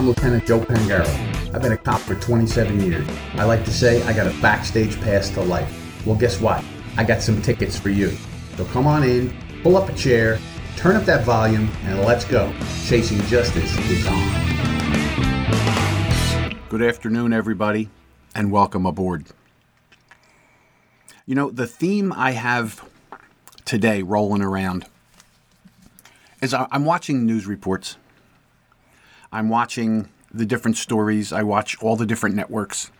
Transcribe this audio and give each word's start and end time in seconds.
I'm 0.00 0.06
Lieutenant 0.08 0.46
Joe 0.46 0.60
Pangaro. 0.60 1.54
I've 1.54 1.60
been 1.60 1.72
a 1.72 1.76
cop 1.76 2.00
for 2.00 2.14
27 2.14 2.80
years. 2.80 3.06
I 3.34 3.44
like 3.44 3.66
to 3.66 3.70
say 3.70 4.02
I 4.04 4.14
got 4.14 4.26
a 4.26 4.30
backstage 4.40 4.98
pass 5.02 5.28
to 5.32 5.42
life. 5.42 5.70
Well, 6.06 6.16
guess 6.16 6.40
what? 6.40 6.64
I 6.96 7.04
got 7.04 7.20
some 7.20 7.42
tickets 7.42 7.78
for 7.78 7.90
you. 7.90 8.16
So 8.56 8.64
come 8.64 8.86
on 8.86 9.02
in, 9.02 9.36
pull 9.62 9.76
up 9.76 9.90
a 9.90 9.92
chair, 9.92 10.38
turn 10.74 10.96
up 10.96 11.04
that 11.04 11.26
volume, 11.26 11.68
and 11.84 12.00
let's 12.00 12.24
go. 12.24 12.50
Chasing 12.86 13.20
Justice 13.26 13.76
is 13.90 14.06
on. 14.06 14.24
Good 16.70 16.80
afternoon, 16.80 17.34
everybody, 17.34 17.90
and 18.34 18.50
welcome 18.50 18.86
aboard. 18.86 19.26
You 21.26 21.34
know, 21.34 21.50
the 21.50 21.66
theme 21.66 22.10
I 22.10 22.30
have 22.30 22.88
today 23.66 24.00
rolling 24.00 24.40
around 24.40 24.86
is 26.40 26.54
I'm 26.54 26.86
watching 26.86 27.26
news 27.26 27.46
reports. 27.46 27.98
I'm 29.32 29.48
watching 29.48 30.08
the 30.32 30.46
different 30.46 30.76
stories. 30.76 31.32
I 31.32 31.42
watch 31.42 31.76
all 31.82 31.96
the 31.96 32.06
different 32.06 32.36
networks. 32.36 32.90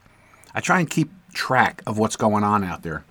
I 0.55 0.61
try 0.61 0.81
and 0.81 0.89
keep 0.89 1.11
track 1.33 1.83
of 1.87 1.99
what's 1.99 2.17
going 2.17 2.45
on 2.45 2.65
out 2.65 2.83
there. 2.83 3.05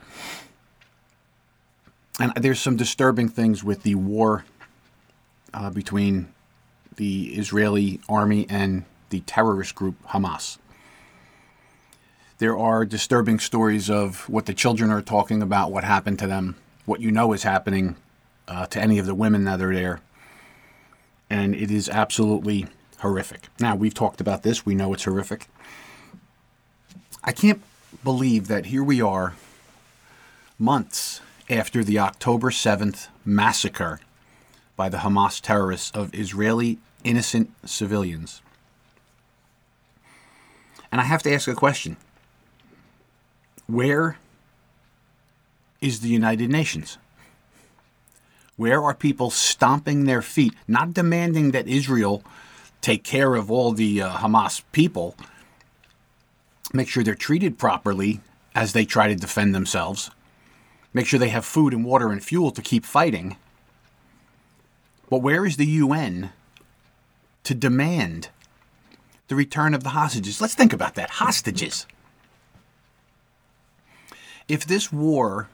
And 2.19 2.33
there's 2.35 2.59
some 2.59 2.75
disturbing 2.75 3.29
things 3.29 3.63
with 3.63 3.83
the 3.83 3.95
war 3.95 4.43
uh, 5.53 5.69
between 5.69 6.33
the 6.97 7.27
Israeli 7.35 8.01
army 8.09 8.45
and 8.49 8.83
the 9.09 9.21
terrorist 9.21 9.73
group 9.73 9.95
Hamas. 10.09 10.57
There 12.39 12.57
are 12.57 12.85
disturbing 12.85 13.39
stories 13.39 13.89
of 13.89 14.27
what 14.29 14.45
the 14.45 14.53
children 14.53 14.91
are 14.91 15.01
talking 15.01 15.41
about, 15.41 15.71
what 15.71 15.83
happened 15.83 16.19
to 16.19 16.27
them, 16.27 16.55
what 16.85 17.01
you 17.01 17.11
know 17.11 17.33
is 17.33 17.43
happening 17.43 17.95
uh, 18.47 18.65
to 18.67 18.81
any 18.81 18.99
of 18.99 19.05
the 19.05 19.15
women 19.15 19.45
that 19.45 19.61
are 19.61 19.73
there. 19.73 20.01
And 21.29 21.55
it 21.55 21.71
is 21.71 21.87
absolutely 21.89 22.67
horrific. 22.99 23.47
Now, 23.59 23.75
we've 23.75 23.93
talked 23.93 24.21
about 24.21 24.43
this, 24.43 24.65
we 24.65 24.75
know 24.75 24.93
it's 24.93 25.03
horrific. 25.03 25.47
I 27.23 27.31
can't 27.31 27.61
believe 28.03 28.47
that 28.47 28.67
here 28.67 28.83
we 28.83 29.01
are, 29.01 29.35
months 30.57 31.21
after 31.49 31.83
the 31.83 31.99
October 31.99 32.49
7th 32.49 33.07
massacre 33.25 33.99
by 34.75 34.89
the 34.89 34.99
Hamas 34.99 35.41
terrorists 35.41 35.91
of 35.91 36.13
Israeli 36.13 36.77
innocent 37.03 37.51
civilians. 37.65 38.41
And 40.91 41.01
I 41.01 41.05
have 41.05 41.23
to 41.23 41.33
ask 41.33 41.47
a 41.47 41.55
question 41.55 41.97
Where 43.67 44.17
is 45.81 46.01
the 46.01 46.09
United 46.09 46.49
Nations? 46.49 46.97
Where 48.57 48.83
are 48.83 48.93
people 48.93 49.29
stomping 49.29 50.03
their 50.03 50.21
feet, 50.21 50.53
not 50.67 50.93
demanding 50.93 51.51
that 51.51 51.67
Israel 51.67 52.23
take 52.81 53.03
care 53.03 53.35
of 53.35 53.51
all 53.51 53.71
the 53.71 54.01
uh, 54.01 54.17
Hamas 54.17 54.61
people, 54.71 55.15
make 56.73 56.87
sure 56.87 57.03
they're 57.03 57.15
treated 57.15 57.57
properly 57.57 58.21
as 58.55 58.73
they 58.73 58.85
try 58.85 59.07
to 59.07 59.15
defend 59.15 59.53
themselves, 59.53 60.11
make 60.93 61.05
sure 61.05 61.19
they 61.19 61.29
have 61.29 61.45
food 61.45 61.73
and 61.73 61.85
water 61.85 62.11
and 62.11 62.23
fuel 62.23 62.51
to 62.51 62.61
keep 62.61 62.85
fighting. 62.85 63.37
But 65.09 65.19
where 65.19 65.45
is 65.45 65.57
the 65.57 65.65
UN 65.65 66.31
to 67.43 67.55
demand 67.55 68.29
the 69.27 69.35
return 69.35 69.73
of 69.73 69.83
the 69.83 69.89
hostages? 69.89 70.41
Let's 70.41 70.55
think 70.55 70.73
about 70.73 70.95
that. 70.95 71.09
Hostages. 71.11 71.85
If 74.47 74.65
this 74.65 74.91
war 74.91 75.49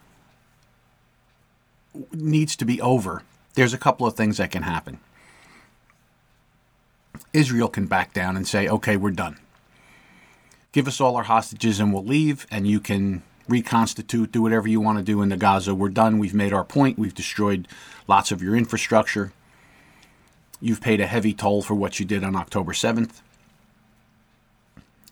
needs 2.12 2.56
to 2.56 2.66
be 2.66 2.81
over, 2.81 3.23
there's 3.56 3.73
a 3.73 3.78
couple 3.78 4.08
of 4.08 4.16
things 4.16 4.38
that 4.38 4.52
can 4.52 4.64
happen. 4.64 5.00
Israel 7.33 7.67
can 7.69 7.85
back 7.85 8.13
down 8.13 8.35
and 8.35 8.47
say, 8.47 8.67
okay, 8.67 8.97
we're 8.97 9.12
done. 9.12 9.38
Give 10.72 10.88
us 10.88 11.00
all 11.00 11.16
our 11.16 11.23
hostages 11.23 11.79
and 11.79 11.94
we'll 11.94 12.03
leave, 12.03 12.45
and 12.51 12.67
you 12.67 12.79
can 12.79 13.23
reconstitute, 13.47 14.31
do 14.31 14.41
whatever 14.41 14.67
you 14.67 14.81
want 14.81 14.97
to 14.97 15.03
do 15.03 15.22
in 15.22 15.29
the 15.29 15.38
Gaza. 15.38 15.75
We're 15.75 15.90
done. 15.90 16.17
We've 16.17 16.34
made 16.34 16.53
our 16.53 16.63
point. 16.63 16.97
We've 16.97 17.13
destroyed 17.13 17.67
lots 18.07 18.31
of 18.31 18.41
your 18.41 18.56
infrastructure. 18.56 19.31
You've 20.59 20.81
paid 20.81 21.00
a 21.00 21.07
heavy 21.07 21.34
toll 21.34 21.62
for 21.62 21.75
what 21.75 22.00
you 22.00 22.06
did 22.06 22.23
on 22.23 22.35
October 22.35 22.73
7th. 22.73 23.22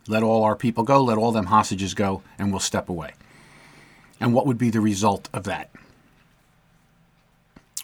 Let 0.08 0.24
all 0.24 0.44
our 0.44 0.56
people 0.56 0.84
go, 0.84 1.02
let 1.02 1.18
all 1.18 1.32
them 1.32 1.46
hostages 1.46 1.94
go, 1.94 2.24
and 2.38 2.52
we'll 2.52 2.60
step 2.60 2.90
away. 2.90 3.14
And 4.20 4.34
what 4.34 4.46
would 4.46 4.58
be 4.58 4.70
the 4.70 4.82
result 4.82 5.30
of 5.34 5.44
that? 5.46 5.70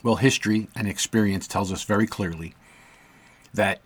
Well, 0.04 0.16
history 0.16 0.68
and 0.76 0.88
experience 0.88 1.48
tells 1.48 1.72
us 1.72 1.84
very 1.84 2.08
clearly 2.08 2.56
that 3.54 3.82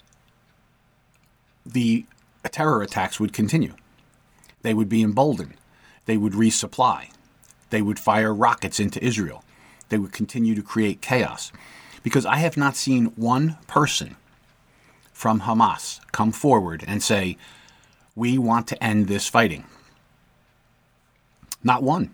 the 1.66 2.06
terror 2.51 2.81
attacks 2.81 3.19
would 3.19 3.34
continue. 3.34 3.74
They 4.62 4.74
would 4.74 4.90
be 4.90 5.01
emboldened. 5.01 5.56
They 6.06 6.18
would 6.18 6.34
resupply. 6.34 7.09
They 7.69 7.81
would 7.81 8.00
fire 8.00 8.34
rockets 8.34 8.79
into 8.79 9.03
Israel. 9.03 9.44
They 9.90 9.97
would 9.97 10.12
continue 10.12 10.56
to 10.56 10.62
create 10.62 11.02
chaos. 11.02 11.52
Because 12.03 12.25
I 12.25 12.38
have 12.38 12.57
not 12.57 12.75
seen 12.75 13.06
one 13.16 13.57
person 13.68 14.18
from 15.13 15.41
Hamas 15.41 16.02
come 16.12 16.31
forward 16.31 16.84
and 16.88 17.02
say, 17.02 17.38
we 18.16 18.38
want 18.38 18.68
to 18.68 18.84
end 18.84 19.07
this 19.07 19.28
fighting. 19.28 19.63
Not 21.63 21.81
one. 21.81 22.13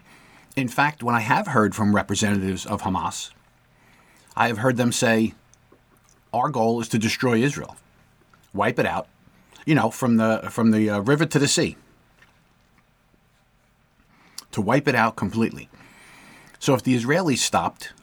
In 0.56 0.68
fact, 0.68 1.02
when 1.02 1.16
I 1.16 1.22
have 1.22 1.48
heard 1.48 1.74
from 1.74 1.96
representatives 1.96 2.66
of 2.66 2.84
Hamas, 2.84 3.32
I 4.36 4.48
have 4.48 4.60
heard 4.60 4.78
them 4.78 4.92
say, 4.92 5.34
our 6.32 6.50
goal 6.50 6.80
is 6.82 6.88
to 6.90 7.00
destroy 7.00 7.38
Israel, 7.38 7.76
wipe 8.54 8.78
it 8.78 8.86
out, 8.86 9.08
you 9.70 9.76
know, 9.76 9.92
from 9.92 10.18
the 10.18 10.48
from 10.50 10.72
the 10.72 10.90
uh, 10.90 11.00
river 11.02 11.28
to 11.28 11.38
the 11.38 11.48
sea, 11.48 11.78
to 14.50 14.62
wipe 14.62 14.88
it 14.88 14.96
out 14.96 15.16
completely. 15.16 15.70
So 16.58 16.74
if 16.74 16.82
the 16.82 16.96
Israelis 16.96 17.38
stopped 17.38 17.94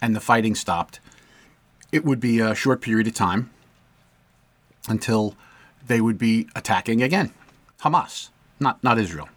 and 0.00 0.16
the 0.16 0.20
fighting 0.20 0.54
stopped, 0.54 1.00
it 1.92 2.02
would 2.06 2.18
be 2.18 2.40
a 2.40 2.54
short 2.54 2.80
period 2.80 3.06
of 3.08 3.12
time 3.12 3.50
until 4.88 5.36
they 5.86 6.00
would 6.00 6.16
be 6.16 6.48
attacking 6.56 7.02
again. 7.02 7.34
Hamas, 7.82 8.30
not 8.58 8.82
not 8.82 8.98
Israel. 8.98 9.28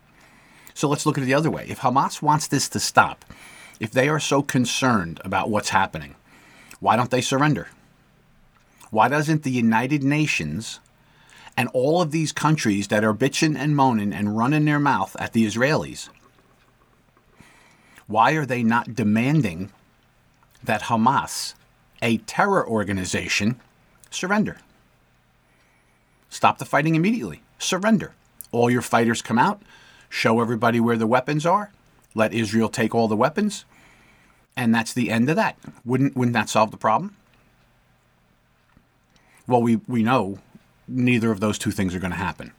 So 0.73 0.87
let's 0.87 1.05
look 1.05 1.17
at 1.17 1.25
it 1.25 1.27
the 1.27 1.33
other 1.33 1.51
way. 1.51 1.65
If 1.67 1.79
Hamas 1.81 2.21
wants 2.21 2.47
this 2.47 2.69
to 2.69 2.79
stop, 2.79 3.25
if 3.81 3.91
they 3.91 4.07
are 4.07 4.21
so 4.21 4.41
concerned 4.41 5.19
about 5.25 5.49
what's 5.49 5.71
happening, 5.71 6.15
why 6.79 6.95
don't 6.95 7.11
they 7.11 7.19
surrender? 7.19 7.67
Why 8.91 9.09
doesn't 9.09 9.43
the 9.43 9.51
United 9.51 10.01
Nations 10.01 10.79
and 11.57 11.69
all 11.73 12.01
of 12.01 12.11
these 12.11 12.31
countries 12.31 12.87
that 12.89 13.03
are 13.03 13.13
bitching 13.13 13.57
and 13.57 13.75
moaning 13.75 14.13
and 14.13 14.37
running 14.37 14.65
their 14.65 14.79
mouth 14.79 15.15
at 15.19 15.33
the 15.33 15.45
Israelis, 15.45 16.09
why 18.07 18.33
are 18.33 18.45
they 18.45 18.63
not 18.63 18.95
demanding 18.95 19.71
that 20.63 20.83
Hamas, 20.83 21.53
a 22.01 22.17
terror 22.17 22.67
organization, 22.67 23.59
surrender? 24.09 24.57
Stop 26.29 26.57
the 26.57 26.65
fighting 26.65 26.95
immediately. 26.95 27.41
Surrender. 27.57 28.13
All 28.51 28.69
your 28.69 28.81
fighters 28.81 29.21
come 29.21 29.39
out, 29.39 29.61
show 30.09 30.41
everybody 30.41 30.79
where 30.79 30.97
the 30.97 31.07
weapons 31.07 31.45
are, 31.45 31.71
let 32.13 32.33
Israel 32.33 32.69
take 32.69 32.93
all 32.93 33.07
the 33.07 33.15
weapons, 33.15 33.65
and 34.55 34.73
that's 34.73 34.93
the 34.93 35.09
end 35.09 35.29
of 35.29 35.35
that. 35.35 35.57
Wouldn't 35.83 36.15
wouldn't 36.15 36.33
that 36.33 36.49
solve 36.49 36.71
the 36.71 36.77
problem? 36.77 37.15
Well, 39.47 39.61
we, 39.61 39.77
we 39.87 40.01
know 40.01 40.39
neither 40.87 41.31
of 41.31 41.39
those 41.39 41.57
two 41.57 41.71
things 41.71 41.95
are 41.95 41.99
going 41.99 42.11
to 42.11 42.17
happen. 42.17 42.51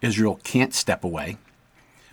Israel 0.00 0.40
can't 0.44 0.74
step 0.74 1.04
away 1.04 1.38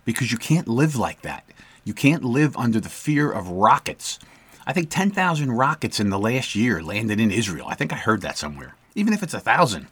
because 0.03 0.31
you 0.31 0.38
can't 0.38 0.67
live 0.67 0.95
like 0.95 1.21
that. 1.21 1.45
You 1.83 1.93
can't 1.93 2.23
live 2.23 2.57
under 2.57 2.79
the 2.79 2.89
fear 2.89 3.31
of 3.31 3.47
rockets. 3.47 4.19
I 4.66 4.73
think 4.73 4.90
10,000 4.90 5.52
rockets 5.52 5.99
in 5.99 6.09
the 6.09 6.17
last 6.17 6.55
year 6.55 6.81
landed 6.81 7.19
in 7.19 7.31
Israel. 7.31 7.67
I 7.69 7.75
think 7.75 7.93
I 7.93 7.97
heard 7.97 8.22
that 8.22 8.37
somewhere. 8.37 8.75
Even 8.96 9.13
if 9.13 9.22
it's 9.22 9.34
a 9.34 9.40
thousand. 9.40 9.87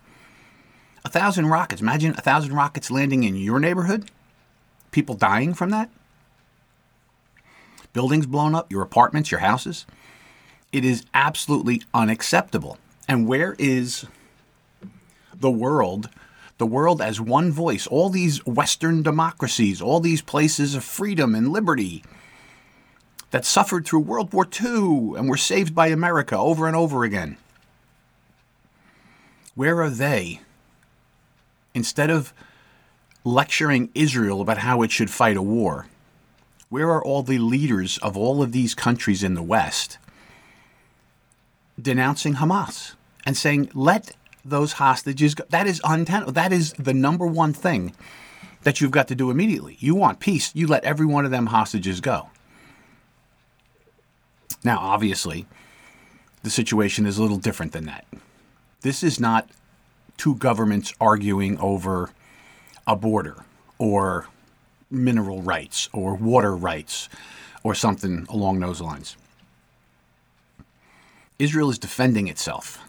A 1.05 1.09
thousand 1.09 1.47
rockets. 1.47 1.81
Imagine 1.81 2.15
a 2.17 2.21
thousand 2.21 2.53
rockets 2.53 2.89
landing 2.89 3.23
in 3.23 3.35
your 3.35 3.59
neighborhood. 3.59 4.09
People 4.91 5.15
dying 5.15 5.53
from 5.53 5.69
that. 5.69 5.89
Buildings 7.91 8.25
blown 8.25 8.55
up, 8.55 8.71
your 8.71 8.81
apartments, 8.81 9.29
your 9.29 9.41
houses. 9.41 9.85
It 10.71 10.83
is 10.83 11.05
absolutely 11.13 11.83
unacceptable. 11.93 12.79
And 13.07 13.27
where 13.27 13.55
is 13.59 14.07
the 15.43 15.51
world, 15.51 16.09
the 16.57 16.65
world 16.65 17.01
as 17.01 17.19
one 17.19 17.51
voice, 17.51 17.85
all 17.85 18.09
these 18.09 18.43
Western 18.45 19.03
democracies, 19.03 19.81
all 19.81 19.99
these 19.99 20.21
places 20.21 20.73
of 20.73 20.85
freedom 20.85 21.35
and 21.35 21.49
liberty 21.51 22.01
that 23.31 23.43
suffered 23.43 23.85
through 23.85 23.99
World 23.99 24.33
War 24.33 24.47
II 24.47 25.17
and 25.17 25.27
were 25.27 25.35
saved 25.35 25.75
by 25.75 25.87
America 25.87 26.37
over 26.37 26.65
and 26.65 26.77
over 26.77 27.03
again? 27.03 27.35
Where 29.53 29.81
are 29.81 29.89
they? 29.89 30.39
Instead 31.73 32.09
of 32.09 32.33
lecturing 33.25 33.89
Israel 33.93 34.39
about 34.39 34.59
how 34.59 34.81
it 34.81 34.91
should 34.91 35.09
fight 35.09 35.35
a 35.35 35.41
war, 35.41 35.87
where 36.69 36.89
are 36.89 37.03
all 37.03 37.21
the 37.21 37.37
leaders 37.37 37.97
of 37.97 38.15
all 38.15 38.41
of 38.41 38.53
these 38.53 38.73
countries 38.73 39.23
in 39.23 39.33
the 39.33 39.43
West 39.43 39.97
denouncing 41.81 42.35
Hamas 42.35 42.93
and 43.25 43.35
saying, 43.35 43.69
let 43.73 44.15
those 44.45 44.73
hostages. 44.73 45.35
That 45.49 45.67
is 45.67 45.81
untenable. 45.83 46.33
That 46.33 46.51
is 46.51 46.73
the 46.73 46.93
number 46.93 47.25
one 47.25 47.53
thing 47.53 47.93
that 48.63 48.81
you've 48.81 48.91
got 48.91 49.07
to 49.09 49.15
do 49.15 49.29
immediately. 49.29 49.77
You 49.79 49.95
want 49.95 50.19
peace, 50.19 50.51
you 50.55 50.67
let 50.67 50.83
every 50.83 51.05
one 51.05 51.25
of 51.25 51.31
them 51.31 51.47
hostages 51.47 52.01
go. 52.01 52.29
Now, 54.63 54.79
obviously, 54.79 55.45
the 56.43 56.49
situation 56.49 57.05
is 57.05 57.17
a 57.17 57.21
little 57.21 57.37
different 57.37 57.73
than 57.73 57.85
that. 57.85 58.05
This 58.81 59.03
is 59.03 59.19
not 59.19 59.49
two 60.17 60.35
governments 60.35 60.93
arguing 60.99 61.57
over 61.59 62.11
a 62.87 62.95
border 62.95 63.43
or 63.77 64.27
mineral 64.89 65.41
rights 65.41 65.89
or 65.91 66.15
water 66.15 66.55
rights 66.55 67.09
or 67.63 67.73
something 67.75 68.25
along 68.29 68.59
those 68.59 68.79
lines. 68.79 69.17
Israel 71.39 71.69
is 71.69 71.79
defending 71.79 72.27
itself. 72.27 72.79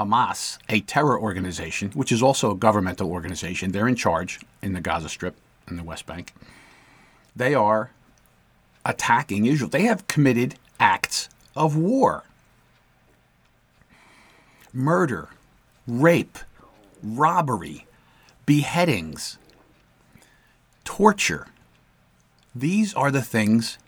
Hamas, 0.00 0.56
a 0.70 0.80
terror 0.80 1.20
organization, 1.20 1.90
which 1.90 2.10
is 2.10 2.22
also 2.22 2.50
a 2.50 2.56
governmental 2.56 3.10
organization, 3.10 3.72
they're 3.72 3.86
in 3.86 3.96
charge 3.96 4.40
in 4.62 4.72
the 4.72 4.80
Gaza 4.80 5.10
Strip 5.10 5.36
and 5.66 5.78
the 5.78 5.84
West 5.84 6.06
Bank. 6.06 6.32
They 7.36 7.54
are 7.54 7.90
attacking 8.86 9.44
Israel. 9.44 9.68
They 9.68 9.82
have 9.82 10.08
committed 10.08 10.54
acts 10.78 11.28
of 11.54 11.76
war 11.76 12.24
murder, 14.72 15.28
rape, 15.86 16.38
robbery, 17.02 17.86
beheadings, 18.46 19.36
torture. 20.84 21.48
These 22.54 22.94
are 22.94 23.10
the 23.10 23.20
things 23.20 23.78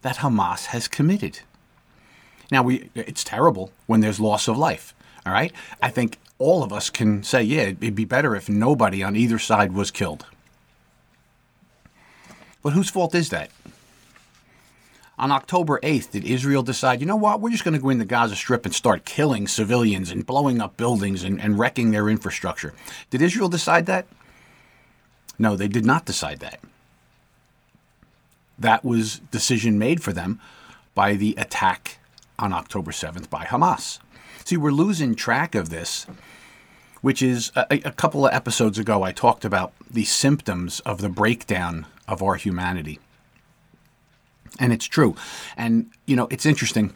that 0.00 0.16
Hamas 0.16 0.66
has 0.66 0.88
committed. 0.88 1.40
Now, 2.50 2.62
we, 2.62 2.88
it's 2.94 3.22
terrible 3.22 3.70
when 3.86 4.00
there's 4.00 4.18
loss 4.18 4.48
of 4.48 4.56
life. 4.56 4.94
All 5.28 5.34
right? 5.34 5.52
I 5.82 5.90
think 5.90 6.18
all 6.38 6.62
of 6.62 6.72
us 6.72 6.88
can 6.88 7.22
say, 7.22 7.42
yeah, 7.42 7.62
it'd 7.62 7.94
be 7.94 8.06
better 8.06 8.34
if 8.34 8.48
nobody 8.48 9.02
on 9.02 9.14
either 9.14 9.38
side 9.38 9.72
was 9.72 9.90
killed. 9.90 10.24
But 12.62 12.72
whose 12.72 12.88
fault 12.88 13.14
is 13.14 13.28
that? 13.28 13.50
On 15.18 15.30
October 15.30 15.80
8th, 15.82 16.12
did 16.12 16.24
Israel 16.24 16.62
decide, 16.62 17.00
you 17.00 17.06
know 17.06 17.16
what, 17.16 17.40
we're 17.40 17.50
just 17.50 17.64
going 17.64 17.74
to 17.74 17.80
go 17.80 17.90
in 17.90 17.98
the 17.98 18.06
Gaza 18.06 18.36
Strip 18.36 18.64
and 18.64 18.74
start 18.74 19.04
killing 19.04 19.46
civilians 19.46 20.10
and 20.10 20.24
blowing 20.24 20.62
up 20.62 20.78
buildings 20.78 21.24
and, 21.24 21.38
and 21.40 21.58
wrecking 21.58 21.90
their 21.90 22.08
infrastructure? 22.08 22.72
Did 23.10 23.20
Israel 23.20 23.50
decide 23.50 23.84
that? 23.86 24.06
No, 25.38 25.56
they 25.56 25.68
did 25.68 25.84
not 25.84 26.06
decide 26.06 26.38
that. 26.40 26.60
That 28.58 28.82
was 28.82 29.18
decision 29.30 29.78
made 29.78 30.02
for 30.02 30.14
them 30.14 30.40
by 30.94 31.14
the 31.14 31.34
attack 31.36 31.98
on 32.38 32.54
October 32.54 32.92
7th 32.92 33.28
by 33.28 33.44
Hamas. 33.44 33.98
See, 34.48 34.56
we're 34.56 34.70
losing 34.70 35.14
track 35.14 35.54
of 35.54 35.68
this, 35.68 36.06
which 37.02 37.20
is 37.20 37.52
uh, 37.54 37.66
a, 37.70 37.82
a 37.84 37.92
couple 37.92 38.26
of 38.26 38.32
episodes 38.32 38.78
ago, 38.78 39.02
I 39.02 39.12
talked 39.12 39.44
about 39.44 39.74
the 39.90 40.04
symptoms 40.04 40.80
of 40.86 41.02
the 41.02 41.10
breakdown 41.10 41.84
of 42.08 42.22
our 42.22 42.36
humanity. 42.36 42.98
And 44.58 44.72
it's 44.72 44.86
true. 44.86 45.16
And, 45.54 45.90
you 46.06 46.16
know, 46.16 46.28
it's 46.30 46.46
interesting. 46.46 46.94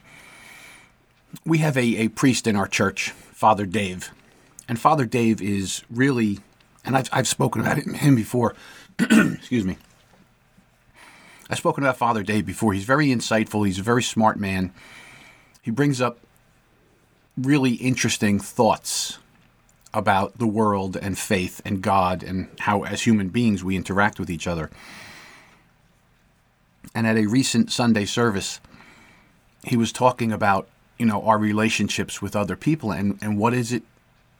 We 1.45 1.59
have 1.59 1.77
a, 1.77 1.83
a 1.99 2.09
priest 2.09 2.47
in 2.47 2.57
our 2.57 2.67
church, 2.67 3.11
Father 3.11 3.67
Dave. 3.67 4.13
And 4.67 4.81
Father 4.81 5.05
Dave 5.05 5.43
is 5.43 5.83
really, 5.91 6.39
and 6.87 6.97
I've, 6.97 7.11
I've 7.13 7.29
spoken 7.29 7.61
about 7.61 7.77
him 7.77 8.15
before. 8.17 8.57
Excuse 8.99 9.67
me. 9.67 9.77
I've 11.51 11.59
spoken 11.59 11.85
about 11.85 11.99
Father 11.99 12.23
Dave 12.23 12.47
before. 12.47 12.73
He's 12.73 12.85
very 12.85 13.09
insightful. 13.09 13.67
He's 13.67 13.79
a 13.79 13.83
very 13.83 14.03
smart 14.03 14.39
man. 14.39 14.73
He 15.61 15.71
brings 15.71 16.01
up 16.01 16.19
really 17.37 17.75
interesting 17.75 18.39
thoughts 18.39 19.19
about 19.95 20.39
the 20.39 20.47
world 20.47 20.97
and 20.97 21.19
faith 21.19 21.61
and 21.65 21.83
God 21.83 22.23
and 22.23 22.49
how, 22.61 22.83
as 22.83 23.03
human 23.03 23.29
beings, 23.29 23.63
we 23.63 23.77
interact 23.77 24.19
with 24.19 24.31
each 24.31 24.47
other. 24.47 24.71
And 26.95 27.07
at 27.07 27.17
a 27.17 27.27
recent 27.27 27.71
Sunday 27.71 28.05
service, 28.05 28.61
he 29.65 29.77
was 29.77 29.93
talking 29.93 30.33
about, 30.33 30.69
you 30.99 31.07
know, 31.07 31.23
our 31.23 31.39
relationships 31.39 32.21
with 32.21 32.35
other 32.35 32.57
people 32.57 32.91
and, 32.91 33.19
and 33.23 33.39
what 33.39 33.55
is 33.55 33.73
it 33.73 33.83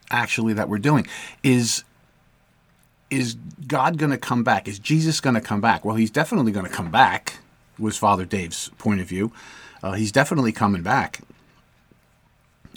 actually 0.09 0.53
that 0.53 0.69
we're 0.69 0.79
doing. 0.79 1.07
Is 1.41 1.83
is 3.09 3.35
God 3.67 3.99
going 3.99 4.09
to 4.09 4.17
come 4.17 4.43
back? 4.43 4.67
Is 4.67 4.79
Jesus 4.79 5.21
going 5.21 5.35
to 5.35 5.41
come 5.41 5.61
back? 5.61 5.85
Well, 5.85 5.95
he's 5.95 6.09
definitely 6.09 6.51
going 6.51 6.65
to 6.65 6.71
come 6.71 6.89
back, 6.89 7.37
was 7.77 7.95
Father 7.95 8.25
Dave's 8.25 8.69
point 8.79 9.01
of 9.01 9.07
view. 9.07 9.31
Uh, 9.83 9.91
he's 9.91 10.11
definitely 10.11 10.51
coming 10.51 10.81
back. 10.81 11.19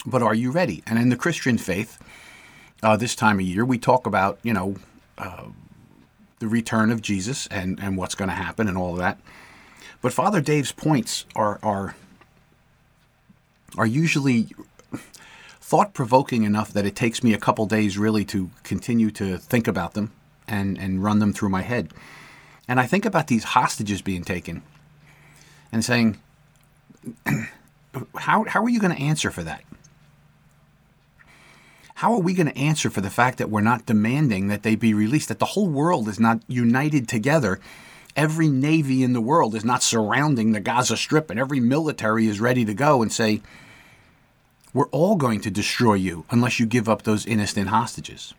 But 0.07 0.23
are 0.23 0.33
you 0.33 0.51
ready? 0.51 0.83
And 0.87 0.97
in 0.97 1.09
the 1.09 1.17
Christian 1.17 1.57
faith, 1.57 2.01
uh, 2.81 2.95
this 2.95 3.13
time 3.13 3.39
of 3.39 3.45
year, 3.45 3.65
we 3.65 3.77
talk 3.77 4.07
about, 4.07 4.39
you 4.41 4.53
know, 4.53 4.77
uh, 5.17 5.47
the 6.39 6.47
return 6.47 6.91
of 6.91 7.01
Jesus 7.01 7.45
and, 7.47 7.77
and 7.81 7.97
what's 7.97 8.15
going 8.15 8.29
to 8.29 8.35
happen 8.35 8.69
and 8.69 8.77
all 8.77 8.93
of 8.93 8.99
that. 8.99 9.19
But 10.01 10.13
Father 10.13 10.39
Dave's 10.39 10.71
points 10.71 11.25
are 11.35 11.59
are 11.61 11.95
are 13.77 13.85
usually 13.85 14.47
thought 15.59 15.93
provoking 15.93 16.43
enough 16.43 16.71
that 16.71 16.85
it 16.85 16.95
takes 16.95 17.21
me 17.21 17.33
a 17.33 17.37
couple 17.37 17.65
days 17.65 17.97
really 17.97 18.23
to 18.23 18.49
continue 18.63 19.11
to 19.11 19.37
think 19.37 19.67
about 19.67 19.93
them 19.93 20.13
and, 20.47 20.77
and 20.77 21.03
run 21.03 21.19
them 21.19 21.33
through 21.33 21.49
my 21.49 21.63
head. 21.63 21.91
And 22.69 22.79
I 22.79 22.87
think 22.87 23.03
about 23.03 23.27
these 23.27 23.43
hostages 23.43 24.01
being 24.01 24.23
taken 24.23 24.63
and 25.69 25.83
saying, 25.83 26.21
how, 28.15 28.45
how 28.45 28.63
are 28.63 28.69
you 28.69 28.79
going 28.79 28.95
to 28.95 29.01
answer 29.01 29.29
for 29.29 29.43
that? 29.43 29.63
How 31.97 32.13
are 32.13 32.19
we 32.19 32.33
going 32.33 32.47
to 32.47 32.57
answer 32.57 32.89
for 32.89 33.01
the 33.01 33.09
fact 33.09 33.39
that 33.39 33.49
we're 33.49 33.61
not 33.61 33.85
demanding 33.85 34.47
that 34.47 34.63
they 34.63 34.75
be 34.75 34.93
released, 34.93 35.29
that 35.29 35.39
the 35.39 35.45
whole 35.45 35.67
world 35.67 36.07
is 36.07 36.19
not 36.19 36.41
united 36.47 37.07
together 37.07 37.59
every 38.17 38.47
navy 38.47 39.03
in 39.03 39.13
the 39.13 39.21
world 39.21 39.55
is 39.55 39.63
not 39.63 39.83
surrounding 39.83 40.51
the 40.51 40.59
Gaza 40.59 40.97
Strip 40.97 41.29
and 41.29 41.39
every 41.39 41.59
military 41.59 42.27
is 42.27 42.41
ready 42.41 42.65
to 42.65 42.73
go 42.73 43.01
and 43.01 43.13
say, 43.13 43.41
we're 44.73 44.87
all 44.87 45.15
going 45.15 45.39
to 45.41 45.51
destroy 45.51 45.93
you 45.93 46.25
unless 46.31 46.59
you 46.59 46.65
give 46.65 46.89
up 46.89 47.03
those 47.03 47.25
innocent 47.25 47.69
hostages. 47.69 48.33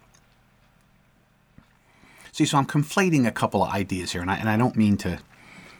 See, 2.32 2.44
so 2.44 2.58
I'm 2.58 2.66
conflating 2.66 3.26
a 3.26 3.32
couple 3.32 3.62
of 3.62 3.72
ideas 3.72 4.12
here, 4.12 4.20
and 4.20 4.30
I, 4.30 4.36
and 4.36 4.48
I 4.48 4.56
don't 4.56 4.76
mean 4.76 4.96
to, 4.98 5.18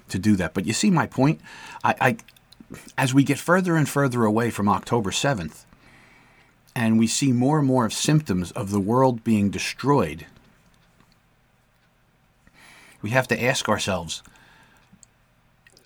to 0.08 0.18
do 0.18 0.34
that. 0.36 0.54
But 0.54 0.66
you 0.66 0.72
see 0.72 0.90
my 0.90 1.06
point? 1.06 1.40
I, 1.84 1.94
I, 2.00 2.16
as 2.96 3.12
we 3.12 3.22
get 3.22 3.38
further 3.38 3.76
and 3.76 3.88
further 3.88 4.24
away 4.24 4.50
from 4.50 4.68
October 4.68 5.10
7th, 5.10 5.64
and 6.78 6.96
we 6.96 7.08
see 7.08 7.32
more 7.32 7.58
and 7.58 7.66
more 7.66 7.84
of 7.84 7.92
symptoms 7.92 8.52
of 8.52 8.70
the 8.70 8.78
world 8.78 9.24
being 9.24 9.50
destroyed 9.50 10.26
we 13.02 13.10
have 13.10 13.28
to 13.28 13.42
ask 13.42 13.68
ourselves 13.68 14.22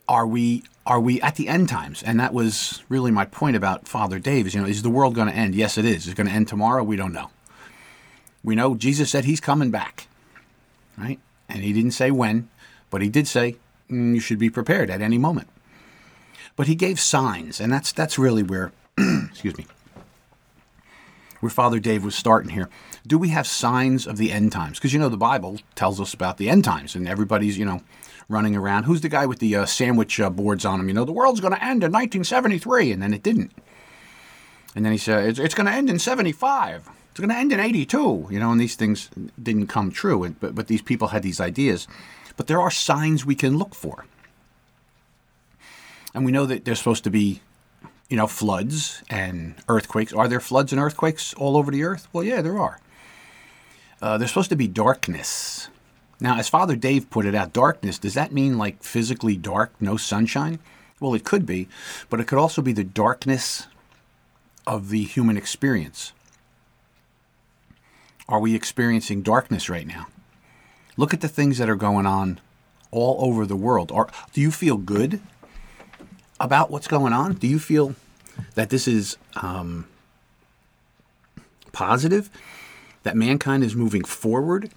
are 0.09 0.27
we 0.27 0.63
are 0.85 1.01
we 1.01 1.21
at 1.21 1.37
the 1.37 1.47
end 1.47 1.69
times? 1.69 2.03
And 2.03 2.19
that 2.19 2.35
was 2.35 2.83
really 2.89 3.13
my 3.13 3.25
point 3.25 3.57
about 3.57 3.89
father 3.89 4.19
dave 4.19 4.47
is 4.47 4.55
you 4.55 4.61
know 4.61 4.67
is 4.67 4.83
the 4.83 4.91
world 4.91 5.15
going 5.15 5.29
to 5.29 5.35
end? 5.35 5.55
Yes 5.55 5.79
it 5.79 5.85
is. 5.85 6.07
Is 6.07 6.13
it 6.13 6.17
going 6.17 6.27
to 6.27 6.33
end 6.33 6.49
tomorrow? 6.49 6.83
We 6.83 6.97
don't 6.97 7.13
know. 7.13 7.31
We 8.45 8.55
know 8.55 8.75
jesus 8.75 9.11
said 9.11 9.25
he's 9.25 9.41
coming 9.41 9.71
back 9.71 10.09
right? 10.99 11.19
And 11.49 11.63
he 11.63 11.73
didn't 11.73 11.93
say 11.93 12.11
when 12.11 12.49
but 12.91 13.01
he 13.01 13.09
did 13.09 13.27
say 13.27 13.57
mm, 13.91 14.15
you 14.15 14.21
should 14.21 14.39
be 14.39 14.51
prepared 14.51 14.91
at 14.91 15.01
any 15.01 15.19
moment. 15.19 15.49
But 16.57 16.67
he 16.67 16.75
gave 16.75 17.01
signs 17.01 17.61
and 17.61 17.73
that's 17.73 17.93
that's 17.93 18.19
really 18.19 18.43
where 18.43 18.73
excuse 18.99 19.57
me 19.57 19.67
where 21.43 21.51
father 21.51 21.81
dave 21.81 22.05
was 22.05 22.15
starting 22.15 22.53
here 22.53 22.69
do 23.07 23.19
we 23.19 23.31
have 23.31 23.47
signs 23.47 24.07
of 24.07 24.17
the 24.17 24.31
end 24.33 24.53
times? 24.53 24.79
Because 24.79 24.93
you 24.93 24.99
know 24.99 25.09
the 25.09 25.17
Bible 25.17 25.59
tells 25.75 26.01
us 26.01 26.15
about 26.15 26.37
the 26.37 26.49
end 26.49 26.65
times, 26.65 26.95
and 26.95 27.09
everybody's 27.09 27.59
you 27.59 27.65
know 27.65 27.83
running 28.29 28.57
around. 28.57 28.85
Who's 28.85 29.01
the 29.01 29.09
guy 29.09 29.27
with 29.27 29.41
the 29.41 29.57
uh, 29.57 29.67
sandwich 29.67 30.21
uh, 30.21 30.31
boards 30.31 30.65
on 30.65 30.81
him? 30.81 30.89
You 30.89 30.95
know, 30.95 31.05
the 31.05 31.13
world's 31.13 31.41
going 31.41 31.55
to 31.55 31.63
end 31.63 31.83
in 31.83 31.93
1973, 31.93 32.93
and 32.93 33.03
then 33.03 33.13
it 33.13 33.23
didn't. 33.23 33.53
And 34.75 34.85
then 34.85 34.93
he 34.93 34.99
said 34.99 35.29
it's, 35.29 35.39
it's 35.39 35.55
going 35.55 35.67
to 35.67 35.73
end 35.73 35.91
in 35.91 35.99
75. 35.99 36.89
It's 37.11 37.21
going 37.21 37.29
to 37.29 37.37
end 37.37 37.53
in 37.53 37.61
82. 37.61 38.29
You 38.31 38.41
know, 38.41 38.53
and 38.53 38.61
these 38.61 38.77
things 38.77 39.11
didn't 39.43 39.67
come 39.67 39.91
true. 39.91 40.23
And, 40.23 40.39
but 40.39 40.55
but 40.55 40.69
these 40.69 40.83
people 40.83 41.09
had 41.09 41.23
these 41.23 41.41
ideas. 41.41 41.89
But 42.37 42.47
there 42.47 42.61
are 42.61 42.71
signs 42.71 43.27
we 43.27 43.35
can 43.35 43.59
look 43.59 43.75
for, 43.75 44.07
and 46.15 46.25
we 46.25 46.33
know 46.33 46.47
that 46.47 46.65
there's 46.65 46.79
supposed 46.79 47.05
to 47.05 47.11
be 47.11 47.43
you 48.09 48.17
know, 48.17 48.27
floods 48.27 49.03
and 49.09 49.55
earthquakes. 49.69 50.13
Are 50.13 50.29
there 50.29 50.41
floods 50.41 50.73
and 50.73 50.81
earthquakes 50.81 51.35
all 51.35 51.57
over 51.57 51.71
the 51.71 51.85
earth? 51.85 52.09
Well, 52.13 52.25
yeah, 52.25 52.43
there 52.43 52.59
are. 52.59 52.81
Uh, 54.01 54.19
there's 54.19 54.31
supposed 54.31 54.51
to 54.51 54.57
be 54.57 54.69
darkness. 54.69 55.69
Now, 56.21 56.39
as 56.39 56.49
Father 56.49 56.77
Dave 56.77 57.11
put 57.11 57.27
it 57.27 57.35
out, 57.35 57.53
darkness, 57.53 57.99
does 57.99 58.15
that 58.15 58.33
mean 58.33 58.59
like 58.59 58.83
physically 58.83 59.37
dark, 59.37 59.73
no 59.81 59.97
sunshine? 59.97 60.59
Well, 61.01 61.15
it 61.15 61.25
could 61.25 61.47
be, 61.47 61.69
but 62.11 62.21
it 62.21 62.27
could 62.27 62.39
also 62.39 62.63
be 62.63 62.73
the 62.73 62.85
darkness 62.85 63.67
of 64.67 64.91
the 64.91 65.03
human 65.03 65.37
experience. 65.37 66.13
Are 68.29 68.39
we 68.39 68.55
experiencing 68.55 69.23
darkness 69.23 69.69
right 69.69 69.87
now? 69.87 70.07
Look 70.97 71.13
at 71.13 71.21
the 71.21 71.29
things 71.29 71.59
that 71.59 71.69
are 71.69 71.77
going 71.77 72.07
on 72.07 72.41
all 72.91 73.17
over 73.25 73.47
the 73.47 73.57
world. 73.57 73.91
Are, 73.91 74.09
do 74.33 74.41
you 74.41 74.51
feel 74.51 74.77
good 74.77 75.21
about 76.43 76.71
what's 76.71 76.89
going 76.89 77.13
on? 77.13 77.35
Do 77.35 77.47
you 77.47 77.59
feel 77.59 77.95
that 78.55 78.69
this 78.69 78.87
is 78.87 79.17
um, 79.37 79.87
positive? 81.73 82.29
That 83.05 83.17
mankind 83.17 83.65
is 83.65 83.75
moving 83.75 84.05
forward? 84.05 84.71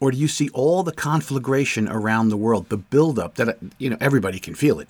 Or 0.00 0.10
do 0.10 0.16
you 0.16 0.28
see 0.28 0.48
all 0.54 0.82
the 0.82 0.92
conflagration 0.92 1.86
around 1.86 2.30
the 2.30 2.36
world, 2.36 2.70
the 2.70 2.78
buildup 2.78 3.34
that, 3.34 3.58
you 3.76 3.90
know, 3.90 3.98
everybody 4.00 4.38
can 4.38 4.54
feel 4.54 4.80
it? 4.80 4.88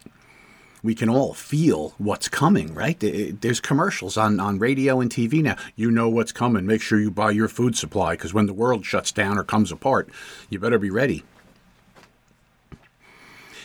we 0.82 0.94
can 0.94 1.08
all 1.08 1.34
feel 1.34 1.94
what's 1.98 2.28
coming, 2.28 2.74
right? 2.74 2.96
There's 2.98 3.60
commercials 3.60 4.16
on, 4.16 4.40
on 4.40 4.58
radio 4.58 5.00
and 5.00 5.10
TV 5.10 5.42
now. 5.42 5.56
You 5.76 5.90
know 5.90 6.08
what's 6.08 6.32
coming. 6.32 6.66
Make 6.66 6.80
sure 6.80 6.98
you 6.98 7.10
buy 7.10 7.32
your 7.32 7.48
food 7.48 7.76
supply 7.76 8.12
because 8.12 8.32
when 8.32 8.46
the 8.46 8.54
world 8.54 8.86
shuts 8.86 9.12
down 9.12 9.38
or 9.38 9.44
comes 9.44 9.70
apart, 9.70 10.08
you 10.48 10.58
better 10.58 10.78
be 10.78 10.90
ready. 10.90 11.22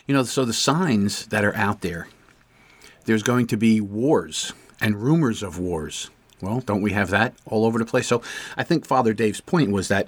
You 0.07 0.13
know, 0.13 0.23
so 0.23 0.45
the 0.45 0.53
signs 0.53 1.27
that 1.27 1.45
are 1.45 1.55
out 1.55 1.81
there, 1.81 2.07
there's 3.05 3.23
going 3.23 3.47
to 3.47 3.57
be 3.57 3.81
wars 3.81 4.53
and 4.81 5.01
rumors 5.01 5.43
of 5.43 5.57
wars. 5.59 6.09
Well, 6.41 6.59
don't 6.59 6.81
we 6.81 6.91
have 6.91 7.09
that 7.11 7.33
all 7.45 7.65
over 7.65 7.79
the 7.79 7.85
place? 7.85 8.07
So 8.07 8.21
I 8.57 8.63
think 8.63 8.85
Father 8.85 9.13
Dave's 9.13 9.41
point 9.41 9.71
was 9.71 9.87
that 9.87 10.07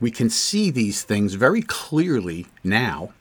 we 0.00 0.10
can 0.10 0.30
see 0.30 0.70
these 0.70 1.02
things 1.02 1.34
very 1.34 1.62
clearly 1.62 2.46
now 2.64 3.12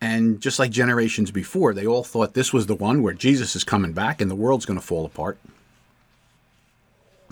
and 0.00 0.40
just 0.40 0.58
like 0.58 0.70
generations 0.70 1.30
before, 1.30 1.74
they 1.74 1.86
all 1.86 2.04
thought 2.04 2.34
this 2.34 2.52
was 2.52 2.66
the 2.66 2.74
one 2.74 3.02
where 3.02 3.14
Jesus 3.14 3.56
is 3.56 3.64
coming 3.64 3.92
back 3.92 4.20
and 4.20 4.30
the 4.30 4.36
world's 4.36 4.64
going 4.64 4.78
to 4.78 4.84
fall 4.84 5.04
apart. 5.04 5.38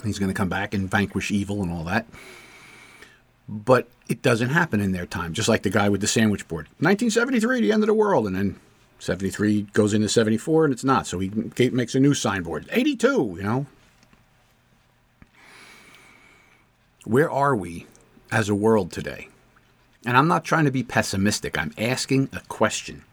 He's 0.05 0.19
going 0.19 0.31
to 0.31 0.35
come 0.35 0.49
back 0.49 0.75
and 0.75 0.91
vanquish 0.91 1.31
evil 1.31 1.63
and 1.63 1.73
all 1.73 1.85
that. 1.85 2.07
But 3.49 3.89
it 4.09 4.21
doesn't 4.21 4.49
happen 4.49 4.81
in 4.81 4.91
their 4.91 5.07
time, 5.07 5.33
just 5.33 5.49
like 5.49 5.63
the 5.63 5.71
guy 5.71 5.89
with 5.89 6.01
the 6.01 6.09
sandwich 6.09 6.49
board. 6.49 6.67
1973, 6.81 7.61
the 7.61 7.73
end 7.73 7.85
of 7.85 7.87
the 7.87 7.95
world. 7.95 8.27
And 8.27 8.35
then 8.35 8.59
73 8.99 9.63
goes 9.73 9.95
into 9.95 10.09
74 10.09 10.65
and 10.65 10.73
it's 10.73 10.85
not. 10.85 11.07
So 11.07 11.19
he 11.19 11.31
makes 11.71 11.95
a 11.95 12.01
new 12.01 12.15
signboard. 12.15 12.67
82, 12.71 13.35
you 13.37 13.43
know. 13.43 13.67
Where 17.05 17.31
are 17.31 17.55
we 17.55 17.87
as 18.33 18.49
a 18.49 18.55
world 18.55 18.91
today? 18.91 19.29
And 20.05 20.17
I'm 20.17 20.29
not 20.29 20.45
trying 20.45 20.65
to 20.65 20.71
be 20.71 20.83
pessimistic. 20.83 21.59
I'm 21.59 21.73
asking 21.79 22.31
a 22.33 22.41
question. 22.49 23.05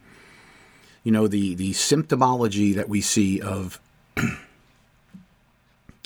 You 1.03 1.11
know, 1.11 1.27
the, 1.27 1.53
the 1.55 1.71
symptomology 1.71 2.73
that 2.75 2.87
we 2.87 3.01
see 3.01 3.41
of 3.41 3.79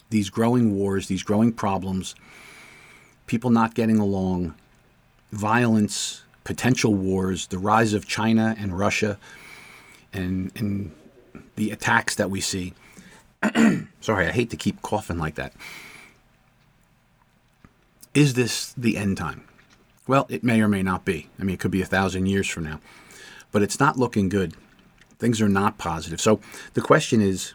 these 0.10 0.30
growing 0.30 0.76
wars, 0.76 1.08
these 1.08 1.24
growing 1.24 1.54
problems, 1.54 2.16
people 3.28 3.52
not 3.52 3.76
getting 3.76 4.00
along, 4.00 4.56
violence, 5.32 6.24
potential 6.44 6.94
wars, 6.94 7.48
the 7.48 7.60
rise 7.60 7.94
of 7.94 8.08
China 8.08 8.56
and 8.58 8.78
Russia, 8.78 9.20
and, 10.18 10.52
and 10.56 10.92
the 11.56 11.72
attacks 11.72 12.16
that 12.16 12.30
we 12.30 12.42
see. 12.42 12.74
Sorry, 14.02 14.28
I 14.28 14.32
hate 14.32 14.50
to 14.52 14.58
keep 14.58 14.82
coughing 14.82 15.18
like 15.18 15.36
that. 15.36 15.54
Is 18.14 18.34
this 18.34 18.74
the 18.74 18.98
end 18.98 19.18
time? 19.18 19.44
Well, 20.08 20.26
it 20.30 20.44
may 20.44 20.62
or 20.62 20.68
may 20.68 20.84
not 20.84 21.06
be. 21.06 21.30
I 21.40 21.44
mean, 21.44 21.54
it 21.54 21.60
could 21.60 21.72
be 21.72 21.82
a 21.82 21.86
thousand 21.86 22.28
years 22.28 22.48
from 22.48 22.64
now, 22.64 22.80
but 23.52 23.62
it's 23.62 23.80
not 23.80 23.98
looking 23.98 24.30
good. 24.30 24.56
Things 25.20 25.42
are 25.42 25.50
not 25.50 25.78
positive. 25.78 26.22
So 26.22 26.40
the 26.74 26.82
question 26.82 27.22
is 27.22 27.54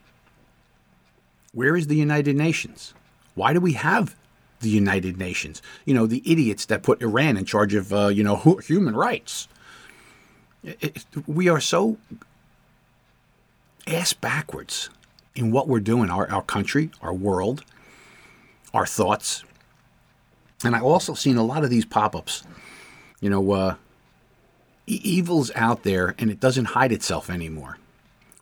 where 1.53 1.77
is 1.77 1.87
the 1.87 1.97
United 1.97 2.37
Nations? 2.37 2.95
Why 3.35 3.53
do 3.53 3.61
we 3.61 3.73
have 3.75 4.17
the 4.61 4.69
United 4.69 5.17
Nations? 5.19 5.63
You 5.85 5.95
know, 5.95 6.07
the 6.07 6.23
idiots 6.25 6.67
that 6.67 6.83
put 6.83 7.03
Iran 7.03 7.37
in 7.37 7.45
charge 7.45 7.75
of, 7.75 7.93
uh, 7.93 8.09
you 8.09 8.23
know, 8.23 8.37
human 8.67 8.95
rights. 8.95 9.49
It, 10.63 10.79
it, 10.81 11.05
we 11.27 11.49
are 11.49 11.61
so 11.61 11.97
ass 13.87 14.13
backwards 14.13 14.91
in 15.35 15.51
what 15.51 15.69
we're 15.69 15.81
doing, 15.81 16.11
our, 16.11 16.31
our 16.31 16.43
country, 16.43 16.91
our 17.01 17.15
world, 17.15 17.65
our 18.75 18.87
thoughts. 18.87 19.45
And 20.65 20.77
I've 20.77 20.85
also 20.85 21.15
seen 21.15 21.37
a 21.37 21.43
lot 21.43 21.65
of 21.65 21.71
these 21.71 21.85
pop 21.85 22.15
ups. 22.15 22.45
You 23.21 23.31
know, 23.31 23.53
uh, 23.53 23.75
e- 24.87 25.01
evil's 25.03 25.51
out 25.55 25.83
there 25.83 26.15
and 26.19 26.31
it 26.31 26.41
doesn't 26.41 26.67
hide 26.67 26.93
itself 26.93 27.31
anymore. 27.31 27.79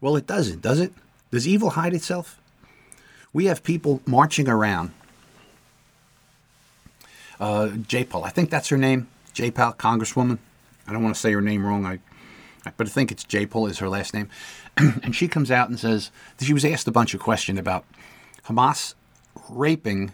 Well, 0.01 0.17
it 0.17 0.27
doesn't, 0.27 0.63
does 0.63 0.81
it? 0.81 0.93
Does 1.31 1.47
evil 1.47 1.71
hide 1.71 1.95
itself? 1.95 2.41
We 3.33 3.45
have 3.47 3.63
people 3.63 4.03
marching 4.07 4.49
around. 4.49 4.93
Uh, 7.39 7.69
J-Pal, 7.69 8.25
I 8.25 8.31
think 8.31 8.51
that's 8.51 8.69
her 8.69 8.77
name. 8.77 9.09
J. 9.33 9.51
Paul, 9.51 9.73
Congresswoman. 9.75 10.39
I 10.87 10.93
don't 10.93 11.03
want 11.03 11.15
to 11.15 11.21
say 11.21 11.33
her 11.33 11.41
name 11.41 11.65
wrong. 11.65 11.87
I, 11.87 12.01
but 12.77 12.87
I 12.87 12.91
think 12.91 13.13
it's 13.13 13.25
J. 13.25 13.47
Paul 13.47 13.67
is 13.67 13.79
her 13.79 13.89
last 13.89 14.13
name. 14.13 14.29
and 15.03 15.15
she 15.15 15.29
comes 15.29 15.51
out 15.51 15.69
and 15.69 15.79
says 15.79 16.11
she 16.41 16.55
was 16.55 16.65
asked 16.65 16.89
a 16.89 16.93
bunch 16.93 17.15
of 17.15 17.21
questions 17.21 17.59
about 17.59 17.85
Hamas 18.45 18.95
raping 19.49 20.13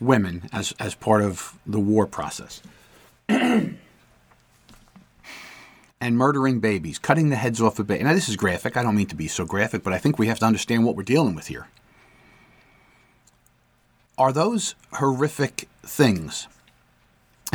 women 0.00 0.48
as, 0.52 0.74
as 0.78 0.94
part 0.94 1.22
of 1.22 1.58
the 1.66 1.80
war 1.80 2.06
process. 2.06 2.62
and 3.28 3.78
murdering 6.00 6.60
babies, 6.60 6.98
cutting 6.98 7.30
the 7.30 7.36
heads 7.36 7.60
off 7.60 7.78
of 7.78 7.86
babies. 7.86 8.04
Now, 8.04 8.12
this 8.12 8.28
is 8.28 8.36
graphic. 8.36 8.76
I 8.76 8.82
don't 8.82 8.96
mean 8.96 9.06
to 9.06 9.16
be 9.16 9.28
so 9.28 9.44
graphic, 9.44 9.82
but 9.82 9.92
I 9.92 9.98
think 9.98 10.18
we 10.18 10.28
have 10.28 10.38
to 10.40 10.46
understand 10.46 10.84
what 10.84 10.96
we're 10.96 11.02
dealing 11.02 11.34
with 11.34 11.46
here. 11.48 11.68
Are 14.18 14.32
those 14.32 14.74
horrific 14.92 15.68
things? 15.82 16.48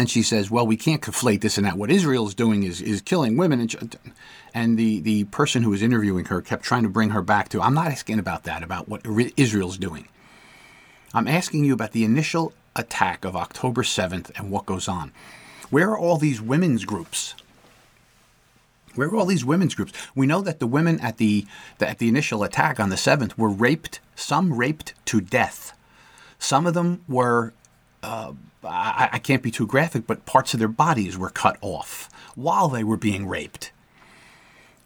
And 0.01 0.09
she 0.09 0.23
says, 0.23 0.49
well, 0.49 0.65
we 0.65 0.77
can't 0.77 0.99
conflate 0.99 1.41
this 1.41 1.59
and 1.59 1.67
that. 1.67 1.77
What 1.77 1.91
Israel 1.91 2.27
is 2.27 2.33
doing 2.33 2.63
is, 2.63 2.81
is 2.81 3.03
killing 3.03 3.37
women. 3.37 3.59
And, 3.59 3.95
and 4.51 4.75
the, 4.75 4.99
the 4.99 5.25
person 5.25 5.61
who 5.61 5.69
was 5.69 5.83
interviewing 5.83 6.25
her 6.25 6.41
kept 6.41 6.63
trying 6.63 6.81
to 6.81 6.89
bring 6.89 7.11
her 7.11 7.21
back 7.21 7.49
to, 7.49 7.61
I'm 7.61 7.75
not 7.75 7.85
asking 7.85 8.17
about 8.17 8.41
that, 8.45 8.63
about 8.63 8.89
what 8.89 9.05
Israel's 9.37 9.77
doing. 9.77 10.07
I'm 11.13 11.27
asking 11.27 11.65
you 11.65 11.73
about 11.75 11.91
the 11.91 12.03
initial 12.03 12.51
attack 12.75 13.23
of 13.23 13.35
October 13.35 13.83
7th 13.83 14.31
and 14.35 14.49
what 14.49 14.65
goes 14.65 14.87
on. 14.87 15.11
Where 15.69 15.91
are 15.91 15.99
all 15.99 16.17
these 16.17 16.41
women's 16.41 16.83
groups? 16.83 17.35
Where 18.95 19.07
are 19.07 19.15
all 19.15 19.27
these 19.27 19.45
women's 19.45 19.75
groups? 19.75 19.93
We 20.15 20.25
know 20.25 20.41
that 20.41 20.57
the 20.57 20.65
women 20.65 20.99
at 20.99 21.17
the, 21.17 21.45
the, 21.77 21.87
at 21.87 21.99
the 21.99 22.07
initial 22.07 22.41
attack 22.41 22.79
on 22.79 22.89
the 22.89 22.95
7th 22.95 23.37
were 23.37 23.49
raped, 23.49 23.99
some 24.15 24.53
raped 24.53 24.95
to 25.05 25.21
death. 25.21 25.77
Some 26.39 26.65
of 26.65 26.73
them 26.73 27.03
were, 27.07 27.53
uh, 28.01 28.33
I, 28.63 29.09
I 29.13 29.19
can't 29.19 29.41
be 29.41 29.51
too 29.51 29.67
graphic, 29.67 30.07
but 30.07 30.25
parts 30.25 30.53
of 30.53 30.59
their 30.59 30.67
bodies 30.67 31.17
were 31.17 31.29
cut 31.29 31.57
off 31.61 32.09
while 32.35 32.67
they 32.67 32.83
were 32.83 32.97
being 32.97 33.27
raped. 33.27 33.71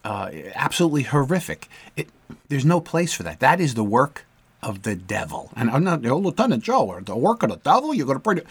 Uh, 0.04 0.30
absolutely 0.54 1.02
horrific. 1.02 1.68
It, 1.96 2.08
there's 2.48 2.64
no 2.64 2.80
place 2.80 3.12
for 3.12 3.22
that. 3.24 3.40
That 3.40 3.60
is 3.60 3.74
the 3.74 3.84
work 3.84 4.24
of 4.62 4.82
the 4.82 4.94
devil. 4.94 5.50
And 5.56 5.70
I'm 5.70 5.84
not, 5.84 6.04
oh, 6.06 6.18
Lieutenant 6.18 6.62
Joe, 6.62 6.86
or 6.86 7.00
the 7.00 7.16
work 7.16 7.42
of 7.42 7.50
the 7.50 7.56
devil, 7.56 7.92
you're 7.92 8.06
going 8.06 8.18
to 8.18 8.22
pray 8.22 8.36
to. 8.36 8.44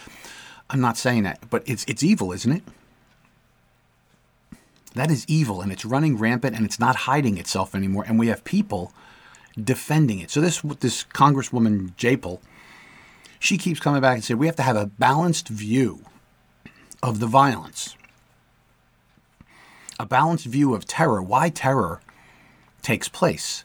I'm 0.68 0.80
not 0.80 0.96
saying 0.96 1.22
that, 1.22 1.48
but 1.48 1.62
it's, 1.66 1.84
it's 1.88 2.02
evil, 2.02 2.32
isn't 2.32 2.52
it? 2.52 2.62
That 4.94 5.10
is 5.10 5.26
evil, 5.28 5.60
and 5.60 5.70
it's 5.70 5.84
running 5.84 6.16
rampant, 6.16 6.56
and 6.56 6.64
it's 6.64 6.80
not 6.80 6.96
hiding 6.96 7.36
itself 7.36 7.74
anymore. 7.74 8.04
And 8.06 8.18
we 8.18 8.28
have 8.28 8.44
people 8.44 8.92
defending 9.62 10.20
it. 10.20 10.30
So 10.30 10.40
this 10.40 10.62
this 10.80 11.04
Congresswoman 11.04 11.94
J-Pal, 11.96 12.40
she 13.38 13.58
keeps 13.58 13.80
coming 13.80 14.00
back 14.00 14.14
and 14.14 14.24
saying 14.24 14.38
we 14.38 14.46
have 14.46 14.56
to 14.56 14.62
have 14.62 14.76
a 14.76 14.86
balanced 14.86 15.48
view 15.48 16.02
of 17.02 17.20
the 17.20 17.26
violence, 17.26 17.96
a 19.98 20.06
balanced 20.06 20.46
view 20.46 20.74
of 20.74 20.86
terror. 20.86 21.22
Why 21.22 21.48
terror 21.48 22.00
takes 22.82 23.08
place? 23.08 23.64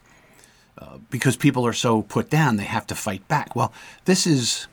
Uh, 0.78 0.98
because 1.10 1.36
people 1.36 1.66
are 1.66 1.74
so 1.74 2.01
put 2.01 2.30
down, 2.30 2.56
they 2.56 2.63
have 2.63 2.88
to 2.88 2.96
fight 2.96 3.28
back. 3.28 3.56
Well, 3.56 3.72
this 4.06 4.25
is 4.25 4.68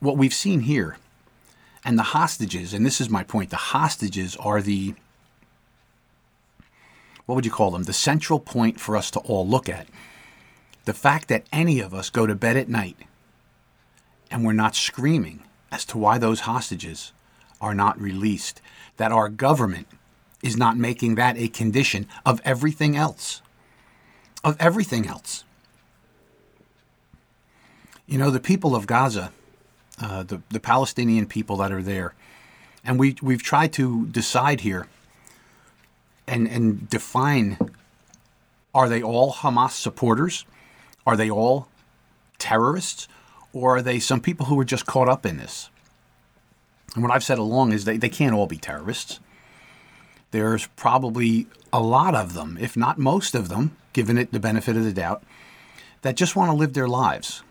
what 0.00 0.16
we've 0.16 0.34
seen 0.34 0.60
here. 0.60 0.96
And 1.84 1.98
the 1.98 2.02
hostages, 2.02 2.72
and 2.72 2.84
this 2.84 3.00
is 3.00 3.10
my 3.10 3.22
point 3.22 3.50
the 3.50 3.56
hostages 3.56 4.36
are 4.36 4.62
the, 4.62 4.94
what 7.26 7.34
would 7.34 7.44
you 7.44 7.52
call 7.52 7.70
them? 7.70 7.84
The 7.84 7.92
central 7.92 8.40
point 8.40 8.80
for 8.80 8.96
us 8.96 9.10
to 9.12 9.20
all 9.20 9.46
look 9.46 9.68
at. 9.68 9.86
The 10.84 10.94
fact 10.94 11.28
that 11.28 11.46
any 11.52 11.80
of 11.80 11.94
us 11.94 12.10
go 12.10 12.26
to 12.26 12.34
bed 12.34 12.56
at 12.56 12.68
night 12.68 12.96
and 14.34 14.44
we're 14.44 14.52
not 14.52 14.76
screaming 14.76 15.44
as 15.72 15.86
to 15.86 15.96
why 15.96 16.18
those 16.18 16.40
hostages 16.40 17.12
are 17.58 17.74
not 17.74 17.98
released, 17.98 18.60
that 18.98 19.12
our 19.12 19.30
government 19.30 19.86
is 20.42 20.58
not 20.58 20.76
making 20.76 21.14
that 21.14 21.38
a 21.38 21.48
condition 21.48 22.06
of 22.26 22.42
everything 22.44 22.94
else 22.94 23.40
of 24.44 24.56
everything 24.60 25.08
else. 25.08 25.42
You 28.06 28.18
know, 28.18 28.30
the 28.30 28.38
people 28.38 28.76
of 28.76 28.86
Gaza, 28.86 29.32
uh, 30.00 30.22
the, 30.22 30.42
the 30.50 30.60
Palestinian 30.60 31.26
people 31.26 31.56
that 31.56 31.72
are 31.72 31.82
there, 31.82 32.14
and 32.84 32.98
we, 32.98 33.16
we've 33.22 33.42
tried 33.42 33.72
to 33.74 34.06
decide 34.06 34.60
here 34.60 34.86
and, 36.28 36.46
and 36.46 36.88
define 36.90 37.56
are 38.74 38.88
they 38.88 39.02
all 39.02 39.32
Hamas 39.32 39.70
supporters? 39.70 40.44
Are 41.06 41.16
they 41.16 41.30
all 41.30 41.68
terrorists? 42.38 43.08
Or 43.54 43.76
are 43.76 43.82
they 43.82 44.00
some 44.00 44.20
people 44.20 44.46
who 44.46 44.58
are 44.60 44.64
just 44.64 44.84
caught 44.84 45.08
up 45.08 45.24
in 45.24 45.38
this? 45.38 45.70
And 46.94 47.02
what 47.02 47.12
I've 47.12 47.24
said 47.24 47.38
along 47.38 47.72
is 47.72 47.84
they, 47.84 47.96
they 47.96 48.08
can't 48.08 48.34
all 48.34 48.46
be 48.46 48.58
terrorists. 48.58 49.20
There's 50.32 50.66
probably 50.76 51.46
a 51.72 51.80
lot 51.80 52.14
of 52.14 52.34
them, 52.34 52.58
if 52.60 52.76
not 52.76 52.98
most 52.98 53.34
of 53.34 53.48
them, 53.48 53.76
given 53.92 54.18
it 54.18 54.32
the 54.32 54.40
benefit 54.40 54.76
of 54.76 54.84
the 54.84 54.92
doubt, 54.92 55.22
that 56.02 56.16
just 56.16 56.34
want 56.34 56.50
to 56.50 56.56
live 56.56 56.74
their 56.74 56.88
lives. 56.88 57.42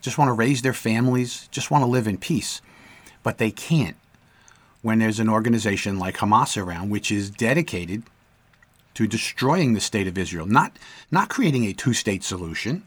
just 0.00 0.18
want 0.18 0.28
to 0.28 0.32
raise 0.32 0.62
their 0.62 0.72
families, 0.72 1.48
just 1.52 1.70
want 1.70 1.82
to 1.82 1.90
live 1.90 2.08
in 2.08 2.18
peace. 2.18 2.60
But 3.22 3.38
they 3.38 3.52
can't 3.52 3.96
when 4.82 4.98
there's 4.98 5.20
an 5.20 5.28
organization 5.28 5.98
like 6.00 6.16
Hamas 6.16 6.60
around, 6.60 6.90
which 6.90 7.12
is 7.12 7.30
dedicated 7.30 8.02
to 8.94 9.06
destroying 9.06 9.74
the 9.74 9.80
state 9.80 10.08
of 10.08 10.18
Israel, 10.18 10.46
not, 10.46 10.76
not 11.12 11.28
creating 11.28 11.64
a 11.64 11.72
two 11.72 11.92
state 11.92 12.24
solution, 12.24 12.82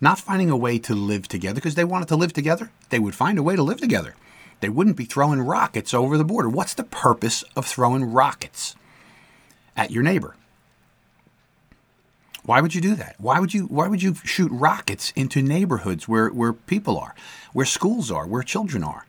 not 0.00 0.18
finding 0.18 0.50
a 0.50 0.56
way 0.56 0.78
to 0.78 0.94
live 0.94 1.28
together, 1.28 1.54
because 1.54 1.74
they 1.74 1.84
wanted 1.84 2.08
to 2.08 2.16
live 2.16 2.32
together, 2.32 2.70
they 2.90 2.98
would 2.98 3.14
find 3.14 3.38
a 3.38 3.42
way 3.42 3.56
to 3.56 3.62
live 3.62 3.80
together. 3.80 4.14
They 4.60 4.68
wouldn't 4.68 4.96
be 4.96 5.04
throwing 5.04 5.40
rockets 5.40 5.92
over 5.92 6.16
the 6.16 6.24
border. 6.24 6.48
What's 6.48 6.74
the 6.74 6.84
purpose 6.84 7.44
of 7.54 7.66
throwing 7.66 8.04
rockets 8.04 8.74
at 9.76 9.90
your 9.90 10.02
neighbor? 10.02 10.34
Why 12.44 12.60
would 12.60 12.74
you 12.74 12.80
do 12.80 12.94
that? 12.94 13.16
Why 13.18 13.40
would 13.40 13.52
you 13.52 13.64
why 13.64 13.88
would 13.88 14.02
you 14.02 14.14
shoot 14.24 14.50
rockets 14.52 15.12
into 15.16 15.42
neighborhoods 15.42 16.06
where, 16.06 16.28
where 16.28 16.52
people 16.52 16.96
are, 16.96 17.14
where 17.52 17.66
schools 17.66 18.10
are, 18.10 18.26
where 18.26 18.42
children 18.42 18.84
are? 18.84 19.04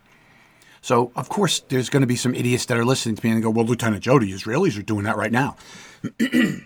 So 0.82 1.12
of 1.16 1.30
course 1.30 1.60
there's 1.60 1.90
going 1.90 2.02
to 2.02 2.08
be 2.08 2.16
some 2.16 2.34
idiots 2.34 2.66
that 2.66 2.78
are 2.78 2.86
listening 2.86 3.16
to 3.16 3.26
me 3.26 3.32
and 3.32 3.44
go, 3.44 3.52
Well, 3.52 3.66
Lieutenant 3.66 4.04
Joe, 4.04 4.18
the 4.18 4.34
Israelis 4.34 4.78
are 4.78 4.82
doing 4.82 5.04
that 5.04 5.18
right 5.18 5.32
now. 5.32 5.56
the 6.02 6.64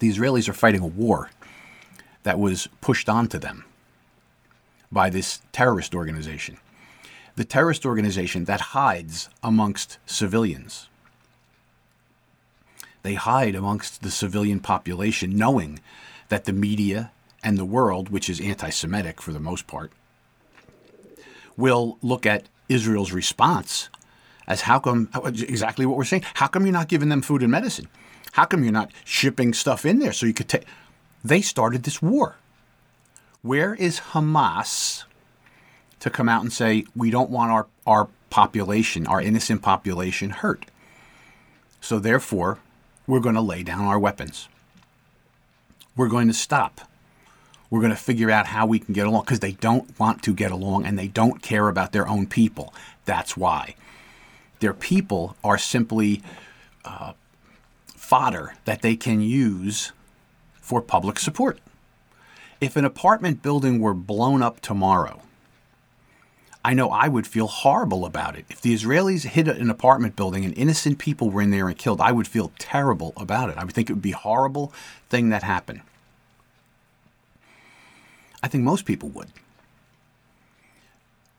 Israelis 0.00 0.48
are 0.48 0.54
fighting 0.54 0.80
a 0.80 0.86
war 0.86 1.28
that 2.22 2.38
was 2.38 2.68
pushed 2.80 3.08
onto 3.08 3.38
them 3.38 3.64
by 4.92 5.10
this 5.10 5.40
terrorist 5.52 5.94
organization. 5.94 6.58
The 7.36 7.44
terrorist 7.44 7.86
organization 7.86 8.44
that 8.44 8.60
hides 8.60 9.28
amongst 9.42 9.98
civilians. 10.04 10.88
They 13.02 13.14
hide 13.14 13.54
amongst 13.54 14.02
the 14.02 14.10
civilian 14.10 14.60
population, 14.60 15.36
knowing 15.36 15.80
that 16.28 16.44
the 16.44 16.52
media 16.52 17.12
and 17.42 17.56
the 17.56 17.64
world, 17.64 18.10
which 18.10 18.28
is 18.28 18.40
anti 18.40 18.70
Semitic 18.70 19.22
for 19.22 19.32
the 19.32 19.40
most 19.40 19.66
part, 19.66 19.92
will 21.56 21.96
look 22.02 22.26
at 22.26 22.48
Israel's 22.68 23.12
response 23.12 23.88
as 24.46 24.62
how 24.62 24.78
come, 24.78 25.08
exactly 25.24 25.86
what 25.86 25.96
we're 25.96 26.04
saying. 26.04 26.24
How 26.34 26.48
come 26.48 26.66
you're 26.66 26.72
not 26.72 26.88
giving 26.88 27.08
them 27.08 27.22
food 27.22 27.42
and 27.42 27.50
medicine? 27.50 27.88
How 28.32 28.44
come 28.44 28.62
you're 28.64 28.72
not 28.72 28.90
shipping 29.04 29.54
stuff 29.54 29.86
in 29.86 29.98
there 29.98 30.12
so 30.12 30.26
you 30.26 30.34
could 30.34 30.48
take. 30.48 30.64
They 31.24 31.40
started 31.42 31.82
this 31.82 32.00
war. 32.00 32.36
Where 33.42 33.74
is 33.74 34.00
Hamas 34.12 35.04
to 36.00 36.10
come 36.10 36.28
out 36.28 36.42
and 36.42 36.52
say, 36.52 36.84
we 36.94 37.10
don't 37.10 37.30
want 37.30 37.50
our, 37.50 37.66
our 37.86 38.08
population, 38.30 39.06
our 39.06 39.20
innocent 39.20 39.62
population, 39.62 40.30
hurt? 40.30 40.66
So 41.80 41.98
therefore, 41.98 42.58
we're 43.06 43.20
going 43.20 43.34
to 43.34 43.40
lay 43.40 43.62
down 43.62 43.84
our 43.84 43.98
weapons. 43.98 44.48
We're 45.96 46.08
going 46.08 46.28
to 46.28 46.34
stop. 46.34 46.82
We're 47.70 47.80
going 47.80 47.92
to 47.92 47.96
figure 47.96 48.30
out 48.30 48.46
how 48.46 48.66
we 48.66 48.78
can 48.78 48.94
get 48.94 49.06
along 49.06 49.22
because 49.22 49.40
they 49.40 49.52
don't 49.52 49.98
want 49.98 50.22
to 50.22 50.34
get 50.34 50.50
along 50.50 50.86
and 50.86 50.98
they 50.98 51.08
don't 51.08 51.42
care 51.42 51.68
about 51.68 51.92
their 51.92 52.08
own 52.08 52.26
people. 52.26 52.74
That's 53.04 53.36
why. 53.36 53.74
Their 54.60 54.74
people 54.74 55.36
are 55.42 55.58
simply 55.58 56.22
uh, 56.84 57.12
fodder 57.86 58.54
that 58.64 58.82
they 58.82 58.96
can 58.96 59.20
use 59.20 59.92
for 60.70 60.80
public 60.80 61.18
support. 61.18 61.58
If 62.60 62.76
an 62.76 62.84
apartment 62.84 63.42
building 63.42 63.80
were 63.80 63.92
blown 63.92 64.40
up 64.40 64.60
tomorrow, 64.60 65.20
I 66.64 66.74
know 66.74 66.90
I 66.90 67.08
would 67.08 67.26
feel 67.26 67.48
horrible 67.48 68.04
about 68.04 68.36
it. 68.38 68.44
If 68.48 68.60
the 68.60 68.72
Israelis 68.72 69.24
hit 69.24 69.48
an 69.48 69.68
apartment 69.68 70.14
building 70.14 70.44
and 70.44 70.56
innocent 70.56 70.98
people 70.98 71.28
were 71.28 71.42
in 71.42 71.50
there 71.50 71.66
and 71.66 71.76
killed, 71.76 72.00
I 72.00 72.12
would 72.12 72.28
feel 72.28 72.52
terrible 72.56 73.12
about 73.16 73.50
it. 73.50 73.58
I 73.58 73.64
would 73.64 73.74
think 73.74 73.90
it 73.90 73.94
would 73.94 74.00
be 74.00 74.12
a 74.12 74.16
horrible 74.16 74.72
thing 75.08 75.30
that 75.30 75.42
happened. 75.42 75.80
I 78.40 78.46
think 78.46 78.62
most 78.62 78.84
people 78.84 79.08
would. 79.08 79.30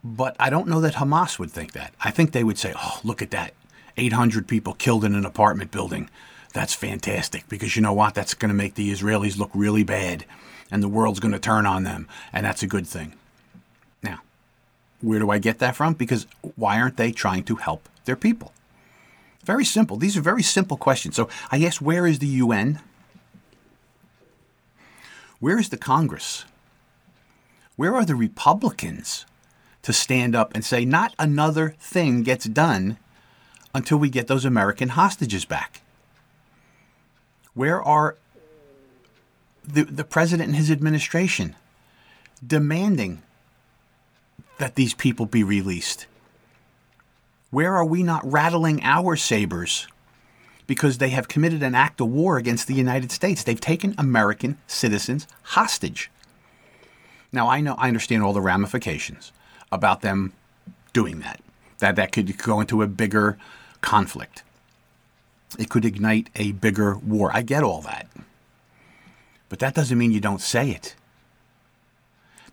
But 0.04 0.36
I 0.42 0.50
don't 0.50 0.68
know 0.68 0.82
that 0.82 0.96
Hamas 0.96 1.40
would 1.40 1.52
think 1.52 1.72
that. 1.72 1.94
I 2.02 2.12
think 2.12 2.34
they 2.34 2.44
would 2.44 2.58
say, 2.58 2.74
oh, 2.76 3.00
look 3.06 3.22
at 3.22 3.32
that. 3.32 3.54
800 3.96 4.46
people 4.46 4.74
killed 4.74 5.06
in 5.06 5.16
an 5.16 5.26
apartment 5.26 5.72
building. 5.72 6.10
That's 6.54 6.74
fantastic 6.74 7.48
because 7.48 7.76
you 7.76 7.82
know 7.82 7.94
what? 7.94 8.14
That's 8.14 8.34
going 8.34 8.50
to 8.50 8.56
make 8.56 8.76
the 8.76 8.92
Israelis 8.92 9.38
look 9.38 9.52
really 9.54 9.84
bad 9.84 10.26
and 10.70 10.84
the 10.84 10.90
world's 10.90 11.20
going 11.20 11.34
to 11.34 11.40
turn 11.40 11.66
on 11.66 11.84
them. 11.84 12.08
And 12.34 12.46
that's 12.46 12.64
a 12.64 12.68
good 12.68 12.88
thing. 12.88 13.14
Now, 14.04 14.20
where 15.02 15.20
do 15.20 15.30
I 15.30 15.38
get 15.38 15.60
that 15.60 15.76
from? 15.76 15.94
Because 15.94 16.28
why 16.56 16.80
aren't 16.80 16.98
they 16.98 17.12
trying 17.12 17.44
to 17.46 17.56
help 17.56 17.88
their 18.06 18.16
people? 18.16 18.54
Very 19.44 19.66
simple. 19.66 19.98
These 19.98 20.18
are 20.18 20.22
very 20.22 20.44
simple 20.44 20.78
questions. 20.78 21.16
So 21.16 21.30
I 21.52 21.64
ask, 21.64 21.82
where 21.82 22.06
is 22.06 22.20
the 22.20 22.28
UN? 22.28 22.80
Where 25.40 25.58
is 25.58 25.70
the 25.70 25.78
Congress? 25.78 26.46
Where 27.76 27.96
are 27.96 28.06
the 28.06 28.16
Republicans 28.16 29.26
to 29.82 29.92
stand 29.92 30.36
up 30.36 30.54
and 30.54 30.64
say, 30.64 30.86
not 30.86 31.16
another 31.18 31.76
thing 31.80 32.22
gets 32.22 32.46
done 32.46 32.98
until 33.74 33.98
we 33.98 34.10
get 34.10 34.28
those 34.28 34.46
American 34.46 34.90
hostages 34.90 35.46
back? 35.46 35.81
Where 37.54 37.82
are 37.82 38.18
the, 39.64 39.84
the 39.84 40.04
president 40.04 40.48
and 40.48 40.56
his 40.56 40.72
administration 40.72 41.56
demanding 42.46 43.22
that 44.58 44.76
these 44.76 44.94
people 44.94 45.26
be 45.26 45.44
released? 45.44 46.08
Where 47.50 47.76
are 47.76 47.86
we 47.86 48.04
not 48.04 48.30
rattling 48.30 48.82
our 48.84 49.16
sabers 49.16 49.88
because 50.68 50.98
they 50.98 51.10
have 51.10 51.28
committed 51.28 51.62
an 51.62 51.76
act 51.76 52.00
of 52.00 52.08
war 52.08 52.38
against 52.38 52.68
the 52.68 52.74
United 52.74 53.12
States? 53.12 53.44
They've 53.44 53.60
taken 53.60 53.94
American 53.98 54.58
citizens 54.68 55.28
hostage. 55.44 56.10
Now 57.32 57.50
I 57.50 57.60
know 57.60 57.76
I 57.78 57.88
understand 57.88 58.24
all 58.24 58.34
the 58.34 58.42
ramifications 58.42 59.32
about 59.72 60.02
them 60.02 60.34
doing 60.94 61.20
that. 61.20 61.42
That 61.80 61.96
that 61.96 62.12
could 62.12 62.38
go 62.38 62.62
into 62.62 62.82
a 62.82 62.88
bigger 62.88 63.38
conflict. 63.82 64.44
It 65.60 65.70
could 65.70 65.86
ignite 65.86 66.30
a 66.36 66.54
bigger 66.54 66.96
war. 66.98 67.32
I 67.34 67.42
get 67.42 67.64
all 67.64 67.82
that. 67.82 68.08
But 69.50 69.60
that 69.60 69.76
doesn't 69.76 69.98
mean 69.98 70.12
you 70.12 70.22
don't 70.22 70.42
say 70.42 70.70
it. 70.70 70.96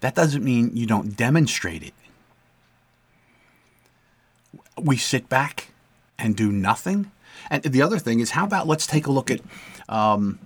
That 0.00 0.14
doesn't 0.14 0.44
mean 0.44 0.72
you 0.74 0.86
don't 0.86 1.16
demonstrate 1.16 1.82
it. 1.82 1.94
We 4.76 4.96
sit 4.96 5.28
back 5.28 5.68
and 6.18 6.36
do 6.36 6.50
nothing. 6.50 7.10
And 7.50 7.62
the 7.62 7.82
other 7.82 7.98
thing 7.98 8.20
is, 8.20 8.32
how 8.32 8.44
about 8.44 8.66
let's 8.66 8.86
take 8.86 9.06
a 9.06 9.12
look 9.12 9.30
at. 9.30 9.40
Um, 9.88 10.38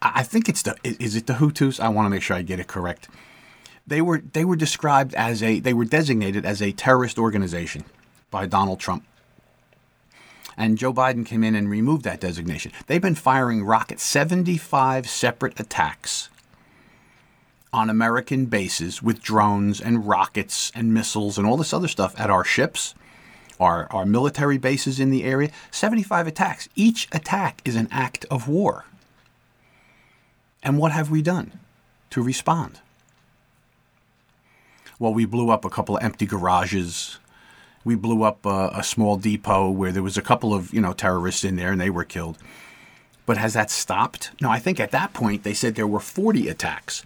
I 0.00 0.24
think 0.24 0.48
it's 0.48 0.62
the 0.62 0.76
is 0.82 1.14
it 1.14 1.26
the 1.26 1.34
Houthis? 1.34 1.78
I 1.78 1.88
want 1.88 2.06
to 2.06 2.10
make 2.10 2.22
sure 2.22 2.36
I 2.36 2.42
get 2.42 2.58
it 2.58 2.66
correct. 2.66 3.08
They 3.86 4.02
were 4.02 4.18
they 4.18 4.44
were 4.44 4.56
described 4.56 5.14
as 5.14 5.42
a 5.42 5.60
they 5.60 5.72
were 5.72 5.84
designated 5.84 6.44
as 6.44 6.60
a 6.60 6.72
terrorist 6.72 7.18
organization 7.18 7.84
by 8.30 8.46
Donald 8.46 8.80
Trump. 8.80 9.04
And 10.56 10.78
Joe 10.78 10.92
Biden 10.92 11.24
came 11.24 11.42
in 11.44 11.54
and 11.54 11.70
removed 11.70 12.04
that 12.04 12.20
designation. 12.20 12.72
They've 12.86 13.00
been 13.00 13.14
firing 13.14 13.64
rockets, 13.64 14.02
75 14.02 15.08
separate 15.08 15.58
attacks 15.58 16.28
on 17.72 17.88
American 17.88 18.46
bases 18.46 19.02
with 19.02 19.22
drones 19.22 19.80
and 19.80 20.06
rockets 20.06 20.70
and 20.74 20.92
missiles 20.92 21.38
and 21.38 21.46
all 21.46 21.56
this 21.56 21.72
other 21.72 21.88
stuff 21.88 22.18
at 22.20 22.28
our 22.28 22.44
ships, 22.44 22.94
our, 23.58 23.86
our 23.90 24.04
military 24.04 24.58
bases 24.58 25.00
in 25.00 25.10
the 25.10 25.24
area. 25.24 25.50
75 25.70 26.26
attacks. 26.26 26.68
Each 26.76 27.08
attack 27.12 27.62
is 27.64 27.76
an 27.76 27.88
act 27.90 28.26
of 28.30 28.46
war. 28.48 28.84
And 30.62 30.78
what 30.78 30.92
have 30.92 31.10
we 31.10 31.22
done 31.22 31.58
to 32.10 32.22
respond? 32.22 32.80
Well, 34.98 35.14
we 35.14 35.24
blew 35.24 35.50
up 35.50 35.64
a 35.64 35.70
couple 35.70 35.96
of 35.96 36.02
empty 36.04 36.26
garages. 36.26 37.18
We 37.84 37.94
blew 37.94 38.22
up 38.22 38.46
a, 38.46 38.70
a 38.74 38.82
small 38.82 39.16
depot 39.16 39.70
where 39.70 39.92
there 39.92 40.02
was 40.02 40.16
a 40.16 40.22
couple 40.22 40.54
of, 40.54 40.72
you 40.72 40.80
know, 40.80 40.92
terrorists 40.92 41.44
in 41.44 41.56
there 41.56 41.72
and 41.72 41.80
they 41.80 41.90
were 41.90 42.04
killed. 42.04 42.38
But 43.26 43.38
has 43.38 43.54
that 43.54 43.70
stopped? 43.70 44.30
No, 44.40 44.50
I 44.50 44.58
think 44.58 44.80
at 44.80 44.90
that 44.90 45.12
point 45.12 45.42
they 45.42 45.54
said 45.54 45.74
there 45.74 45.86
were 45.86 46.00
40 46.00 46.48
attacks. 46.48 47.04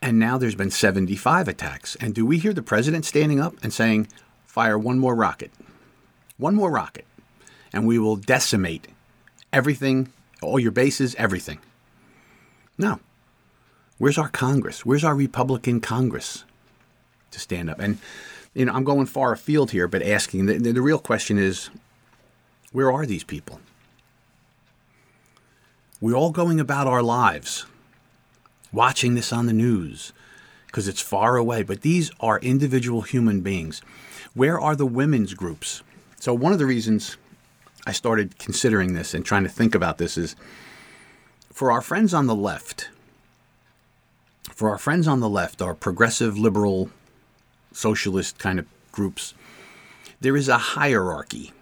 And 0.00 0.18
now 0.18 0.36
there's 0.36 0.54
been 0.54 0.70
75 0.70 1.48
attacks. 1.48 1.96
And 1.96 2.14
do 2.14 2.26
we 2.26 2.38
hear 2.38 2.52
the 2.52 2.62
president 2.62 3.04
standing 3.04 3.40
up 3.40 3.54
and 3.62 3.72
saying, 3.72 4.08
fire 4.46 4.78
one 4.78 4.98
more 4.98 5.14
rocket? 5.14 5.52
One 6.36 6.54
more 6.54 6.70
rocket. 6.70 7.06
And 7.72 7.86
we 7.86 7.98
will 7.98 8.16
decimate 8.16 8.88
everything, 9.52 10.12
all 10.42 10.58
your 10.58 10.72
bases, 10.72 11.14
everything. 11.14 11.60
No. 12.76 12.98
Where's 13.98 14.18
our 14.18 14.28
Congress? 14.28 14.84
Where's 14.84 15.04
our 15.04 15.14
Republican 15.14 15.80
Congress 15.80 16.44
to 17.30 17.38
stand 17.38 17.70
up? 17.70 17.78
And, 17.78 17.98
you 18.54 18.64
know, 18.64 18.72
I'm 18.72 18.84
going 18.84 19.06
far 19.06 19.32
afield 19.32 19.70
here, 19.70 19.88
but 19.88 20.02
asking 20.02 20.46
the, 20.46 20.58
the 20.58 20.82
real 20.82 20.98
question 20.98 21.38
is 21.38 21.70
where 22.72 22.90
are 22.90 23.06
these 23.06 23.24
people? 23.24 23.60
We're 26.00 26.16
all 26.16 26.32
going 26.32 26.58
about 26.58 26.86
our 26.86 27.02
lives 27.02 27.66
watching 28.72 29.14
this 29.14 29.32
on 29.32 29.46
the 29.46 29.52
news 29.52 30.12
because 30.66 30.88
it's 30.88 31.00
far 31.00 31.36
away. 31.36 31.62
But 31.62 31.82
these 31.82 32.10
are 32.18 32.38
individual 32.40 33.02
human 33.02 33.42
beings. 33.42 33.82
Where 34.34 34.58
are 34.58 34.74
the 34.74 34.86
women's 34.86 35.34
groups? 35.34 35.82
So, 36.18 36.34
one 36.34 36.52
of 36.52 36.58
the 36.58 36.66
reasons 36.66 37.18
I 37.86 37.92
started 37.92 38.38
considering 38.38 38.94
this 38.94 39.12
and 39.12 39.24
trying 39.24 39.42
to 39.42 39.48
think 39.48 39.74
about 39.74 39.98
this 39.98 40.16
is 40.16 40.34
for 41.52 41.70
our 41.70 41.82
friends 41.82 42.14
on 42.14 42.26
the 42.26 42.34
left, 42.34 42.88
For 44.54 44.70
our 44.70 44.78
friends 44.78 45.06
on 45.06 45.20
the 45.20 45.28
left, 45.28 45.62
our 45.62 45.74
progressive, 45.74 46.38
liberal, 46.38 46.90
socialist 47.74 48.38
kind 48.38 48.58
of 48.58 48.66
groups, 48.90 49.34
there 50.20 50.36
is 50.36 50.48
a 50.48 50.58
hierarchy. 50.58 51.52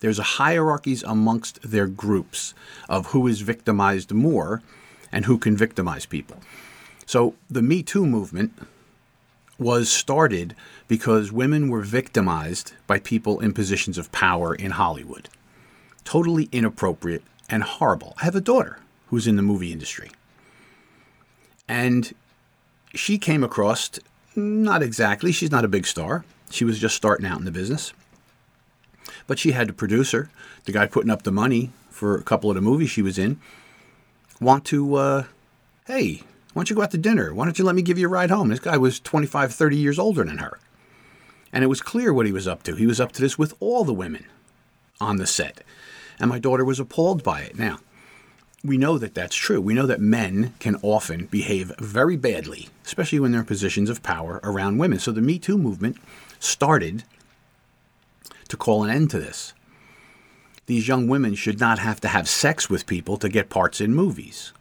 There's 0.00 0.18
a 0.18 0.22
hierarchies 0.22 1.02
amongst 1.02 1.60
their 1.62 1.86
groups 1.86 2.54
of 2.88 3.06
who 3.06 3.26
is 3.26 3.40
victimized 3.40 4.12
more 4.12 4.62
and 5.10 5.24
who 5.24 5.38
can 5.38 5.56
victimize 5.56 6.06
people. 6.06 6.40
So 7.06 7.34
the 7.50 7.62
Me 7.62 7.82
Too 7.82 8.06
movement 8.06 8.52
was 9.58 9.90
started 9.90 10.54
because 10.88 11.30
women 11.30 11.68
were 11.68 11.82
victimized 11.82 12.72
by 12.86 12.98
people 12.98 13.40
in 13.40 13.52
positions 13.52 13.98
of 13.98 14.12
power 14.12 14.54
in 14.54 14.72
Hollywood. 14.72 15.28
Totally 16.04 16.48
inappropriate 16.52 17.22
and 17.48 17.62
horrible. 17.62 18.14
I 18.20 18.24
have 18.24 18.36
a 18.36 18.40
daughter 18.40 18.78
who's 19.08 19.26
in 19.26 19.36
the 19.36 19.42
movie 19.42 19.72
industry. 19.72 20.10
And 21.68 22.12
she 22.94 23.16
came 23.16 23.44
across, 23.44 23.90
not 24.36 24.82
exactly, 24.82 25.32
she's 25.32 25.50
not 25.50 25.64
a 25.64 25.68
big 25.68 25.86
star. 25.86 26.24
She 26.50 26.64
was 26.64 26.78
just 26.78 26.96
starting 26.96 27.26
out 27.26 27.38
in 27.38 27.44
the 27.44 27.50
business. 27.50 27.92
But 29.26 29.38
she 29.38 29.52
had 29.52 29.68
the 29.68 29.72
producer, 29.72 30.30
the 30.64 30.72
guy 30.72 30.86
putting 30.86 31.10
up 31.10 31.22
the 31.22 31.32
money 31.32 31.70
for 31.90 32.16
a 32.16 32.22
couple 32.22 32.50
of 32.50 32.56
the 32.56 32.62
movies 32.62 32.90
she 32.90 33.02
was 33.02 33.18
in, 33.18 33.40
want 34.40 34.64
to, 34.66 34.94
uh, 34.94 35.24
hey, 35.86 36.22
why 36.52 36.60
don't 36.60 36.70
you 36.70 36.76
go 36.76 36.82
out 36.82 36.90
to 36.92 36.98
dinner? 36.98 37.32
Why 37.32 37.44
don't 37.44 37.58
you 37.58 37.64
let 37.64 37.74
me 37.74 37.82
give 37.82 37.98
you 37.98 38.06
a 38.06 38.10
ride 38.10 38.30
home? 38.30 38.48
This 38.48 38.60
guy 38.60 38.76
was 38.76 39.00
25, 39.00 39.54
30 39.54 39.76
years 39.76 39.98
older 39.98 40.24
than 40.24 40.38
her. 40.38 40.58
And 41.52 41.64
it 41.64 41.68
was 41.68 41.80
clear 41.80 42.12
what 42.12 42.26
he 42.26 42.32
was 42.32 42.48
up 42.48 42.62
to. 42.64 42.74
He 42.74 42.86
was 42.86 43.00
up 43.00 43.12
to 43.12 43.22
this 43.22 43.38
with 43.38 43.54
all 43.60 43.84
the 43.84 43.92
women 43.92 44.26
on 45.00 45.16
the 45.16 45.26
set. 45.26 45.62
And 46.18 46.30
my 46.30 46.38
daughter 46.38 46.64
was 46.64 46.80
appalled 46.80 47.22
by 47.22 47.40
it. 47.42 47.58
Now, 47.58 47.78
we 48.64 48.78
know 48.78 48.96
that 48.96 49.14
that's 49.14 49.36
true. 49.36 49.60
We 49.60 49.74
know 49.74 49.86
that 49.86 50.00
men 50.00 50.54
can 50.58 50.76
often 50.82 51.26
behave 51.26 51.70
very 51.78 52.16
badly, 52.16 52.70
especially 52.86 53.20
when 53.20 53.30
they're 53.30 53.42
in 53.42 53.46
positions 53.46 53.90
of 53.90 54.02
power 54.02 54.40
around 54.42 54.78
women. 54.78 54.98
So 54.98 55.12
the 55.12 55.20
Me 55.20 55.38
Too 55.38 55.58
movement 55.58 55.98
started 56.40 57.04
to 58.48 58.56
call 58.56 58.82
an 58.82 58.90
end 58.90 59.10
to 59.10 59.18
this. 59.18 59.52
These 60.66 60.88
young 60.88 61.08
women 61.08 61.34
should 61.34 61.60
not 61.60 61.78
have 61.78 62.00
to 62.00 62.08
have 62.08 62.26
sex 62.26 62.70
with 62.70 62.86
people 62.86 63.18
to 63.18 63.28
get 63.28 63.50
parts 63.50 63.82
in 63.82 63.94
movies. 63.94 64.54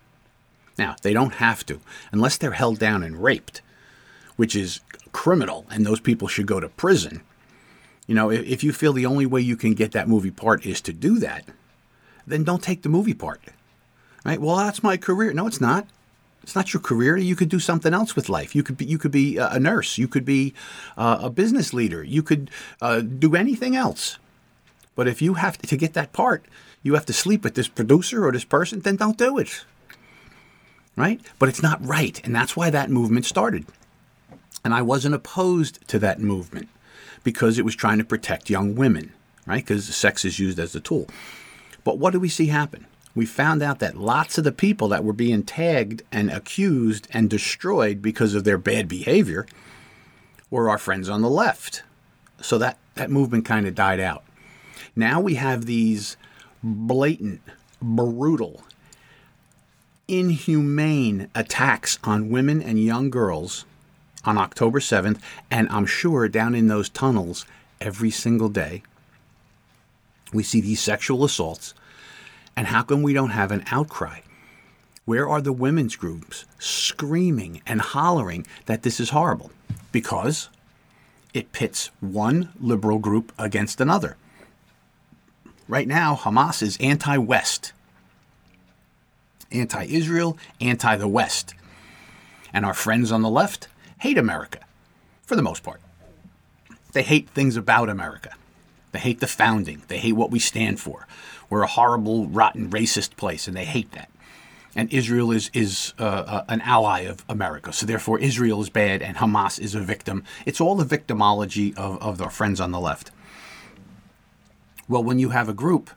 Now, 0.77 0.97
they 1.01 1.13
don't 1.13 1.35
have 1.35 1.65
to, 1.67 1.79
unless 2.11 2.37
they're 2.37 2.51
held 2.51 2.79
down 2.79 3.03
and 3.03 3.23
raped, 3.23 3.61
which 4.35 4.53
is 4.53 4.81
criminal, 5.13 5.65
and 5.71 5.85
those 5.85 6.01
people 6.01 6.27
should 6.27 6.47
go 6.47 6.59
to 6.59 6.67
prison. 6.67 7.21
You 8.05 8.15
know, 8.15 8.29
if 8.29 8.65
you 8.65 8.73
feel 8.73 8.91
the 8.91 9.05
only 9.05 9.25
way 9.25 9.39
you 9.39 9.55
can 9.55 9.75
get 9.75 9.93
that 9.93 10.09
movie 10.09 10.31
part 10.31 10.65
is 10.65 10.81
to 10.81 10.91
do 10.91 11.19
that, 11.19 11.45
then 12.27 12.43
don't 12.43 12.63
take 12.63 12.81
the 12.81 12.89
movie 12.89 13.13
part. 13.13 13.39
Right? 14.23 14.39
Well, 14.39 14.55
that's 14.55 14.83
my 14.83 14.97
career. 14.97 15.33
No, 15.33 15.47
it's 15.47 15.61
not. 15.61 15.87
It's 16.43 16.55
not 16.55 16.73
your 16.73 16.81
career. 16.81 17.15
You 17.15 17.35
could 17.35 17.49
do 17.49 17.59
something 17.59 17.93
else 17.93 18.15
with 18.15 18.27
life. 18.29 18.53
You 18.53 18.63
could 18.63 18.77
be 18.77 18.85
you 18.85 18.97
could 18.97 19.11
be 19.11 19.37
a 19.37 19.59
nurse. 19.59 19.97
You 19.97 20.07
could 20.07 20.25
be 20.25 20.53
uh, 20.97 21.19
a 21.21 21.29
business 21.29 21.73
leader. 21.73 22.03
You 22.03 22.21
could 22.21 22.51
uh, 22.81 22.99
do 22.99 23.35
anything 23.35 23.75
else. 23.75 24.17
But 24.95 25.07
if 25.07 25.21
you 25.21 25.35
have 25.35 25.57
to, 25.59 25.67
to 25.67 25.77
get 25.77 25.93
that 25.93 26.13
part, 26.13 26.45
you 26.83 26.93
have 26.95 27.05
to 27.07 27.13
sleep 27.13 27.43
with 27.43 27.55
this 27.55 27.69
producer 27.69 28.27
or 28.27 28.31
this 28.31 28.43
person. 28.43 28.81
Then 28.81 28.97
don't 28.97 29.17
do 29.17 29.37
it. 29.37 29.65
Right? 30.95 31.21
But 31.39 31.49
it's 31.49 31.63
not 31.63 31.83
right, 31.83 32.23
and 32.23 32.35
that's 32.35 32.55
why 32.55 32.69
that 32.69 32.91
movement 32.91 33.25
started. 33.25 33.65
And 34.63 34.73
I 34.73 34.81
wasn't 34.81 35.15
opposed 35.15 35.85
to 35.87 35.99
that 35.99 36.19
movement 36.19 36.69
because 37.23 37.57
it 37.57 37.65
was 37.65 37.75
trying 37.75 37.97
to 37.97 38.03
protect 38.03 38.49
young 38.49 38.75
women, 38.75 39.11
right? 39.47 39.63
Because 39.63 39.93
sex 39.95 40.23
is 40.23 40.39
used 40.39 40.59
as 40.59 40.75
a 40.75 40.79
tool. 40.79 41.07
But 41.83 41.97
what 41.97 42.11
do 42.11 42.19
we 42.19 42.29
see 42.29 42.47
happen? 42.47 42.85
We 43.15 43.25
found 43.25 43.61
out 43.61 43.79
that 43.79 43.97
lots 43.97 44.37
of 44.37 44.43
the 44.43 44.51
people 44.51 44.87
that 44.89 45.03
were 45.03 45.13
being 45.13 45.43
tagged 45.43 46.01
and 46.11 46.31
accused 46.31 47.07
and 47.11 47.29
destroyed 47.29 48.01
because 48.01 48.33
of 48.33 48.43
their 48.43 48.57
bad 48.57 48.87
behavior 48.87 49.45
were 50.49 50.69
our 50.69 50.77
friends 50.77 51.09
on 51.09 51.21
the 51.21 51.29
left. 51.29 51.83
So 52.41 52.57
that, 52.57 52.77
that 52.95 53.11
movement 53.11 53.45
kind 53.45 53.67
of 53.67 53.75
died 53.75 53.99
out. 53.99 54.23
Now 54.95 55.19
we 55.19 55.35
have 55.35 55.65
these 55.65 56.17
blatant, 56.63 57.41
brutal, 57.81 58.63
inhumane 60.07 61.29
attacks 61.35 61.99
on 62.03 62.29
women 62.29 62.61
and 62.61 62.83
young 62.83 63.09
girls 63.09 63.65
on 64.25 64.37
October 64.37 64.79
7th, 64.79 65.19
and 65.51 65.69
I'm 65.69 65.85
sure 65.85 66.27
down 66.27 66.55
in 66.55 66.67
those 66.67 66.89
tunnels 66.89 67.45
every 67.79 68.11
single 68.11 68.49
day. 68.49 68.83
We 70.31 70.43
see 70.43 70.61
these 70.61 70.79
sexual 70.79 71.23
assaults 71.23 71.73
and 72.55 72.67
how 72.67 72.83
come 72.83 73.01
we 73.01 73.13
don't 73.13 73.31
have 73.31 73.51
an 73.51 73.63
outcry? 73.71 74.19
Where 75.05 75.27
are 75.27 75.41
the 75.41 75.53
women's 75.53 75.95
groups 75.95 76.45
screaming 76.59 77.61
and 77.65 77.81
hollering 77.81 78.47
that 78.65 78.83
this 78.83 78.99
is 78.99 79.09
horrible? 79.09 79.51
Because 79.91 80.49
it 81.33 81.51
pits 81.51 81.89
one 81.99 82.49
liberal 82.59 82.99
group 82.99 83.33
against 83.37 83.81
another. 83.81 84.15
Right 85.67 85.87
now, 85.87 86.15
Hamas 86.15 86.61
is 86.61 86.77
anti 86.79 87.17
West, 87.17 87.73
anti 89.51 89.85
Israel, 89.85 90.37
anti 90.61 90.95
the 90.95 91.07
West. 91.07 91.53
And 92.53 92.65
our 92.65 92.73
friends 92.73 93.11
on 93.11 93.23
the 93.23 93.29
left 93.29 93.67
hate 93.99 94.17
America, 94.17 94.59
for 95.23 95.35
the 95.35 95.41
most 95.41 95.63
part. 95.63 95.81
They 96.93 97.03
hate 97.03 97.29
things 97.29 97.57
about 97.57 97.89
America. 97.89 98.35
They 98.91 98.99
hate 98.99 99.19
the 99.19 99.27
founding. 99.27 99.81
They 99.87 99.97
hate 99.97 100.13
what 100.13 100.29
we 100.29 100.39
stand 100.39 100.79
for. 100.79 101.07
We're 101.53 101.61
a 101.61 101.67
horrible, 101.67 102.25
rotten, 102.29 102.71
racist 102.71 103.15
place, 103.15 103.47
and 103.47 103.55
they 103.55 103.65
hate 103.65 103.91
that. 103.91 104.09
And 104.75 104.91
Israel 104.91 105.31
is 105.31 105.51
is 105.53 105.93
uh, 105.99 106.03
uh, 106.03 106.45
an 106.49 106.61
ally 106.61 107.01
of 107.01 107.23
America, 107.29 107.71
so 107.71 107.85
therefore 107.85 108.17
Israel 108.17 108.59
is 108.63 108.71
bad 108.71 109.03
and 109.03 109.17
Hamas 109.17 109.59
is 109.59 109.75
a 109.75 109.79
victim. 109.79 110.23
It's 110.47 110.59
all 110.59 110.73
the 110.73 110.97
victimology 110.97 111.77
of, 111.77 112.01
of 112.01 112.19
our 112.23 112.31
friends 112.31 112.59
on 112.59 112.71
the 112.71 112.79
left. 112.79 113.11
Well, 114.89 115.03
when 115.03 115.19
you 115.19 115.29
have 115.29 115.47
a 115.47 115.53
group, 115.53 115.91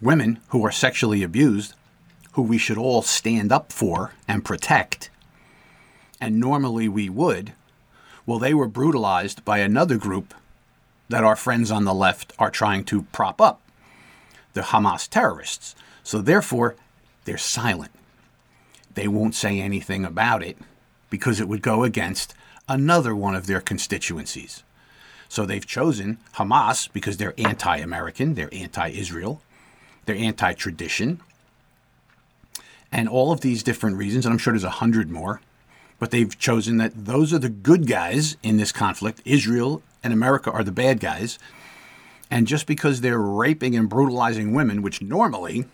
women 0.00 0.38
who 0.50 0.64
are 0.64 0.70
sexually 0.70 1.24
abused, 1.24 1.74
who 2.34 2.42
we 2.42 2.56
should 2.56 2.78
all 2.78 3.02
stand 3.02 3.50
up 3.50 3.72
for 3.72 4.12
and 4.28 4.44
protect, 4.44 5.10
and 6.20 6.38
normally 6.38 6.88
we 6.88 7.08
would, 7.08 7.52
well, 8.26 8.38
they 8.38 8.54
were 8.54 8.68
brutalized 8.68 9.44
by 9.44 9.58
another 9.58 9.96
group 9.96 10.34
that 11.08 11.24
our 11.24 11.34
friends 11.34 11.72
on 11.72 11.84
the 11.84 11.92
left 11.92 12.32
are 12.38 12.48
trying 12.48 12.84
to 12.84 13.02
prop 13.10 13.40
up 13.40 13.60
the 14.54 14.62
Hamas 14.62 15.08
terrorists. 15.08 15.74
So 16.02 16.20
therefore, 16.20 16.76
they're 17.24 17.38
silent. 17.38 17.92
They 18.94 19.08
won't 19.08 19.34
say 19.34 19.60
anything 19.60 20.04
about 20.04 20.42
it 20.42 20.56
because 21.10 21.40
it 21.40 21.48
would 21.48 21.62
go 21.62 21.84
against 21.84 22.34
another 22.68 23.14
one 23.14 23.34
of 23.34 23.46
their 23.46 23.60
constituencies. 23.60 24.62
So 25.28 25.44
they've 25.44 25.66
chosen 25.66 26.18
Hamas 26.34 26.88
because 26.92 27.16
they're 27.16 27.34
anti 27.38 27.76
American, 27.78 28.34
they're 28.34 28.52
anti 28.52 28.88
Israel, 28.90 29.42
they're 30.06 30.16
anti 30.16 30.52
tradition, 30.54 31.20
and 32.92 33.08
all 33.08 33.32
of 33.32 33.40
these 33.40 33.64
different 33.64 33.96
reasons, 33.96 34.24
and 34.24 34.32
I'm 34.32 34.38
sure 34.38 34.52
there's 34.52 34.62
a 34.62 34.70
hundred 34.70 35.10
more, 35.10 35.40
but 35.98 36.10
they've 36.10 36.38
chosen 36.38 36.76
that 36.76 37.06
those 37.06 37.32
are 37.32 37.38
the 37.38 37.48
good 37.48 37.86
guys 37.86 38.36
in 38.42 38.56
this 38.56 38.70
conflict. 38.70 39.20
Israel 39.24 39.82
and 40.02 40.12
America 40.12 40.50
are 40.50 40.62
the 40.62 40.72
bad 40.72 41.00
guys. 41.00 41.38
And 42.34 42.48
just 42.48 42.66
because 42.66 43.00
they're 43.00 43.16
raping 43.16 43.76
and 43.76 43.88
brutalizing 43.88 44.52
women, 44.52 44.82
which 44.82 45.00
normally 45.00 45.66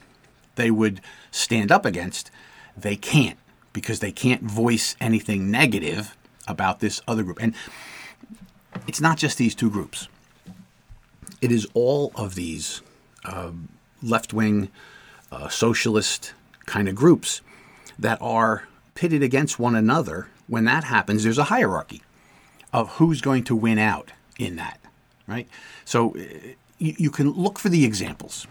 they 0.57 0.71
would 0.71 1.01
stand 1.31 1.73
up 1.73 1.87
against, 1.87 2.31
they 2.77 2.97
can't 2.97 3.39
because 3.73 4.01
they 4.01 4.13
can't 4.13 4.43
voice 4.43 4.95
anything 5.01 5.51
negative 5.51 6.19
about 6.47 6.81
this 6.81 7.01
other 7.09 7.23
group. 7.23 7.41
And 7.41 7.55
it's 8.87 9.01
not 9.01 9.17
just 9.17 9.39
these 9.39 9.55
two 9.55 9.71
groups, 9.71 10.09
it 11.41 11.51
is 11.51 11.67
all 11.73 12.13
of 12.15 12.35
these 12.35 12.83
uh, 13.25 13.53
left 14.03 14.35
wing, 14.35 14.69
uh, 15.33 15.49
socialist 15.49 16.35
kind 16.67 16.89
of 16.89 16.95
groups 16.95 17.41
that 17.99 18.19
are 18.21 18.69
pitted 18.95 19.23
against 19.23 19.59
one 19.59 19.75
another. 19.75 20.29
When 20.47 20.65
that 20.65 20.85
happens, 20.85 21.25
there's 21.25 21.39
a 21.39 21.45
hierarchy 21.45 22.03
of 22.71 22.97
who's 22.97 23.23
going 23.23 23.45
to 23.45 23.57
win 23.57 23.79
out 23.79 24.13
in 24.39 24.57
that, 24.57 24.80
right? 25.31 25.49
So 25.85 26.11
uh, 26.17 26.21
you, 26.79 26.95
you 26.99 27.11
can 27.11 27.31
look 27.31 27.59
for 27.59 27.69
the 27.69 27.85
examples. 27.85 28.47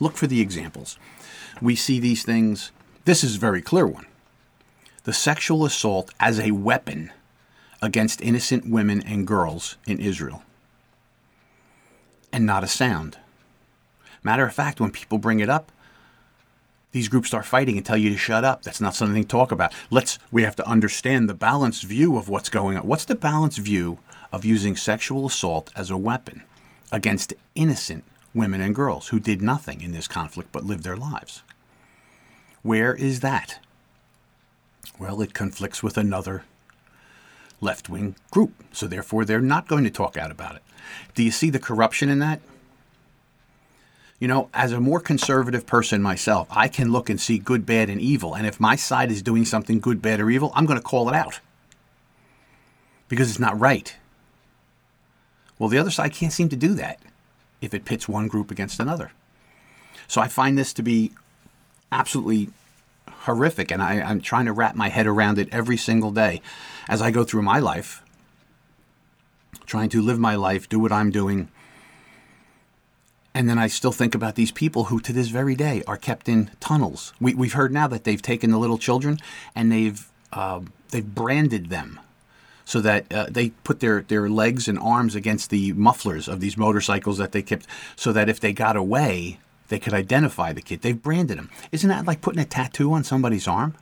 Look 0.00 0.16
for 0.16 0.26
the 0.26 0.40
examples. 0.40 0.98
We 1.62 1.76
see 1.76 2.00
these 2.00 2.24
things. 2.24 2.72
This 3.04 3.22
is 3.22 3.36
a 3.36 3.38
very 3.38 3.62
clear 3.62 3.86
one. 3.86 4.06
The 5.04 5.12
sexual 5.12 5.64
assault 5.64 6.12
as 6.18 6.40
a 6.40 6.50
weapon 6.50 7.12
against 7.80 8.20
innocent 8.22 8.68
women 8.68 9.02
and 9.02 9.26
girls 9.26 9.76
in 9.86 10.00
Israel. 10.00 10.42
And 12.32 12.44
not 12.44 12.64
a 12.64 12.68
sound. 12.68 13.18
Matter 14.22 14.46
of 14.46 14.54
fact, 14.54 14.80
when 14.80 14.90
people 14.90 15.18
bring 15.18 15.40
it 15.40 15.50
up, 15.50 15.70
these 16.92 17.08
groups 17.08 17.28
start 17.28 17.44
fighting 17.44 17.76
and 17.76 17.84
tell 17.84 17.96
you 17.96 18.10
to 18.10 18.16
shut 18.16 18.44
up. 18.44 18.62
That's 18.62 18.80
not 18.80 18.94
something 18.94 19.22
to 19.22 19.28
talk 19.28 19.52
about. 19.52 19.72
Let's 19.90 20.18
we 20.32 20.44
have 20.44 20.56
to 20.56 20.66
understand 20.66 21.28
the 21.28 21.34
balanced 21.34 21.84
view 21.84 22.16
of 22.16 22.28
what's 22.28 22.48
going 22.48 22.78
on. 22.78 22.86
What's 22.86 23.04
the 23.04 23.16
balanced 23.16 23.58
view 23.58 23.98
of 24.34 24.44
using 24.44 24.74
sexual 24.74 25.26
assault 25.26 25.70
as 25.76 25.90
a 25.90 25.96
weapon 25.96 26.42
against 26.90 27.34
innocent 27.54 28.02
women 28.34 28.60
and 28.60 28.74
girls 28.74 29.08
who 29.08 29.20
did 29.20 29.40
nothing 29.40 29.80
in 29.80 29.92
this 29.92 30.08
conflict 30.08 30.50
but 30.50 30.64
lived 30.64 30.82
their 30.82 30.96
lives. 30.96 31.44
Where 32.62 32.96
is 32.96 33.20
that? 33.20 33.60
Well, 34.98 35.22
it 35.22 35.34
conflicts 35.34 35.84
with 35.84 35.96
another 35.96 36.42
left 37.60 37.88
wing 37.88 38.16
group. 38.32 38.52
So 38.72 38.88
therefore, 38.88 39.24
they're 39.24 39.40
not 39.40 39.68
going 39.68 39.84
to 39.84 39.90
talk 39.90 40.16
out 40.16 40.32
about 40.32 40.56
it. 40.56 40.62
Do 41.14 41.22
you 41.22 41.30
see 41.30 41.48
the 41.48 41.60
corruption 41.60 42.08
in 42.08 42.18
that? 42.18 42.40
You 44.18 44.26
know, 44.26 44.48
as 44.52 44.72
a 44.72 44.80
more 44.80 44.98
conservative 44.98 45.64
person 45.64 46.02
myself, 46.02 46.48
I 46.50 46.66
can 46.66 46.90
look 46.90 47.08
and 47.08 47.20
see 47.20 47.38
good, 47.38 47.64
bad, 47.64 47.88
and 47.88 48.00
evil. 48.00 48.34
And 48.34 48.48
if 48.48 48.58
my 48.58 48.74
side 48.74 49.12
is 49.12 49.22
doing 49.22 49.44
something 49.44 49.78
good, 49.78 50.02
bad, 50.02 50.20
or 50.20 50.28
evil, 50.28 50.50
I'm 50.56 50.66
going 50.66 50.78
to 50.78 50.84
call 50.84 51.08
it 51.08 51.14
out 51.14 51.38
because 53.08 53.30
it's 53.30 53.38
not 53.38 53.58
right. 53.60 53.94
Well, 55.64 55.70
the 55.70 55.78
other 55.78 55.90
side 55.90 56.12
can't 56.12 56.30
seem 56.30 56.50
to 56.50 56.56
do 56.56 56.74
that 56.74 57.00
if 57.62 57.72
it 57.72 57.86
pits 57.86 58.06
one 58.06 58.28
group 58.28 58.50
against 58.50 58.80
another. 58.80 59.12
So 60.06 60.20
I 60.20 60.28
find 60.28 60.58
this 60.58 60.74
to 60.74 60.82
be 60.82 61.12
absolutely 61.90 62.50
horrific, 63.10 63.70
and 63.70 63.82
I, 63.82 63.94
am 63.94 64.20
trying 64.20 64.44
to 64.44 64.52
wrap 64.52 64.74
my 64.74 64.90
head 64.90 65.06
around 65.06 65.38
it 65.38 65.48
every 65.52 65.78
single 65.78 66.10
day 66.10 66.42
as 66.86 67.00
I 67.00 67.10
go 67.10 67.24
through 67.24 67.40
my 67.40 67.60
life, 67.60 68.02
trying 69.64 69.88
to 69.88 70.02
live 70.02 70.18
my 70.18 70.34
life, 70.34 70.68
do 70.68 70.78
what 70.78 70.92
I'm 70.92 71.10
doing. 71.10 71.48
And 73.32 73.48
then 73.48 73.58
I 73.58 73.68
still 73.68 73.90
think 73.90 74.14
about 74.14 74.34
these 74.34 74.52
people 74.52 74.84
who, 74.84 75.00
to 75.00 75.14
this 75.14 75.28
very 75.28 75.54
day, 75.54 75.82
are 75.86 75.96
kept 75.96 76.28
in 76.28 76.50
tunnels. 76.60 77.14
We, 77.22 77.32
have 77.32 77.54
heard 77.54 77.72
now 77.72 77.88
that 77.88 78.04
they've 78.04 78.20
taken 78.20 78.50
the 78.50 78.58
little 78.58 78.76
children 78.76 79.18
and 79.54 79.72
they've 79.72 80.06
uh, 80.30 80.60
they've 80.90 81.14
branded 81.14 81.70
them 81.70 82.00
so 82.64 82.80
that 82.80 83.12
uh, 83.12 83.26
they 83.30 83.50
put 83.50 83.80
their, 83.80 84.02
their 84.02 84.28
legs 84.28 84.68
and 84.68 84.78
arms 84.78 85.14
against 85.14 85.50
the 85.50 85.72
mufflers 85.74 86.28
of 86.28 86.40
these 86.40 86.56
motorcycles 86.56 87.18
that 87.18 87.32
they 87.32 87.42
kept, 87.42 87.66
so 87.96 88.12
that 88.12 88.28
if 88.28 88.40
they 88.40 88.52
got 88.52 88.76
away, 88.76 89.38
they 89.68 89.78
could 89.78 89.94
identify 89.94 90.52
the 90.52 90.62
kid. 90.62 90.82
They've 90.82 91.00
branded 91.00 91.38
them. 91.38 91.50
Isn't 91.72 91.90
that 91.90 92.06
like 92.06 92.20
putting 92.20 92.40
a 92.40 92.44
tattoo 92.44 92.92
on 92.92 93.04
somebody's 93.04 93.48
arm 93.48 93.74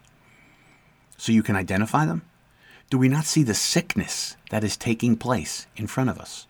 so 1.16 1.32
you 1.32 1.42
can 1.42 1.56
identify 1.56 2.06
them? 2.06 2.22
Do 2.90 2.98
we 2.98 3.08
not 3.08 3.24
see 3.24 3.42
the 3.42 3.54
sickness 3.54 4.36
that 4.50 4.64
is 4.64 4.76
taking 4.76 5.16
place 5.16 5.66
in 5.76 5.86
front 5.86 6.10
of 6.10 6.18
us? 6.18 6.46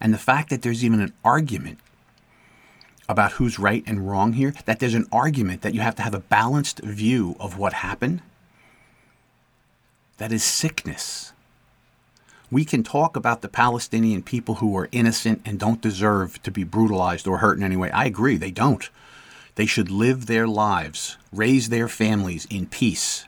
And 0.00 0.12
the 0.12 0.18
fact 0.18 0.50
that 0.50 0.62
there's 0.62 0.84
even 0.84 1.00
an 1.00 1.12
argument 1.24 1.78
about 3.08 3.32
who's 3.32 3.58
right 3.58 3.82
and 3.86 4.08
wrong 4.08 4.34
here, 4.34 4.54
that 4.64 4.80
there's 4.80 4.94
an 4.94 5.06
argument 5.10 5.62
that 5.62 5.74
you 5.74 5.80
have 5.80 5.96
to 5.96 6.02
have 6.02 6.14
a 6.14 6.20
balanced 6.20 6.80
view 6.80 7.36
of 7.40 7.58
what 7.58 7.72
happened, 7.72 8.20
that 10.18 10.32
is 10.32 10.44
sickness. 10.44 11.32
We 12.50 12.64
can 12.64 12.82
talk 12.82 13.16
about 13.16 13.42
the 13.42 13.48
Palestinian 13.48 14.22
people 14.22 14.56
who 14.56 14.76
are 14.76 14.88
innocent 14.92 15.42
and 15.44 15.58
don't 15.58 15.80
deserve 15.80 16.42
to 16.42 16.50
be 16.50 16.64
brutalized 16.64 17.26
or 17.26 17.38
hurt 17.38 17.58
in 17.58 17.64
any 17.64 17.76
way. 17.76 17.90
I 17.90 18.04
agree, 18.04 18.36
they 18.36 18.50
don't. 18.50 18.88
They 19.54 19.66
should 19.66 19.90
live 19.90 20.26
their 20.26 20.46
lives, 20.46 21.16
raise 21.32 21.68
their 21.68 21.88
families 21.88 22.46
in 22.48 22.66
peace. 22.66 23.26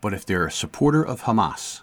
But 0.00 0.14
if 0.14 0.24
they're 0.24 0.46
a 0.46 0.50
supporter 0.50 1.04
of 1.04 1.22
Hamas, 1.22 1.82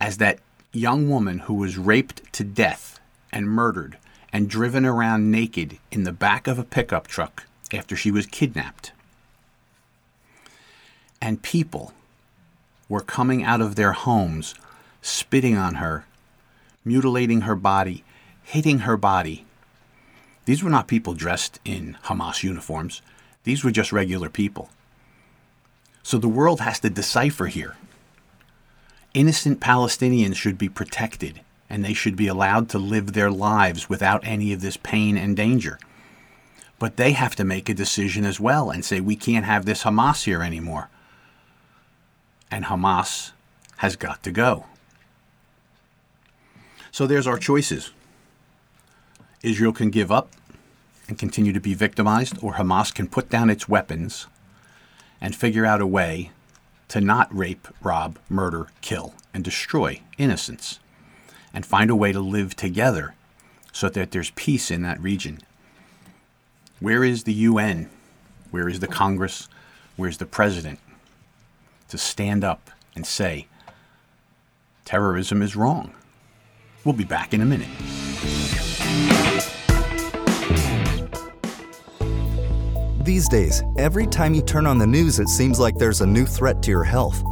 as 0.00 0.16
that 0.16 0.40
young 0.72 1.08
woman 1.08 1.40
who 1.40 1.54
was 1.54 1.78
raped 1.78 2.32
to 2.32 2.44
death 2.44 3.00
and 3.32 3.48
murdered 3.48 3.96
and 4.32 4.50
driven 4.50 4.84
around 4.84 5.30
naked 5.30 5.78
in 5.90 6.04
the 6.04 6.12
back 6.12 6.46
of 6.46 6.58
a 6.58 6.64
pickup 6.64 7.06
truck 7.06 7.46
after 7.72 7.96
she 7.96 8.10
was 8.10 8.26
kidnapped, 8.26 8.92
and 11.20 11.42
people 11.42 11.92
were 12.88 13.00
coming 13.00 13.44
out 13.44 13.60
of 13.60 13.76
their 13.76 13.92
homes, 13.92 14.54
spitting 15.02 15.56
on 15.56 15.76
her, 15.76 16.04
mutilating 16.84 17.42
her 17.42 17.54
body, 17.54 18.04
hitting 18.42 18.80
her 18.80 18.96
body. 18.96 19.44
These 20.44 20.62
were 20.62 20.70
not 20.70 20.88
people 20.88 21.14
dressed 21.14 21.60
in 21.64 21.96
Hamas 22.04 22.42
uniforms, 22.42 23.02
these 23.44 23.62
were 23.62 23.70
just 23.70 23.92
regular 23.92 24.28
people. 24.28 24.70
So 26.02 26.18
the 26.18 26.28
world 26.28 26.60
has 26.60 26.80
to 26.80 26.90
decipher 26.90 27.46
here. 27.46 27.76
Innocent 29.14 29.60
Palestinians 29.60 30.36
should 30.36 30.58
be 30.58 30.68
protected 30.68 31.40
and 31.68 31.84
they 31.84 31.94
should 31.94 32.16
be 32.16 32.26
allowed 32.26 32.68
to 32.70 32.78
live 32.78 33.12
their 33.12 33.30
lives 33.30 33.88
without 33.88 34.26
any 34.26 34.52
of 34.52 34.60
this 34.60 34.76
pain 34.76 35.16
and 35.16 35.36
danger. 35.36 35.78
But 36.78 36.96
they 36.96 37.12
have 37.12 37.36
to 37.36 37.44
make 37.44 37.68
a 37.68 37.74
decision 37.74 38.24
as 38.24 38.40
well 38.40 38.70
and 38.70 38.84
say, 38.84 38.98
we 38.98 39.14
can't 39.14 39.44
have 39.44 39.66
this 39.66 39.84
Hamas 39.84 40.24
here 40.24 40.42
anymore 40.42 40.88
and 42.50 42.66
Hamas 42.66 43.32
has 43.78 43.96
got 43.96 44.22
to 44.24 44.30
go. 44.30 44.66
So 46.90 47.06
there's 47.06 47.26
our 47.26 47.38
choices. 47.38 47.92
Israel 49.42 49.72
can 49.72 49.90
give 49.90 50.10
up 50.10 50.30
and 51.08 51.18
continue 51.18 51.52
to 51.52 51.60
be 51.60 51.74
victimized, 51.74 52.36
or 52.42 52.54
Hamas 52.54 52.94
can 52.94 53.08
put 53.08 53.28
down 53.28 53.50
its 53.50 53.68
weapons 53.68 54.26
and 55.20 55.34
figure 55.34 55.66
out 55.66 55.80
a 55.80 55.86
way 55.86 56.30
to 56.88 57.00
not 57.00 57.34
rape, 57.36 57.68
rob, 57.82 58.18
murder, 58.28 58.68
kill, 58.80 59.14
and 59.32 59.44
destroy 59.44 60.00
innocents, 60.18 60.78
and 61.54 61.64
find 61.64 61.90
a 61.90 61.96
way 61.96 62.12
to 62.12 62.20
live 62.20 62.56
together 62.56 63.14
so 63.72 63.88
that 63.88 64.10
there's 64.10 64.30
peace 64.30 64.70
in 64.70 64.82
that 64.82 65.00
region. 65.00 65.40
Where 66.80 67.04
is 67.04 67.24
the 67.24 67.32
UN? 67.32 67.88
Where 68.50 68.68
is 68.68 68.80
the 68.80 68.88
Congress? 68.88 69.48
Where's 69.96 70.18
the 70.18 70.26
president? 70.26 70.80
To 71.90 71.98
stand 71.98 72.42
up 72.42 72.70
and 72.94 73.06
say, 73.06 73.46
terrorism 74.84 75.42
is 75.42 75.54
wrong. 75.54 75.92
We'll 76.84 76.94
be 76.94 77.04
back 77.04 77.34
in 77.34 77.42
a 77.42 77.44
minute. 77.44 77.68
These 83.04 83.28
days, 83.28 83.62
every 83.78 84.06
time 84.06 84.34
you 84.34 84.42
turn 84.42 84.66
on 84.66 84.78
the 84.78 84.86
news, 84.86 85.18
it 85.18 85.28
seems 85.28 85.58
like 85.58 85.76
there's 85.76 86.00
a 86.00 86.06
new 86.06 86.24
threat 86.24 86.62
to 86.62 86.70
your 86.70 86.84
health. 86.84 87.22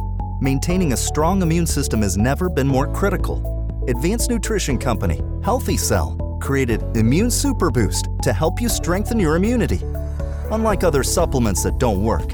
Maintaining 0.41 0.93
a 0.93 0.97
strong 0.97 1.41
immune 1.41 1.67
system 1.67 2.01
has 2.01 2.17
never 2.17 2.49
been 2.49 2.67
more 2.67 2.87
critical. 2.93 3.83
Advanced 3.87 4.29
nutrition 4.29 4.77
company, 4.77 5.21
Healthy 5.43 5.77
Cell, 5.77 6.15
created 6.41 6.81
Immune 6.95 7.31
Super 7.31 7.69
Boost 7.71 8.07
to 8.23 8.33
help 8.33 8.61
you 8.61 8.69
strengthen 8.69 9.19
your 9.19 9.35
immunity. 9.35 9.79
Unlike 10.51 10.83
other 10.83 11.03
supplements 11.03 11.63
that 11.63 11.77
don't 11.77 12.03
work, 12.03 12.33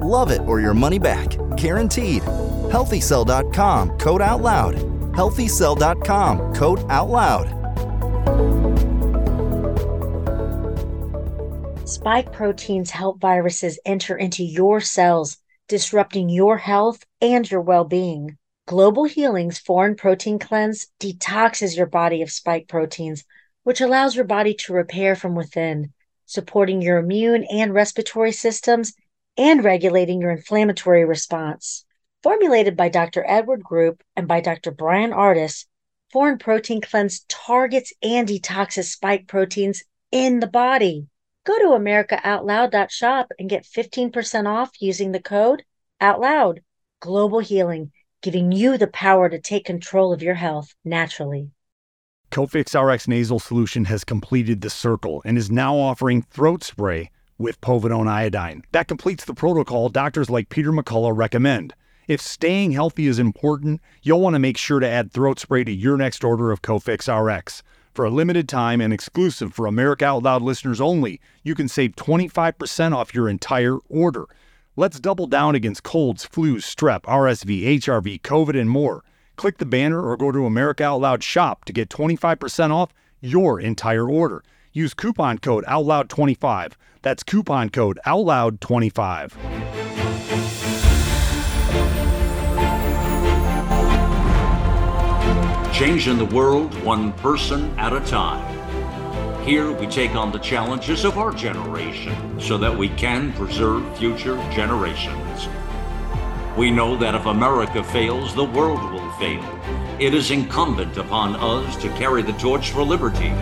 Love 0.00 0.30
it 0.30 0.42
or 0.46 0.60
your 0.60 0.74
money 0.74 0.98
back. 0.98 1.28
Guaranteed. 1.56 2.22
HealthyCell.com, 2.70 3.98
code 3.98 4.22
out 4.22 4.40
loud. 4.40 4.74
HealthyCell.com, 5.14 6.54
code 6.54 6.84
out 6.88 7.10
loud. 7.10 7.66
Spike 11.88 12.32
proteins 12.32 12.90
help 12.90 13.20
viruses 13.20 13.78
enter 13.86 14.16
into 14.16 14.42
your 14.42 14.80
cells, 14.80 15.38
disrupting 15.68 16.28
your 16.28 16.58
health 16.58 17.04
and 17.20 17.48
your 17.50 17.60
well 17.60 17.84
being. 17.84 18.36
Global 18.66 19.04
Healing's 19.04 19.60
Foreign 19.60 19.94
Protein 19.94 20.40
Cleanse 20.40 20.88
detoxes 21.00 21.76
your 21.76 21.86
body 21.86 22.22
of 22.22 22.32
spike 22.32 22.66
proteins, 22.66 23.24
which 23.62 23.80
allows 23.80 24.16
your 24.16 24.24
body 24.24 24.54
to 24.54 24.72
repair 24.72 25.14
from 25.14 25.36
within, 25.36 25.92
supporting 26.26 26.82
your 26.82 26.98
immune 26.98 27.44
and 27.44 27.72
respiratory 27.72 28.32
systems 28.32 28.92
and 29.36 29.64
regulating 29.64 30.20
your 30.20 30.30
inflammatory 30.30 31.04
response. 31.04 31.84
Formulated 32.22 32.76
by 32.76 32.88
Dr. 32.88 33.24
Edward 33.26 33.62
Group 33.62 34.02
and 34.16 34.26
by 34.26 34.40
Dr. 34.40 34.70
Bryan 34.70 35.12
Ardis, 35.12 35.66
Foreign 36.12 36.38
Protein 36.38 36.80
Cleanse 36.80 37.24
targets 37.28 37.92
and 38.02 38.28
detoxes 38.28 38.84
spike 38.84 39.26
proteins 39.26 39.84
in 40.10 40.40
the 40.40 40.46
body. 40.46 41.06
Go 41.44 41.58
to 41.58 41.78
AmericaOutloud.shop 41.78 43.32
and 43.38 43.50
get 43.50 43.64
15% 43.64 44.46
off 44.46 44.70
using 44.80 45.12
the 45.12 45.20
code 45.20 45.64
OUTLOUD. 46.00 46.60
Global 47.00 47.40
Healing, 47.40 47.92
giving 48.22 48.50
you 48.52 48.78
the 48.78 48.86
power 48.88 49.28
to 49.28 49.38
take 49.38 49.64
control 49.64 50.12
of 50.12 50.22
your 50.22 50.34
health 50.34 50.74
naturally. 50.84 51.50
Cofix 52.30 52.74
RX 52.74 53.06
nasal 53.06 53.38
solution 53.38 53.84
has 53.84 54.02
completed 54.02 54.60
the 54.60 54.70
circle 54.70 55.22
and 55.24 55.38
is 55.38 55.50
now 55.50 55.76
offering 55.76 56.22
throat 56.22 56.64
spray 56.64 57.10
with 57.38 57.60
povidone 57.60 58.08
iodine. 58.08 58.62
That 58.72 58.88
completes 58.88 59.24
the 59.24 59.34
protocol 59.34 59.88
doctors 59.88 60.30
like 60.30 60.48
Peter 60.48 60.72
McCullough 60.72 61.16
recommend. 61.16 61.74
If 62.08 62.20
staying 62.20 62.72
healthy 62.72 63.08
is 63.08 63.18
important, 63.18 63.80
you'll 64.02 64.20
want 64.20 64.34
to 64.34 64.38
make 64.40 64.56
sure 64.56 64.78
to 64.78 64.88
add 64.88 65.12
throat 65.12 65.40
spray 65.40 65.64
to 65.64 65.72
your 65.72 65.96
next 65.96 66.22
order 66.22 66.52
of 66.52 66.62
Cofix 66.62 67.08
RX. 67.08 67.62
For 67.94 68.04
a 68.04 68.10
limited 68.10 68.48
time 68.48 68.80
and 68.80 68.92
exclusive 68.92 69.54
for 69.54 69.66
America 69.66 70.04
Out 70.04 70.22
Loud 70.22 70.42
listeners 70.42 70.80
only, 70.80 71.20
you 71.42 71.54
can 71.54 71.66
save 71.66 71.96
25% 71.96 72.94
off 72.94 73.14
your 73.14 73.28
entire 73.28 73.78
order. 73.88 74.26
Let's 74.76 75.00
double 75.00 75.26
down 75.26 75.54
against 75.54 75.82
colds, 75.82 76.28
flus, 76.28 76.58
strep, 76.58 77.00
RSV, 77.02 77.80
HRV, 77.80 78.20
COVID, 78.20 78.60
and 78.60 78.68
more. 78.68 79.02
Click 79.36 79.58
the 79.58 79.66
banner 79.66 80.00
or 80.00 80.16
go 80.16 80.30
to 80.30 80.46
America 80.46 80.84
Out 80.84 81.00
Loud 81.00 81.24
shop 81.24 81.64
to 81.64 81.72
get 81.72 81.88
25% 81.88 82.70
off 82.70 82.92
your 83.20 83.58
entire 83.58 84.08
order. 84.08 84.44
Use 84.72 84.92
coupon 84.92 85.38
code 85.38 85.64
OUTLOUD25. 85.64 86.74
That's 87.06 87.22
coupon 87.22 87.70
code 87.70 88.00
OUTLOUD25. 88.04 89.32
Changing 95.72 96.18
the 96.18 96.24
world 96.24 96.74
one 96.82 97.12
person 97.12 97.72
at 97.78 97.92
a 97.92 98.00
time. 98.00 98.44
Here 99.44 99.70
we 99.70 99.86
take 99.86 100.16
on 100.16 100.32
the 100.32 100.40
challenges 100.40 101.04
of 101.04 101.16
our 101.16 101.30
generation 101.30 102.40
so 102.40 102.58
that 102.58 102.76
we 102.76 102.88
can 102.88 103.32
preserve 103.34 103.96
future 103.96 104.34
generations. 104.50 105.48
We 106.56 106.72
know 106.72 106.96
that 106.96 107.14
if 107.14 107.26
America 107.26 107.84
fails, 107.84 108.34
the 108.34 108.42
world 108.42 108.82
will 108.90 109.12
fail. 109.12 109.44
It 110.00 110.12
is 110.12 110.32
incumbent 110.32 110.96
upon 110.96 111.36
us 111.36 111.76
to 111.82 111.88
carry 111.90 112.22
the 112.22 112.32
torch 112.32 112.72
for 112.72 112.82
liberty. 112.82 113.32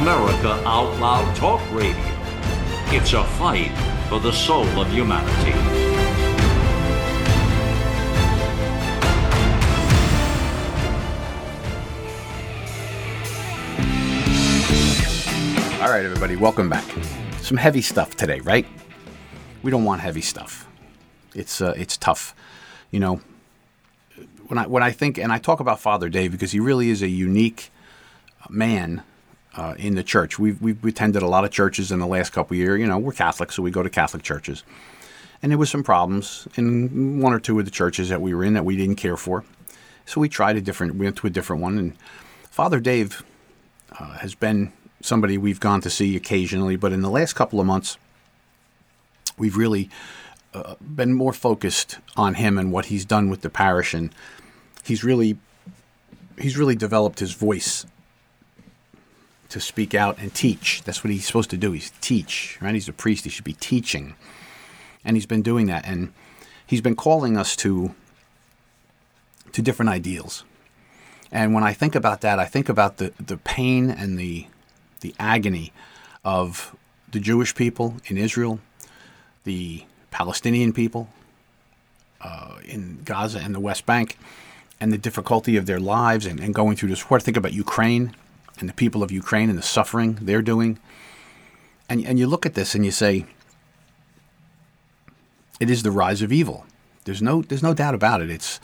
America 0.00 0.52
Out 0.64 0.98
Loud 0.98 1.36
Talk 1.36 1.60
Radio. 1.72 1.94
It's 2.86 3.12
a 3.12 3.22
fight 3.22 3.70
for 4.08 4.18
the 4.18 4.32
soul 4.32 4.64
of 4.80 4.90
humanity. 4.90 5.52
All 15.82 15.90
right, 15.90 16.02
everybody, 16.02 16.36
welcome 16.36 16.70
back. 16.70 16.84
Some 17.42 17.58
heavy 17.58 17.82
stuff 17.82 18.16
today, 18.16 18.40
right? 18.40 18.66
We 19.62 19.70
don't 19.70 19.84
want 19.84 20.00
heavy 20.00 20.22
stuff. 20.22 20.66
It's 21.34 21.60
uh, 21.60 21.74
it's 21.76 21.98
tough, 21.98 22.34
you 22.90 23.00
know. 23.00 23.20
When 24.46 24.56
I 24.56 24.66
when 24.66 24.82
I 24.82 24.92
think 24.92 25.18
and 25.18 25.30
I 25.30 25.36
talk 25.36 25.60
about 25.60 25.78
Father 25.78 26.08
Dave 26.08 26.32
because 26.32 26.52
he 26.52 26.58
really 26.58 26.88
is 26.88 27.02
a 27.02 27.08
unique 27.08 27.70
man 28.48 29.02
uh, 29.56 29.74
in 29.78 29.94
the 29.94 30.02
church. 30.02 30.38
We've 30.38 30.60
we've 30.60 30.82
attended 30.84 31.22
a 31.22 31.26
lot 31.26 31.44
of 31.44 31.50
churches 31.50 31.90
in 31.90 31.98
the 31.98 32.06
last 32.06 32.30
couple 32.30 32.56
years. 32.56 32.80
You 32.80 32.86
know, 32.86 32.98
we're 32.98 33.12
Catholic, 33.12 33.52
so 33.52 33.62
we 33.62 33.70
go 33.70 33.82
to 33.82 33.90
Catholic 33.90 34.22
churches, 34.22 34.64
and 35.42 35.50
there 35.50 35.58
was 35.58 35.70
some 35.70 35.82
problems 35.82 36.46
in 36.56 37.20
one 37.20 37.32
or 37.32 37.40
two 37.40 37.58
of 37.58 37.64
the 37.64 37.70
churches 37.70 38.08
that 38.08 38.20
we 38.20 38.34
were 38.34 38.44
in 38.44 38.54
that 38.54 38.64
we 38.64 38.76
didn't 38.76 38.96
care 38.96 39.16
for. 39.16 39.44
So 40.06 40.20
we 40.20 40.28
tried 40.28 40.56
a 40.56 40.60
different. 40.60 40.96
We 40.96 41.06
went 41.06 41.16
to 41.16 41.26
a 41.26 41.30
different 41.30 41.62
one, 41.62 41.78
and 41.78 41.96
Father 42.50 42.80
Dave 42.80 43.22
uh, 43.98 44.18
has 44.18 44.34
been 44.34 44.72
somebody 45.02 45.38
we've 45.38 45.60
gone 45.60 45.80
to 45.80 45.90
see 45.90 46.14
occasionally, 46.16 46.76
but 46.76 46.92
in 46.92 47.00
the 47.00 47.10
last 47.10 47.32
couple 47.32 47.58
of 47.58 47.66
months, 47.66 47.96
we've 49.38 49.56
really 49.56 49.88
uh, 50.52 50.74
been 50.80 51.12
more 51.12 51.32
focused 51.32 51.98
on 52.16 52.34
him 52.34 52.58
and 52.58 52.70
what 52.70 52.86
he's 52.86 53.04
done 53.04 53.30
with 53.30 53.40
the 53.40 53.50
parish, 53.50 53.94
and 53.94 54.14
he's 54.84 55.02
really 55.02 55.38
he's 56.38 56.56
really 56.56 56.76
developed 56.76 57.18
his 57.18 57.32
voice 57.32 57.84
to 59.50 59.60
speak 59.60 59.94
out 59.94 60.18
and 60.18 60.32
teach. 60.32 60.82
That's 60.84 61.04
what 61.04 61.12
he's 61.12 61.26
supposed 61.26 61.50
to 61.50 61.56
do. 61.56 61.72
He's 61.72 61.92
teach, 62.00 62.58
right? 62.60 62.74
He's 62.74 62.88
a 62.88 62.92
priest. 62.92 63.24
He 63.24 63.30
should 63.30 63.44
be 63.44 63.52
teaching, 63.54 64.14
and 65.04 65.16
he's 65.16 65.26
been 65.26 65.42
doing 65.42 65.66
that, 65.66 65.84
and 65.86 66.12
he's 66.66 66.80
been 66.80 66.96
calling 66.96 67.36
us 67.36 67.54
to 67.56 67.94
to 69.52 69.62
different 69.62 69.90
ideals. 69.90 70.44
And 71.32 71.54
when 71.54 71.64
I 71.64 71.72
think 71.72 71.94
about 71.94 72.20
that, 72.22 72.38
I 72.38 72.44
think 72.44 72.68
about 72.68 72.96
the, 72.96 73.12
the 73.20 73.36
pain 73.36 73.90
and 73.90 74.18
the 74.18 74.46
the 75.00 75.14
agony 75.18 75.72
of 76.24 76.76
the 77.10 77.20
Jewish 77.20 77.54
people 77.54 77.96
in 78.06 78.16
Israel, 78.16 78.60
the 79.44 79.84
Palestinian 80.10 80.72
people 80.72 81.08
uh, 82.20 82.56
in 82.64 83.00
Gaza 83.04 83.38
and 83.38 83.54
the 83.54 83.60
West 83.60 83.86
Bank, 83.86 84.16
and 84.78 84.92
the 84.92 84.98
difficulty 84.98 85.56
of 85.56 85.66
their 85.66 85.80
lives 85.80 86.26
and, 86.26 86.38
and 86.38 86.54
going 86.54 86.76
through 86.76 86.90
this 86.90 87.10
war. 87.10 87.18
Think 87.18 87.36
about 87.36 87.52
Ukraine 87.52 88.14
and 88.60 88.68
the 88.68 88.74
people 88.74 89.02
of 89.02 89.10
Ukraine 89.10 89.48
and 89.48 89.58
the 89.58 89.62
suffering 89.62 90.18
they're 90.20 90.42
doing. 90.42 90.78
And, 91.88 92.04
and 92.06 92.18
you 92.18 92.26
look 92.26 92.46
at 92.46 92.54
this 92.54 92.74
and 92.74 92.84
you 92.84 92.90
say, 92.90 93.26
it 95.58 95.68
is 95.68 95.82
the 95.82 95.90
rise 95.90 96.22
of 96.22 96.32
evil. 96.32 96.66
There's 97.04 97.20
no, 97.20 97.42
there's 97.42 97.62
no 97.62 97.74
doubt 97.74 97.94
about 97.94 98.22
it. 98.22 98.30
It's, 98.30 98.60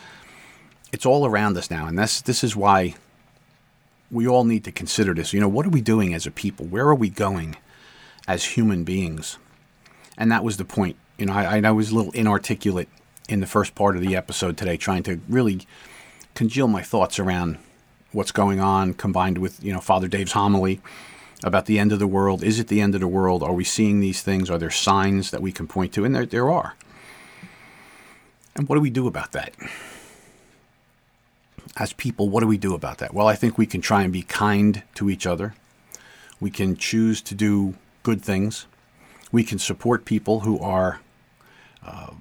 it's 0.92 1.04
all 1.04 1.26
around 1.26 1.56
us 1.56 1.70
now. 1.70 1.86
And 1.86 1.98
this, 1.98 2.20
this 2.20 2.44
is 2.44 2.54
why 2.54 2.94
we 4.10 4.26
all 4.26 4.44
need 4.44 4.64
to 4.64 4.72
consider 4.72 5.14
this. 5.14 5.32
You 5.32 5.40
know, 5.40 5.48
what 5.48 5.66
are 5.66 5.70
we 5.70 5.80
doing 5.80 6.14
as 6.14 6.26
a 6.26 6.30
people? 6.30 6.66
Where 6.66 6.86
are 6.86 6.94
we 6.94 7.10
going 7.10 7.56
as 8.28 8.44
human 8.44 8.84
beings? 8.84 9.38
And 10.16 10.30
that 10.30 10.44
was 10.44 10.56
the 10.56 10.64
point. 10.64 10.96
You 11.18 11.26
know, 11.26 11.32
I, 11.32 11.60
I 11.60 11.70
was 11.70 11.90
a 11.90 11.94
little 11.94 12.12
inarticulate 12.12 12.88
in 13.28 13.40
the 13.40 13.46
first 13.46 13.74
part 13.74 13.96
of 13.96 14.02
the 14.02 14.14
episode 14.14 14.56
today, 14.56 14.76
trying 14.76 15.02
to 15.04 15.20
really 15.28 15.66
congeal 16.34 16.68
my 16.68 16.82
thoughts 16.82 17.18
around 17.18 17.58
what's 18.16 18.32
going 18.32 18.60
on, 18.60 18.94
combined 18.94 19.38
with 19.38 19.62
you 19.62 19.72
know 19.72 19.80
Father 19.80 20.08
Dave's 20.08 20.32
homily 20.32 20.80
about 21.44 21.66
the 21.66 21.78
end 21.78 21.92
of 21.92 21.98
the 21.98 22.06
world. 22.06 22.42
Is 22.42 22.58
it 22.58 22.68
the 22.68 22.80
end 22.80 22.94
of 22.94 23.00
the 23.00 23.08
world? 23.08 23.42
Are 23.42 23.52
we 23.52 23.62
seeing 23.62 24.00
these 24.00 24.22
things? 24.22 24.50
Are 24.50 24.58
there 24.58 24.70
signs 24.70 25.30
that 25.30 25.42
we 25.42 25.52
can 25.52 25.68
point 25.68 25.92
to? 25.92 26.04
And 26.04 26.14
there, 26.14 26.24
there 26.24 26.50
are. 26.50 26.74
And 28.54 28.66
what 28.68 28.76
do 28.76 28.80
we 28.80 28.90
do 28.90 29.06
about 29.06 29.32
that? 29.32 29.54
as 31.76 31.92
people, 31.92 32.30
what 32.30 32.40
do 32.40 32.46
we 32.46 32.56
do 32.56 32.74
about 32.74 32.98
that? 32.98 33.12
Well, 33.12 33.26
I 33.26 33.34
think 33.34 33.58
we 33.58 33.66
can 33.66 33.82
try 33.82 34.02
and 34.02 34.10
be 34.10 34.22
kind 34.22 34.82
to 34.94 35.10
each 35.10 35.26
other. 35.26 35.54
We 36.40 36.50
can 36.50 36.74
choose 36.74 37.20
to 37.22 37.34
do 37.34 37.74
good 38.02 38.22
things. 38.22 38.66
We 39.30 39.44
can 39.44 39.58
support 39.58 40.06
people 40.06 40.40
who 40.40 40.58
are 40.58 41.00
uh, 41.84 42.12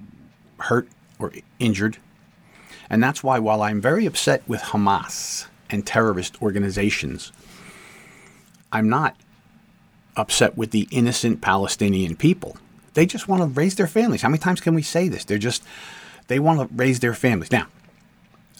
hurt 0.58 0.88
or 1.18 1.32
injured. 1.58 1.96
And 2.90 3.02
that's 3.02 3.22
why, 3.22 3.38
while 3.38 3.62
I'm 3.62 3.80
very 3.80 4.04
upset 4.04 4.42
with 4.46 4.60
Hamas 4.60 5.46
and 5.70 5.86
terrorist 5.86 6.40
organizations, 6.42 7.32
I'm 8.72 8.88
not 8.88 9.16
upset 10.16 10.56
with 10.56 10.70
the 10.70 10.88
innocent 10.90 11.40
Palestinian 11.40 12.16
people. 12.16 12.56
They 12.94 13.06
just 13.06 13.28
want 13.28 13.42
to 13.42 13.48
raise 13.48 13.74
their 13.74 13.86
families. 13.86 14.22
How 14.22 14.28
many 14.28 14.38
times 14.38 14.60
can 14.60 14.74
we 14.74 14.82
say 14.82 15.08
this? 15.08 15.24
They're 15.24 15.38
just, 15.38 15.62
they 16.28 16.38
want 16.38 16.60
to 16.60 16.74
raise 16.74 17.00
their 17.00 17.14
families. 17.14 17.52
Now, 17.52 17.66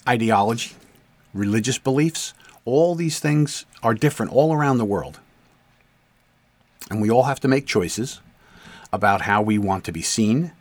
ideology, 0.06 0.74
religious 1.32 1.78
beliefs, 1.78 2.34
all 2.64 2.94
these 2.94 3.18
things 3.18 3.64
are 3.82 3.94
different 3.94 4.32
all 4.32 4.52
around 4.52 4.78
the 4.78 4.84
world. 4.84 5.20
And 6.90 7.00
we 7.00 7.10
all 7.10 7.24
have 7.24 7.40
to 7.40 7.48
make 7.48 7.66
choices 7.66 8.20
about 8.92 9.22
how 9.22 9.42
we 9.42 9.58
want 9.58 9.84
to 9.84 9.92
be 9.92 10.02
seen, 10.02 10.52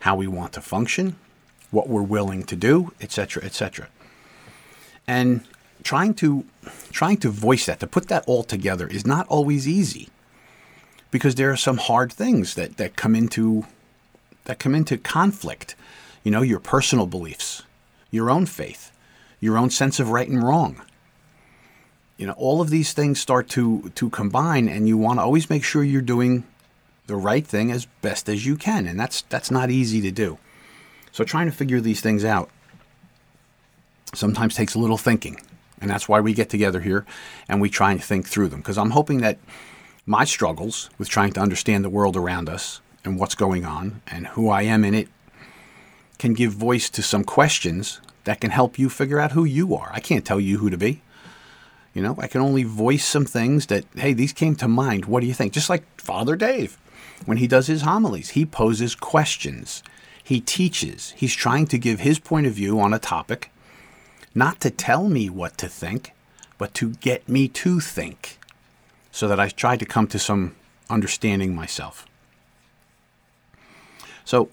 how 0.00 0.16
we 0.16 0.26
want 0.26 0.52
to 0.54 0.60
function, 0.60 1.16
what 1.70 1.88
we're 1.88 2.02
willing 2.02 2.44
to 2.44 2.56
do, 2.56 2.92
etc., 3.00 3.44
etc. 3.44 3.88
And 5.06 5.42
trying 5.82 6.14
to 6.14 6.44
trying 6.90 7.16
to 7.18 7.30
voice 7.30 7.66
that, 7.66 7.80
to 7.80 7.86
put 7.86 8.08
that 8.08 8.24
all 8.26 8.42
together 8.42 8.86
is 8.86 9.06
not 9.06 9.26
always 9.28 9.66
easy. 9.66 10.08
Because 11.10 11.36
there 11.36 11.50
are 11.50 11.56
some 11.56 11.78
hard 11.78 12.12
things 12.12 12.54
that, 12.54 12.76
that 12.76 12.96
come 12.96 13.14
into 13.14 13.66
that 14.44 14.58
come 14.58 14.74
into 14.74 14.98
conflict. 14.98 15.74
You 16.24 16.30
know, 16.30 16.42
your 16.42 16.60
personal 16.60 17.06
beliefs, 17.06 17.62
your 18.10 18.28
own 18.30 18.44
faith, 18.44 18.92
your 19.40 19.56
own 19.56 19.70
sense 19.70 19.98
of 19.98 20.10
right 20.10 20.28
and 20.28 20.42
wrong. 20.42 20.82
You 22.18 22.26
know, 22.26 22.34
all 22.34 22.60
of 22.60 22.68
these 22.68 22.92
things 22.92 23.20
start 23.20 23.48
to 23.50 23.90
to 23.94 24.10
combine, 24.10 24.68
and 24.68 24.88
you 24.88 24.98
want 24.98 25.18
to 25.18 25.22
always 25.22 25.48
make 25.48 25.64
sure 25.64 25.84
you're 25.84 26.02
doing 26.02 26.44
the 27.06 27.16
right 27.16 27.46
thing 27.46 27.70
as 27.70 27.86
best 28.02 28.28
as 28.28 28.44
you 28.44 28.56
can, 28.56 28.86
and 28.86 28.98
that's 28.98 29.22
that's 29.22 29.50
not 29.50 29.70
easy 29.70 30.00
to 30.02 30.10
do. 30.10 30.38
So 31.12 31.24
trying 31.24 31.46
to 31.46 31.56
figure 31.56 31.80
these 31.80 32.00
things 32.00 32.24
out 32.24 32.50
sometimes 34.14 34.54
takes 34.54 34.74
a 34.74 34.78
little 34.78 34.98
thinking, 34.98 35.40
and 35.80 35.90
that's 35.90 36.08
why 36.08 36.20
we 36.20 36.32
get 36.32 36.50
together 36.50 36.80
here 36.80 37.06
and 37.48 37.60
we 37.60 37.70
try 37.70 37.92
and 37.92 38.02
think 38.02 38.26
through 38.26 38.48
them. 38.48 38.60
Because 38.60 38.78
I'm 38.78 38.90
hoping 38.90 39.20
that 39.20 39.38
my 40.06 40.24
struggles 40.24 40.90
with 40.98 41.08
trying 41.08 41.32
to 41.34 41.40
understand 41.40 41.84
the 41.84 41.90
world 41.90 42.16
around 42.16 42.48
us 42.48 42.80
and 43.04 43.18
what's 43.18 43.34
going 43.34 43.64
on 43.64 44.02
and 44.06 44.28
who 44.28 44.48
I 44.48 44.62
am 44.62 44.84
in 44.84 44.94
it 44.94 45.08
can 46.18 46.34
give 46.34 46.52
voice 46.52 46.90
to 46.90 47.02
some 47.02 47.24
questions 47.24 48.00
that 48.24 48.40
can 48.40 48.50
help 48.50 48.78
you 48.78 48.88
figure 48.90 49.20
out 49.20 49.32
who 49.32 49.44
you 49.44 49.74
are. 49.74 49.90
I 49.92 50.00
can't 50.00 50.24
tell 50.24 50.40
you 50.40 50.58
who 50.58 50.70
to 50.70 50.76
be. 50.76 51.02
You 51.94 52.02
know, 52.02 52.16
I 52.18 52.26
can 52.26 52.40
only 52.40 52.64
voice 52.64 53.04
some 53.04 53.24
things 53.24 53.66
that, 53.66 53.84
hey, 53.96 54.12
these 54.12 54.32
came 54.32 54.54
to 54.56 54.68
mind. 54.68 55.06
What 55.06 55.20
do 55.20 55.26
you 55.26 55.34
think? 55.34 55.52
Just 55.52 55.70
like 55.70 55.84
Father 56.00 56.36
Dave, 56.36 56.78
when 57.24 57.38
he 57.38 57.46
does 57.46 57.66
his 57.66 57.82
homilies, 57.82 58.30
he 58.30 58.44
poses 58.44 58.94
questions, 58.94 59.82
he 60.22 60.40
teaches, 60.40 61.12
he's 61.16 61.34
trying 61.34 61.66
to 61.66 61.78
give 61.78 62.00
his 62.00 62.18
point 62.18 62.46
of 62.46 62.52
view 62.52 62.78
on 62.78 62.92
a 62.92 62.98
topic, 62.98 63.50
not 64.34 64.60
to 64.60 64.70
tell 64.70 65.08
me 65.08 65.28
what 65.30 65.58
to 65.58 65.68
think, 65.68 66.12
but 66.58 66.74
to 66.74 66.90
get 66.94 67.28
me 67.28 67.48
to 67.48 67.80
think, 67.80 68.38
so 69.10 69.28
that 69.28 69.40
I 69.40 69.48
try 69.48 69.76
to 69.76 69.86
come 69.86 70.06
to 70.08 70.18
some 70.18 70.54
understanding 70.90 71.54
myself. 71.54 72.06
So 74.24 74.50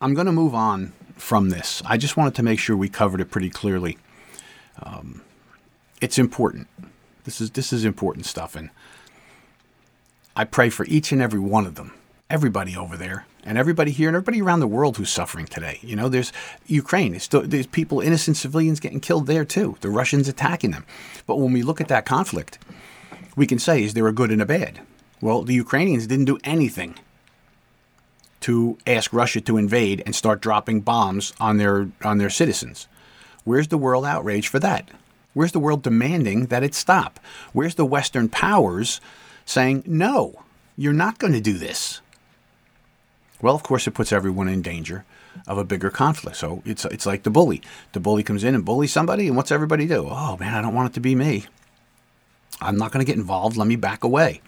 I'm 0.00 0.14
going 0.14 0.26
to 0.26 0.32
move 0.32 0.54
on 0.54 0.92
from 1.16 1.50
this. 1.50 1.82
I 1.86 1.96
just 1.96 2.16
wanted 2.16 2.34
to 2.36 2.42
make 2.42 2.58
sure 2.58 2.76
we 2.76 2.88
covered 2.88 3.20
it 3.20 3.30
pretty 3.30 3.50
clearly. 3.50 3.98
Um, 4.82 5.22
it's 6.00 6.18
important. 6.18 6.68
This 7.24 7.40
is 7.40 7.50
this 7.50 7.72
is 7.72 7.84
important 7.84 8.26
stuff, 8.26 8.54
and 8.54 8.70
I 10.36 10.44
pray 10.44 10.68
for 10.68 10.84
each 10.86 11.12
and 11.12 11.22
every 11.22 11.40
one 11.40 11.66
of 11.66 11.76
them, 11.76 11.92
everybody 12.30 12.76
over 12.76 12.96
there, 12.96 13.26
and 13.44 13.58
everybody 13.58 13.90
here, 13.90 14.08
and 14.08 14.16
everybody 14.16 14.40
around 14.40 14.60
the 14.60 14.66
world 14.66 14.96
who's 14.96 15.10
suffering 15.10 15.46
today. 15.46 15.78
You 15.82 15.96
know, 15.96 16.08
there's 16.08 16.32
Ukraine. 16.66 17.18
Still, 17.20 17.42
there's 17.42 17.66
people, 17.66 18.00
innocent 18.00 18.36
civilians, 18.36 18.80
getting 18.80 19.00
killed 19.00 19.26
there 19.26 19.44
too. 19.44 19.76
The 19.80 19.90
Russians 19.90 20.28
attacking 20.28 20.70
them. 20.70 20.86
But 21.26 21.38
when 21.38 21.52
we 21.52 21.62
look 21.62 21.80
at 21.80 21.88
that 21.88 22.06
conflict, 22.06 22.58
we 23.36 23.46
can 23.46 23.58
say, 23.58 23.82
is 23.82 23.94
there 23.94 24.08
a 24.08 24.12
good 24.12 24.30
and 24.30 24.42
a 24.42 24.46
bad? 24.46 24.80
Well, 25.20 25.42
the 25.42 25.54
Ukrainians 25.54 26.06
didn't 26.06 26.24
do 26.26 26.38
anything 26.44 26.96
to 28.40 28.76
ask 28.86 29.12
Russia 29.12 29.40
to 29.40 29.56
invade 29.56 30.02
and 30.04 30.14
start 30.14 30.42
dropping 30.42 30.82
bombs 30.82 31.32
on 31.40 31.56
their 31.56 31.88
on 32.02 32.18
their 32.18 32.30
citizens. 32.30 32.88
Where's 33.44 33.68
the 33.68 33.78
world 33.78 34.04
outrage 34.04 34.48
for 34.48 34.58
that? 34.58 34.90
Where's 35.32 35.52
the 35.52 35.58
world 35.58 35.82
demanding 35.82 36.46
that 36.46 36.62
it 36.62 36.74
stop? 36.74 37.20
Where's 37.52 37.74
the 37.74 37.84
Western 37.84 38.28
powers 38.28 39.00
saying, 39.44 39.82
no, 39.86 40.42
you're 40.76 40.92
not 40.92 41.18
going 41.18 41.32
to 41.32 41.40
do 41.40 41.54
this? 41.54 42.00
Well, 43.42 43.54
of 43.54 43.62
course, 43.62 43.86
it 43.86 43.92
puts 43.92 44.12
everyone 44.12 44.48
in 44.48 44.62
danger 44.62 45.04
of 45.46 45.58
a 45.58 45.64
bigger 45.64 45.90
conflict. 45.90 46.36
So 46.36 46.62
it's, 46.64 46.84
it's 46.86 47.06
like 47.06 47.24
the 47.24 47.30
bully. 47.30 47.60
The 47.92 48.00
bully 48.00 48.22
comes 48.22 48.44
in 48.44 48.54
and 48.54 48.64
bullies 48.64 48.92
somebody, 48.92 49.26
and 49.26 49.36
what's 49.36 49.52
everybody 49.52 49.86
do? 49.86 50.08
Oh, 50.10 50.36
man, 50.38 50.54
I 50.54 50.62
don't 50.62 50.74
want 50.74 50.90
it 50.90 50.94
to 50.94 51.00
be 51.00 51.14
me. 51.14 51.46
I'm 52.60 52.76
not 52.76 52.92
going 52.92 53.04
to 53.04 53.10
get 53.10 53.18
involved. 53.18 53.56
Let 53.56 53.66
me 53.66 53.76
back 53.76 54.04
away. 54.04 54.40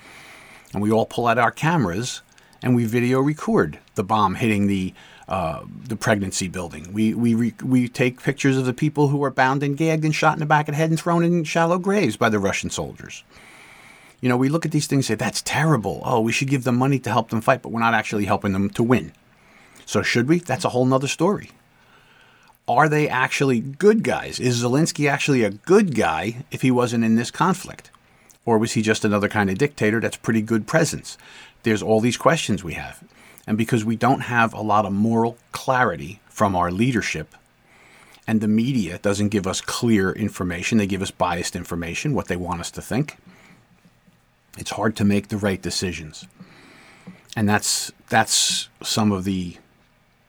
And 0.72 0.82
we 0.82 0.90
all 0.90 1.06
pull 1.06 1.26
out 1.26 1.38
our 1.38 1.50
cameras 1.50 2.22
and 2.62 2.74
we 2.74 2.84
video 2.84 3.20
record 3.20 3.78
the 3.94 4.04
bomb 4.04 4.36
hitting 4.36 4.66
the 4.66 4.94
uh, 5.28 5.64
the 5.88 5.96
pregnancy 5.96 6.46
building. 6.48 6.92
We 6.92 7.14
we 7.14 7.34
re- 7.34 7.54
we 7.62 7.88
take 7.88 8.22
pictures 8.22 8.56
of 8.56 8.64
the 8.64 8.72
people 8.72 9.08
who 9.08 9.22
are 9.24 9.30
bound 9.30 9.62
and 9.62 9.76
gagged 9.76 10.04
and 10.04 10.14
shot 10.14 10.34
in 10.34 10.40
the 10.40 10.46
back 10.46 10.68
of 10.68 10.74
the 10.74 10.76
head 10.76 10.90
and 10.90 10.98
thrown 10.98 11.24
in 11.24 11.44
shallow 11.44 11.78
graves 11.78 12.16
by 12.16 12.28
the 12.28 12.38
Russian 12.38 12.70
soldiers. 12.70 13.24
You 14.26 14.30
know, 14.30 14.36
we 14.36 14.48
look 14.48 14.66
at 14.66 14.72
these 14.72 14.88
things 14.88 15.08
and 15.08 15.20
say 15.20 15.24
that's 15.24 15.40
terrible. 15.40 16.02
Oh, 16.04 16.18
we 16.20 16.32
should 16.32 16.48
give 16.48 16.64
them 16.64 16.76
money 16.76 16.98
to 16.98 17.10
help 17.10 17.30
them 17.30 17.40
fight, 17.40 17.62
but 17.62 17.70
we're 17.70 17.78
not 17.78 17.94
actually 17.94 18.24
helping 18.24 18.52
them 18.52 18.68
to 18.70 18.82
win. 18.82 19.12
So 19.84 20.02
should 20.02 20.26
we? 20.26 20.40
That's 20.40 20.64
a 20.64 20.70
whole 20.70 20.84
nother 20.84 21.06
story. 21.06 21.52
Are 22.66 22.88
they 22.88 23.08
actually 23.08 23.60
good 23.60 24.02
guys? 24.02 24.40
Is 24.40 24.64
Zelensky 24.64 25.08
actually 25.08 25.44
a 25.44 25.50
good 25.50 25.94
guy 25.94 26.44
if 26.50 26.62
he 26.62 26.72
wasn't 26.72 27.04
in 27.04 27.14
this 27.14 27.30
conflict? 27.30 27.92
Or 28.44 28.58
was 28.58 28.72
he 28.72 28.82
just 28.82 29.04
another 29.04 29.28
kind 29.28 29.48
of 29.48 29.58
dictator 29.58 30.00
that's 30.00 30.16
pretty 30.16 30.42
good 30.42 30.66
presence? 30.66 31.16
There's 31.62 31.80
all 31.80 32.00
these 32.00 32.16
questions 32.16 32.64
we 32.64 32.74
have. 32.74 33.04
And 33.46 33.56
because 33.56 33.84
we 33.84 33.94
don't 33.94 34.22
have 34.22 34.52
a 34.52 34.60
lot 34.60 34.86
of 34.86 34.92
moral 34.92 35.38
clarity 35.52 36.18
from 36.28 36.56
our 36.56 36.72
leadership, 36.72 37.36
and 38.26 38.40
the 38.40 38.48
media 38.48 38.98
doesn't 38.98 39.28
give 39.28 39.46
us 39.46 39.60
clear 39.60 40.10
information, 40.10 40.78
they 40.78 40.88
give 40.88 41.00
us 41.00 41.12
biased 41.12 41.54
information, 41.54 42.12
what 42.12 42.26
they 42.26 42.34
want 42.34 42.58
us 42.58 42.72
to 42.72 42.82
think, 42.82 43.18
it's 44.56 44.70
hard 44.70 44.96
to 44.96 45.04
make 45.04 45.28
the 45.28 45.36
right 45.36 45.60
decisions. 45.60 46.26
And 47.36 47.48
that's 47.48 47.92
that's 48.08 48.68
some 48.82 49.12
of 49.12 49.24
the 49.24 49.56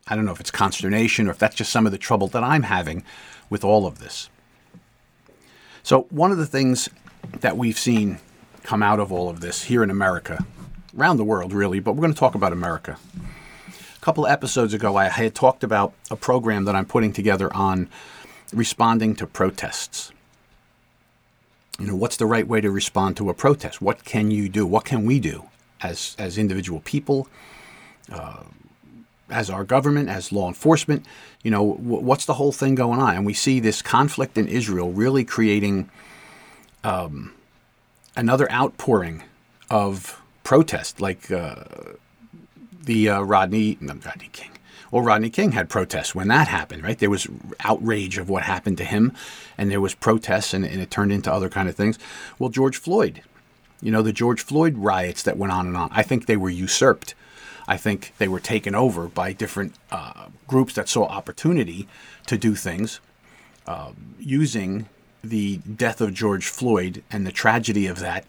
I 0.07 0.15
don't 0.15 0.25
know 0.25 0.31
if 0.31 0.39
it's 0.39 0.51
consternation 0.51 1.27
or 1.27 1.31
if 1.31 1.37
that's 1.37 1.55
just 1.55 1.71
some 1.71 1.85
of 1.85 1.91
the 1.91 1.97
trouble 1.97 2.27
that 2.29 2.43
I'm 2.43 2.63
having 2.63 3.03
with 3.49 3.63
all 3.63 3.85
of 3.85 3.99
this. 3.99 4.29
So, 5.83 6.01
one 6.09 6.31
of 6.31 6.37
the 6.37 6.45
things 6.45 6.89
that 7.39 7.57
we've 7.57 7.77
seen 7.77 8.19
come 8.63 8.83
out 8.83 8.99
of 8.99 9.11
all 9.11 9.29
of 9.29 9.39
this 9.39 9.63
here 9.63 9.83
in 9.83 9.89
America 9.89 10.45
around 10.97 11.17
the 11.17 11.23
world, 11.23 11.53
really, 11.53 11.79
but 11.79 11.93
we're 11.93 12.01
going 12.01 12.13
to 12.13 12.19
talk 12.19 12.35
about 12.35 12.51
America. 12.51 12.97
A 13.69 13.99
couple 14.01 14.25
of 14.25 14.31
episodes 14.31 14.73
ago, 14.73 14.95
I 14.95 15.05
had 15.05 15.35
talked 15.35 15.63
about 15.63 15.93
a 16.09 16.15
program 16.15 16.65
that 16.65 16.75
I'm 16.75 16.85
putting 16.85 17.13
together 17.13 17.53
on 17.53 17.89
responding 18.53 19.15
to 19.15 19.27
protests. 19.27 20.11
You 21.79 21.87
know, 21.87 21.95
what's 21.95 22.17
the 22.17 22.25
right 22.25 22.47
way 22.47 22.61
to 22.61 22.71
respond 22.71 23.17
to 23.17 23.29
a 23.29 23.33
protest? 23.33 23.81
What 23.81 24.03
can 24.03 24.31
you 24.31 24.49
do? 24.49 24.65
What 24.65 24.85
can 24.85 25.05
we 25.05 25.19
do 25.19 25.45
as 25.81 26.15
as 26.17 26.37
individual 26.37 26.81
people, 26.81 27.27
uh, 28.11 28.43
as 29.29 29.49
our 29.49 29.63
government, 29.63 30.09
as 30.09 30.31
law 30.31 30.47
enforcement? 30.47 31.05
You 31.43 31.51
know, 31.51 31.73
w- 31.75 32.01
what's 32.01 32.25
the 32.25 32.33
whole 32.35 32.51
thing 32.51 32.73
going 32.75 32.99
on? 32.99 33.15
And 33.15 33.25
we 33.25 33.33
see 33.33 33.59
this 33.59 33.81
conflict 33.83 34.37
in 34.37 34.47
Israel 34.47 34.91
really 34.91 35.23
creating 35.23 35.89
um, 36.83 37.33
another 38.15 38.51
outpouring 38.51 39.23
of 39.69 40.19
protest, 40.43 40.99
like 40.99 41.29
uh, 41.29 41.63
the 42.81 43.09
uh, 43.09 43.21
Rodney, 43.21 43.77
no, 43.79 43.93
Rodney 43.93 44.29
King. 44.31 44.56
Well, 44.91 45.03
Rodney 45.03 45.29
King 45.29 45.51
had 45.51 45.69
protests 45.69 46.15
when 46.15 46.27
that 46.29 46.47
happened, 46.47 46.83
right? 46.83 46.97
There 46.97 47.09
was 47.09 47.27
outrage 47.61 48.17
of 48.17 48.29
what 48.29 48.43
happened 48.43 48.77
to 48.77 48.85
him, 48.85 49.13
and 49.57 49.69
there 49.69 49.81
was 49.81 49.93
protests, 49.93 50.53
and, 50.53 50.65
and 50.65 50.81
it 50.81 50.89
turned 50.89 51.11
into 51.11 51.31
other 51.31 51.49
kind 51.49 51.67
of 51.67 51.75
things. 51.75 51.99
Well, 52.39 52.49
George 52.49 52.77
Floyd, 52.77 53.21
you 53.81 53.91
know, 53.91 54.01
the 54.01 54.13
George 54.13 54.41
Floyd 54.41 54.77
riots 54.77 55.23
that 55.23 55.37
went 55.37 55.51
on 55.51 55.67
and 55.67 55.77
on. 55.77 55.89
I 55.91 56.03
think 56.03 56.25
they 56.25 56.37
were 56.37 56.49
usurped. 56.49 57.15
I 57.67 57.77
think 57.77 58.13
they 58.17 58.27
were 58.27 58.39
taken 58.39 58.75
over 58.75 59.07
by 59.07 59.33
different 59.33 59.75
uh, 59.91 60.27
groups 60.47 60.73
that 60.75 60.87
saw 60.87 61.05
opportunity 61.05 61.87
to 62.27 62.37
do 62.37 62.55
things 62.55 63.01
uh, 63.67 63.91
using 64.17 64.87
the 65.23 65.57
death 65.57 65.99
of 65.99 66.13
George 66.13 66.47
Floyd 66.47 67.03
and 67.11 67.27
the 67.27 67.31
tragedy 67.31 67.87
of 67.87 67.99
that 67.99 68.25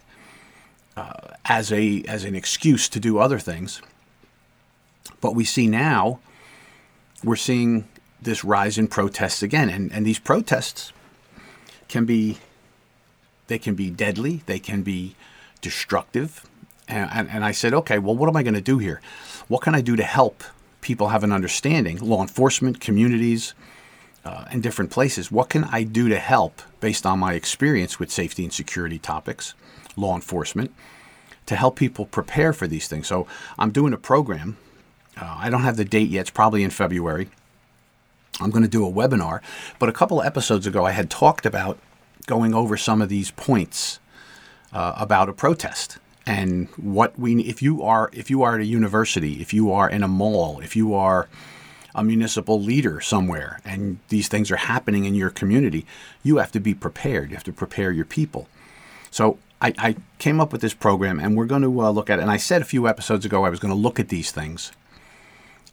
uh, 0.96 1.34
as 1.44 1.72
a 1.72 2.02
as 2.08 2.24
an 2.24 2.34
excuse 2.34 2.88
to 2.88 2.98
do 2.98 3.18
other 3.18 3.38
things. 3.38 3.80
But 5.20 5.36
we 5.36 5.44
see 5.44 5.68
now 5.68 6.18
we're 7.24 7.36
seeing 7.36 7.88
this 8.20 8.44
rise 8.44 8.78
in 8.78 8.88
protests 8.88 9.42
again, 9.42 9.68
and 9.70 9.92
and 9.92 10.06
these 10.06 10.18
protests 10.18 10.92
can 11.88 12.04
be 12.04 12.38
they 13.48 13.58
can 13.58 13.74
be 13.74 13.90
deadly, 13.90 14.42
they 14.46 14.58
can 14.58 14.82
be 14.82 15.16
destructive. 15.60 16.44
And, 16.86 17.10
and, 17.12 17.30
and 17.30 17.44
I 17.44 17.52
said, 17.52 17.74
okay, 17.74 17.98
well, 17.98 18.16
what 18.16 18.28
am 18.28 18.36
I 18.36 18.42
going 18.42 18.54
to 18.54 18.60
do 18.60 18.78
here? 18.78 19.00
What 19.48 19.62
can 19.62 19.74
I 19.74 19.80
do 19.80 19.96
to 19.96 20.04
help 20.04 20.42
people 20.80 21.08
have 21.08 21.24
an 21.24 21.32
understanding? 21.32 21.98
Law 21.98 22.22
enforcement, 22.22 22.80
communities, 22.80 23.54
uh, 24.24 24.44
in 24.52 24.60
different 24.60 24.90
places. 24.90 25.30
What 25.30 25.48
can 25.48 25.64
I 25.64 25.82
do 25.82 26.08
to 26.08 26.18
help 26.18 26.62
based 26.80 27.06
on 27.06 27.18
my 27.18 27.34
experience 27.34 27.98
with 27.98 28.10
safety 28.10 28.44
and 28.44 28.52
security 28.52 28.98
topics, 28.98 29.54
law 29.96 30.14
enforcement, 30.14 30.72
to 31.46 31.56
help 31.56 31.76
people 31.76 32.06
prepare 32.06 32.52
for 32.52 32.66
these 32.66 32.88
things? 32.88 33.06
So 33.06 33.26
I'm 33.58 33.70
doing 33.70 33.92
a 33.92 33.98
program. 33.98 34.56
Uh, 35.20 35.36
I 35.38 35.50
don't 35.50 35.62
have 35.62 35.76
the 35.76 35.84
date 35.84 36.08
yet. 36.08 36.22
It's 36.22 36.30
probably 36.30 36.62
in 36.62 36.70
February. 36.70 37.28
I'm 38.40 38.50
going 38.50 38.62
to 38.62 38.68
do 38.68 38.86
a 38.86 38.90
webinar. 38.90 39.40
But 39.78 39.88
a 39.88 39.92
couple 39.92 40.20
of 40.20 40.26
episodes 40.26 40.66
ago, 40.66 40.84
I 40.84 40.92
had 40.92 41.10
talked 41.10 41.44
about 41.44 41.78
going 42.26 42.54
over 42.54 42.76
some 42.76 43.02
of 43.02 43.08
these 43.08 43.30
points 43.32 43.98
uh, 44.72 44.94
about 44.96 45.28
a 45.28 45.32
protest 45.32 45.98
and 46.26 46.68
what 46.76 47.18
we 47.18 47.40
if 47.42 47.62
you 47.62 47.82
are 47.82 48.10
if 48.12 48.28
you 48.28 48.42
are 48.42 48.56
at 48.56 48.60
a 48.60 48.66
university 48.66 49.40
if 49.40 49.54
you 49.54 49.72
are 49.72 49.88
in 49.88 50.02
a 50.02 50.08
mall 50.08 50.60
if 50.60 50.76
you 50.76 50.92
are 50.92 51.26
a 51.98 52.04
municipal 52.04 52.60
leader 52.60 53.00
somewhere 53.00 53.60
and 53.64 53.98
these 54.08 54.28
things 54.28 54.50
are 54.50 54.56
happening 54.56 55.04
in 55.04 55.14
your 55.14 55.30
community, 55.30 55.84
you 56.22 56.36
have 56.36 56.52
to 56.52 56.60
be 56.60 56.74
prepared. 56.74 57.30
You 57.30 57.36
have 57.36 57.44
to 57.44 57.52
prepare 57.52 57.90
your 57.90 58.04
people. 58.04 58.48
So 59.10 59.38
I, 59.60 59.74
I 59.78 59.96
came 60.18 60.40
up 60.40 60.52
with 60.52 60.60
this 60.60 60.74
program 60.74 61.18
and 61.18 61.36
we're 61.36 61.46
going 61.46 61.62
to 61.62 61.80
uh, 61.80 61.90
look 61.90 62.08
at 62.08 62.18
it. 62.18 62.22
And 62.22 62.30
I 62.30 62.36
said 62.36 62.62
a 62.62 62.66
few 62.66 62.86
episodes 62.86 63.24
ago 63.24 63.44
I 63.44 63.50
was 63.50 63.58
going 63.58 63.74
to 63.74 63.78
look 63.78 63.98
at 63.98 64.08
these 64.08 64.30
things 64.30 64.72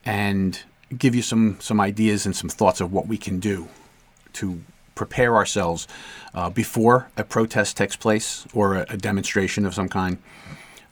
and 0.06 0.62
give 0.98 1.16
you 1.16 1.22
some, 1.22 1.58
some 1.60 1.80
ideas 1.80 2.26
and 2.26 2.36
some 2.36 2.50
thoughts 2.50 2.80
of 2.80 2.94
what 2.94 3.08
we 3.08 3.18
can 3.18 3.40
do 3.40 3.68
to 4.34 4.62
prepare 4.94 5.36
ourselves 5.36 5.88
uh, 6.34 6.50
before 6.50 7.10
a 7.18 7.24
protest 7.24 7.76
takes 7.76 7.96
place 7.96 8.46
or 8.54 8.76
a, 8.76 8.86
a 8.90 8.98
demonstration 8.98 9.66
of 9.66 9.74
some 9.74 9.90
kind 9.90 10.18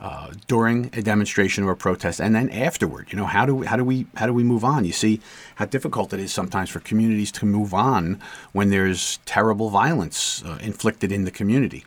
uh, 0.04 0.34
during 0.48 0.90
a 0.94 1.02
demonstration 1.02 1.64
or 1.64 1.72
a 1.72 1.78
protest, 1.78 2.20
and 2.20 2.36
then 2.36 2.50
afterward. 2.50 3.08
You 3.10 3.18
know, 3.18 3.26
how 3.26 3.46
do 3.46 3.56
we, 3.56 3.66
how 3.66 3.78
do 3.78 3.86
we 3.86 4.06
how 4.16 4.26
do 4.26 4.34
we 4.34 4.44
move 4.44 4.66
on? 4.66 4.84
You 4.84 4.92
see 4.92 5.22
how 5.56 5.66
difficult 5.66 6.12
it 6.12 6.20
is 6.20 6.34
sometimes 6.34 6.70
for 6.70 6.82
communities 6.82 7.32
to 7.34 7.46
move 7.46 7.74
on 7.74 8.20
when 8.52 8.70
there's 8.70 9.20
terrible 9.26 9.70
violence 9.70 10.44
uh, 10.44 10.58
inflicted 10.62 11.10
in 11.14 11.24
the 11.24 11.32
community, 11.32 11.86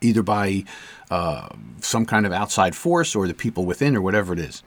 either 0.00 0.22
by 0.22 0.62
uh, 1.10 1.48
some 1.80 2.06
kind 2.06 2.24
of 2.24 2.32
outside 2.32 2.76
force 2.76 3.16
or 3.16 3.26
the 3.26 3.34
people 3.34 3.66
within 3.66 3.96
or 3.96 4.00
whatever 4.00 4.32
it 4.32 4.38
is. 4.38 4.62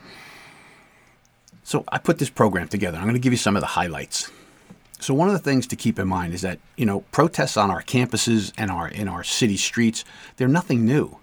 So 1.71 1.85
I 1.87 1.99
put 1.99 2.17
this 2.17 2.29
program 2.29 2.67
together. 2.67 2.97
I'm 2.97 3.05
going 3.05 3.13
to 3.13 3.19
give 3.19 3.31
you 3.31 3.37
some 3.37 3.55
of 3.55 3.61
the 3.61 3.67
highlights. 3.67 4.29
So 4.99 5.13
one 5.13 5.29
of 5.29 5.33
the 5.33 5.39
things 5.39 5.65
to 5.67 5.77
keep 5.77 5.99
in 5.99 6.07
mind 6.09 6.33
is 6.33 6.41
that 6.41 6.59
you 6.75 6.85
know 6.85 7.05
protests 7.13 7.55
on 7.55 7.71
our 7.71 7.81
campuses 7.81 8.51
and 8.57 8.69
our 8.69 8.89
in 8.89 9.07
our 9.07 9.23
city 9.23 9.55
streets 9.55 10.03
they're 10.35 10.49
nothing 10.49 10.83
new. 10.83 11.17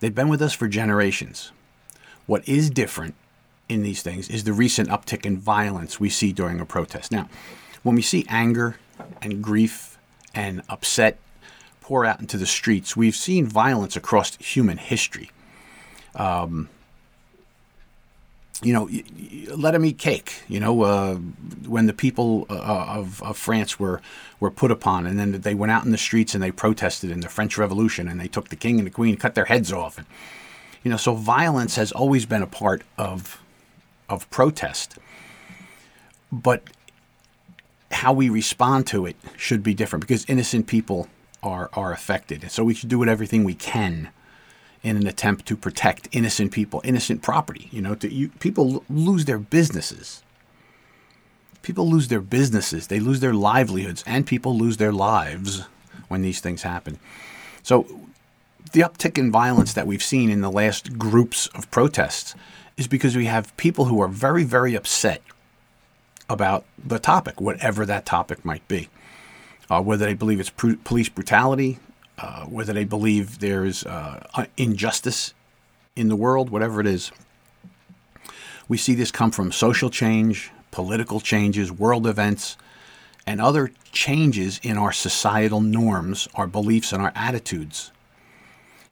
They've 0.00 0.12
been 0.12 0.28
with 0.28 0.42
us 0.42 0.54
for 0.54 0.66
generations. 0.66 1.52
What 2.26 2.48
is 2.48 2.68
different 2.68 3.14
in 3.68 3.84
these 3.84 4.02
things 4.02 4.28
is 4.28 4.42
the 4.42 4.52
recent 4.52 4.88
uptick 4.88 5.24
in 5.24 5.38
violence 5.38 6.00
we 6.00 6.10
see 6.10 6.32
during 6.32 6.58
a 6.58 6.66
protest. 6.66 7.12
Now, 7.12 7.28
when 7.84 7.94
we 7.94 8.02
see 8.02 8.26
anger 8.28 8.78
and 9.22 9.40
grief 9.40 9.98
and 10.34 10.62
upset 10.68 11.16
pour 11.80 12.04
out 12.04 12.18
into 12.18 12.36
the 12.36 12.46
streets, 12.46 12.96
we've 12.96 13.14
seen 13.14 13.46
violence 13.46 13.94
across 13.94 14.36
human 14.38 14.78
history. 14.78 15.30
Um, 16.16 16.70
you 18.62 18.72
know, 18.72 18.88
let 19.54 19.72
them 19.72 19.84
eat 19.84 19.98
cake. 19.98 20.42
You 20.48 20.60
know, 20.60 20.82
uh, 20.82 21.14
when 21.66 21.86
the 21.86 21.92
people 21.92 22.46
uh, 22.48 22.54
of, 22.54 23.22
of 23.22 23.36
France 23.36 23.78
were 23.78 24.00
were 24.38 24.50
put 24.50 24.70
upon, 24.70 25.06
and 25.06 25.18
then 25.18 25.32
they 25.40 25.54
went 25.54 25.72
out 25.72 25.84
in 25.84 25.92
the 25.92 25.98
streets 25.98 26.34
and 26.34 26.42
they 26.42 26.50
protested 26.50 27.10
in 27.10 27.20
the 27.20 27.28
French 27.28 27.56
Revolution, 27.58 28.08
and 28.08 28.20
they 28.20 28.28
took 28.28 28.48
the 28.48 28.56
king 28.56 28.78
and 28.78 28.86
the 28.86 28.90
queen, 28.90 29.16
cut 29.16 29.34
their 29.34 29.46
heads 29.46 29.72
off, 29.72 29.98
and 29.98 30.06
you 30.82 30.90
know, 30.90 30.96
so 30.96 31.14
violence 31.14 31.76
has 31.76 31.92
always 31.92 32.26
been 32.26 32.42
a 32.42 32.46
part 32.46 32.82
of 32.98 33.40
of 34.08 34.28
protest, 34.30 34.98
but 36.30 36.62
how 37.90 38.12
we 38.12 38.28
respond 38.28 38.86
to 38.88 39.06
it 39.06 39.16
should 39.36 39.62
be 39.62 39.74
different 39.74 40.00
because 40.00 40.24
innocent 40.28 40.66
people 40.66 41.08
are 41.42 41.70
are 41.72 41.92
affected, 41.92 42.42
and 42.42 42.52
so 42.52 42.64
we 42.64 42.74
should 42.74 42.88
do 42.88 43.04
everything 43.04 43.44
we 43.44 43.54
can 43.54 44.10
in 44.86 44.96
an 44.96 45.06
attempt 45.08 45.46
to 45.46 45.56
protect 45.56 46.08
innocent 46.12 46.52
people, 46.52 46.80
innocent 46.84 47.20
property. 47.20 47.68
You 47.72 47.82
know, 47.82 47.96
to, 47.96 48.12
you, 48.12 48.28
people 48.38 48.84
lose 48.88 49.24
their 49.24 49.38
businesses. 49.38 50.22
People 51.62 51.90
lose 51.90 52.06
their 52.06 52.20
businesses, 52.20 52.86
they 52.86 53.00
lose 53.00 53.18
their 53.18 53.34
livelihoods, 53.34 54.04
and 54.06 54.24
people 54.24 54.56
lose 54.56 54.76
their 54.76 54.92
lives 54.92 55.64
when 56.06 56.22
these 56.22 56.38
things 56.38 56.62
happen. 56.62 57.00
So, 57.64 58.02
the 58.72 58.82
uptick 58.82 59.18
in 59.18 59.32
violence 59.32 59.72
that 59.72 59.88
we've 59.88 60.02
seen 60.02 60.30
in 60.30 60.40
the 60.40 60.50
last 60.50 60.96
groups 60.96 61.48
of 61.48 61.68
protests 61.72 62.36
is 62.76 62.86
because 62.86 63.16
we 63.16 63.26
have 63.26 63.56
people 63.56 63.86
who 63.86 64.00
are 64.00 64.08
very, 64.08 64.44
very 64.44 64.76
upset 64.76 65.20
about 66.28 66.64
the 66.78 67.00
topic, 67.00 67.40
whatever 67.40 67.84
that 67.84 68.06
topic 68.06 68.44
might 68.44 68.66
be. 68.68 68.88
Uh, 69.68 69.82
whether 69.82 70.06
they 70.06 70.14
believe 70.14 70.38
it's 70.38 70.50
pr- 70.50 70.74
police 70.84 71.08
brutality, 71.08 71.80
uh, 72.18 72.44
whether 72.44 72.72
they 72.72 72.84
believe 72.84 73.40
there's 73.40 73.84
uh, 73.84 74.46
injustice 74.56 75.34
in 75.94 76.08
the 76.08 76.16
world, 76.16 76.50
whatever 76.50 76.80
it 76.80 76.86
is. 76.86 77.12
We 78.68 78.76
see 78.76 78.94
this 78.94 79.10
come 79.10 79.30
from 79.30 79.52
social 79.52 79.90
change, 79.90 80.50
political 80.70 81.20
changes, 81.20 81.70
world 81.70 82.06
events, 82.06 82.56
and 83.26 83.40
other 83.40 83.70
changes 83.92 84.60
in 84.62 84.76
our 84.76 84.92
societal 84.92 85.60
norms, 85.60 86.28
our 86.34 86.46
beliefs, 86.46 86.92
and 86.92 87.02
our 87.02 87.12
attitudes. 87.14 87.92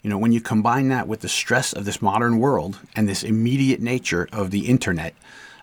You 0.02 0.10
know, 0.10 0.18
when 0.18 0.32
you 0.32 0.40
combine 0.40 0.88
that 0.88 1.08
with 1.08 1.20
the 1.20 1.28
stress 1.28 1.72
of 1.72 1.86
this 1.86 2.02
modern 2.02 2.38
world 2.38 2.78
and 2.94 3.08
this 3.08 3.22
immediate 3.22 3.80
nature 3.80 4.28
of 4.32 4.50
the 4.50 4.66
internet, 4.66 5.14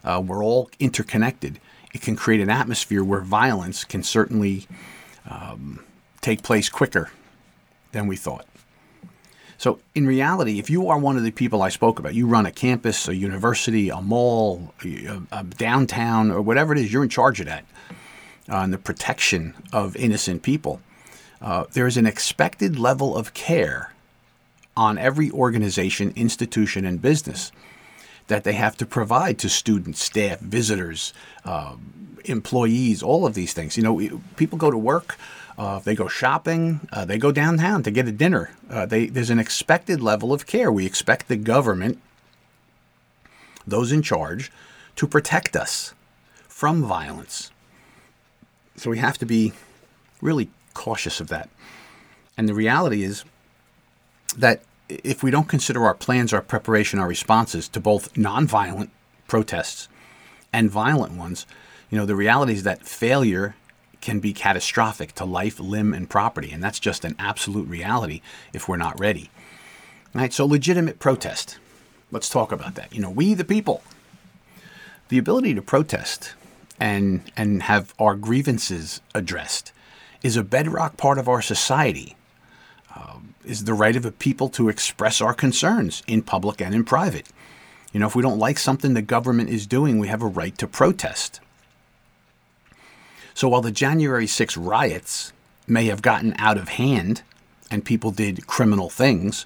uh, 0.04 0.22
we're 0.26 0.44
all 0.44 0.70
interconnected. 0.80 1.60
It 1.94 2.02
can 2.02 2.16
create 2.16 2.42
an 2.42 2.50
atmosphere 2.50 3.04
where 3.04 3.22
violence 3.22 3.84
can 3.84 4.02
certainly 4.02 4.68
um, 5.30 5.84
take 6.22 6.42
place 6.42 6.70
quicker 6.70 7.12
than 7.92 8.08
we 8.08 8.16
thought. 8.16 8.46
So, 9.58 9.80
in 9.94 10.08
reality, 10.08 10.58
if 10.58 10.72
you 10.72 10.88
are 10.90 10.98
one 10.98 11.18
of 11.18 11.24
the 11.24 11.30
people 11.30 11.62
I 11.62 11.70
spoke 11.70 12.00
about, 12.00 12.16
you 12.16 12.26
run 12.26 12.48
a 12.48 12.52
campus, 12.52 13.08
a 13.08 13.16
university, 13.16 13.90
a 13.90 14.02
mall, 14.02 14.74
a, 14.84 15.22
a 15.32 15.44
downtown, 15.44 16.32
or 16.32 16.42
whatever 16.42 16.74
it 16.74 16.80
is, 16.80 16.92
you're 16.92 17.04
in 17.04 17.10
charge 17.10 17.40
of 17.40 17.46
that, 17.46 17.64
uh, 18.50 18.56
and 18.58 18.74
the 18.74 18.80
protection 18.80 19.54
of 19.72 19.96
innocent 19.96 20.42
people. 20.42 20.82
Uh, 21.40 21.66
there 21.74 21.86
is 21.86 21.96
an 21.96 22.08
expected 22.08 22.80
level 22.80 23.16
of 23.16 23.36
care 23.36 23.94
on 24.76 24.98
every 24.98 25.30
organization, 25.30 26.12
institution, 26.16 26.84
and 26.84 27.00
business 27.00 27.52
that 28.28 28.44
they 28.44 28.54
have 28.54 28.78
to 28.78 28.86
provide 28.86 29.38
to 29.38 29.50
students, 29.50 30.02
staff, 30.02 30.40
visitors, 30.40 31.14
uh, 31.46 31.76
employees, 32.26 33.04
all 33.04 33.26
of 33.26 33.34
these 33.34 33.54
things. 33.54 33.78
You 33.78 33.84
know, 33.84 34.22
people 34.38 34.58
go 34.58 34.72
to 34.72 34.78
work 34.78 35.18
uh, 35.62 35.78
they 35.78 35.94
go 35.94 36.08
shopping. 36.08 36.80
Uh, 36.92 37.06
they 37.06 37.20
go 37.20 37.32
downtown 37.32 37.84
to 37.84 37.92
get 37.92 38.08
a 38.08 38.12
dinner. 38.12 38.50
Uh, 38.68 38.88
they, 38.88 39.06
there's 39.06 39.30
an 39.30 39.38
expected 39.38 40.02
level 40.02 40.34
of 40.34 40.48
care. 40.48 40.72
We 40.72 40.88
expect 40.88 41.28
the 41.28 41.36
government, 41.36 42.02
those 43.68 43.92
in 43.92 44.02
charge, 44.02 44.52
to 44.96 45.06
protect 45.06 45.56
us 45.56 45.94
from 46.48 46.82
violence. 46.82 47.52
So 48.76 48.90
we 48.90 48.98
have 48.98 49.20
to 49.20 49.26
be 49.28 49.54
really 50.20 50.50
cautious 50.74 51.22
of 51.22 51.28
that. 51.28 51.48
And 52.36 52.50
the 52.50 52.56
reality 52.56 53.04
is 53.04 53.24
that 54.36 54.64
if 54.90 55.22
we 55.22 55.30
don't 55.30 55.48
consider 55.48 55.86
our 55.86 55.94
plans, 55.94 56.34
our 56.34 56.42
preparation, 56.42 56.98
our 56.98 57.08
responses 57.08 57.68
to 57.68 57.80
both 57.80 58.16
nonviolent 58.16 58.90
protests 59.28 59.90
and 60.52 60.72
violent 60.72 61.14
ones, 61.14 61.46
you 61.92 62.00
know, 62.00 62.08
the 62.08 62.16
reality 62.16 62.54
is 62.54 62.64
that 62.64 62.82
failure 62.82 63.56
can 64.02 64.20
be 64.20 64.34
catastrophic 64.34 65.14
to 65.16 65.26
life, 65.26 65.60
limb, 65.60 65.94
and 65.94 66.10
property. 66.10 66.52
And 66.52 66.62
that's 66.62 66.80
just 66.80 67.06
an 67.06 67.16
absolute 67.18 67.68
reality 67.68 68.22
if 68.52 68.68
we're 68.68 68.78
not 68.78 69.00
ready. 69.00 69.30
All 70.14 70.22
right, 70.22 70.34
so 70.34 70.46
legitimate 70.46 71.00
protest. 71.00 71.58
Let's 72.12 72.30
talk 72.30 72.52
about 72.52 72.76
that. 72.76 72.94
You 72.94 73.02
know, 73.02 73.10
we 73.10 73.34
the 73.34 73.46
people, 73.46 73.82
the 75.08 75.18
ability 75.18 75.54
to 75.54 75.62
protest 75.62 76.34
and 76.80 77.22
and 77.38 77.64
have 77.64 77.94
our 78.00 78.16
grievances 78.16 79.02
addressed 79.16 79.72
is 80.24 80.36
a 80.36 80.44
bedrock 80.44 80.98
part 80.98 81.18
of 81.18 81.30
our 81.30 81.42
society. 81.42 82.16
Uh, 82.94 83.20
is 83.46 83.64
the 83.64 83.74
right 83.74 83.96
of 83.96 84.06
a 84.06 84.12
people 84.12 84.50
to 84.50 84.68
express 84.68 85.22
our 85.22 85.34
concerns 85.34 86.04
in 86.08 86.22
public 86.22 86.62
and 86.62 86.76
in 86.76 86.84
private. 86.84 87.28
You 87.94 88.00
know, 88.00 88.08
if 88.08 88.16
we 88.16 88.22
don't 88.22 88.38
like 88.38 88.60
something 88.60 88.94
the 88.94 89.02
government 89.02 89.50
is 89.50 89.66
doing, 89.66 89.98
we 89.98 90.10
have 90.10 90.22
a 90.22 90.28
right 90.28 90.58
to 90.58 90.68
protest. 90.68 91.40
So 93.34 93.48
while 93.50 93.62
the 93.62 93.72
January 93.72 94.28
6 94.28 94.58
riots 94.58 95.34
may 95.68 95.86
have 95.86 96.02
gotten 96.02 96.34
out 96.38 96.58
of 96.58 96.70
hand 96.70 97.24
and 97.70 97.86
people 97.86 98.12
did 98.12 98.48
criminal 98.48 98.90
things, 98.90 99.46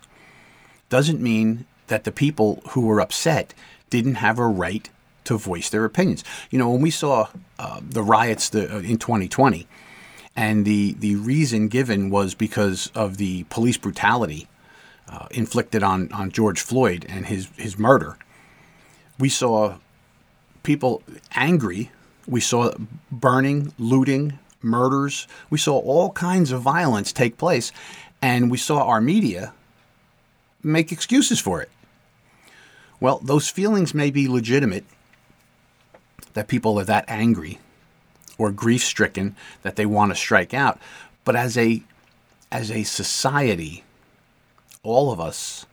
doesn't 0.90 1.22
mean 1.22 1.66
that 1.88 2.04
the 2.04 2.12
people 2.12 2.62
who 2.70 2.82
were 2.82 3.00
upset 3.00 3.54
didn't 3.90 4.16
have 4.16 4.40
a 4.40 4.48
right 4.48 4.90
to 5.26 5.38
voice 5.38 5.70
their 5.70 5.86
opinions. 5.86 6.24
You 6.50 6.60
know, 6.60 6.70
when 6.70 6.82
we 6.82 6.92
saw 6.92 7.28
uh, 7.60 7.82
the 7.88 8.04
riots 8.04 8.50
the, 8.50 8.74
uh, 8.74 8.80
in 8.80 8.98
2020, 8.98 9.68
and 10.36 10.66
the, 10.66 10.94
the 11.00 11.16
reason 11.16 11.68
given 11.68 12.10
was 12.10 12.34
because 12.36 12.92
of 12.94 13.18
the 13.18 13.44
police 13.46 13.78
brutality 13.78 14.48
uh, 15.08 15.28
inflicted 15.32 15.84
on, 15.84 16.12
on 16.12 16.32
George 16.32 16.60
Floyd 16.60 17.06
and 17.08 17.28
his, 17.28 17.50
his 17.58 17.78
murder, 17.78 18.18
we 19.18 19.30
saw 19.30 19.78
people 20.64 21.04
angry 21.36 21.92
we 22.28 22.42
saw 22.42 22.74
burning, 23.12 23.74
looting, 23.78 24.40
murders. 24.62 25.28
We 25.50 25.58
saw 25.58 25.78
all 25.78 26.12
kinds 26.12 26.52
of 26.52 26.62
violence 26.62 27.12
take 27.12 27.38
place, 27.38 27.72
and 28.22 28.50
we 28.50 28.58
saw 28.58 28.84
our 28.84 29.02
media 29.02 29.54
make 30.64 30.92
excuses 30.92 31.40
for 31.40 31.62
it. 31.62 31.70
Well, 33.00 33.20
those 33.20 33.50
feelings 33.50 33.94
may 33.94 34.10
be 34.10 34.28
legitimate 34.28 34.86
that 36.34 36.48
people 36.48 36.80
are 36.80 36.86
that 36.86 37.06
angry 37.08 37.60
or 38.38 38.52
grief 38.52 38.84
stricken 38.84 39.36
that 39.62 39.76
they 39.76 39.86
want 39.86 40.12
to 40.12 40.16
strike 40.16 40.54
out, 40.54 40.80
but 41.24 41.36
as 41.36 41.58
a 41.58 41.84
as 42.52 42.72
a 42.72 42.84
society, 42.84 43.84
all 44.84 45.12
of 45.12 45.20
us 45.20 45.66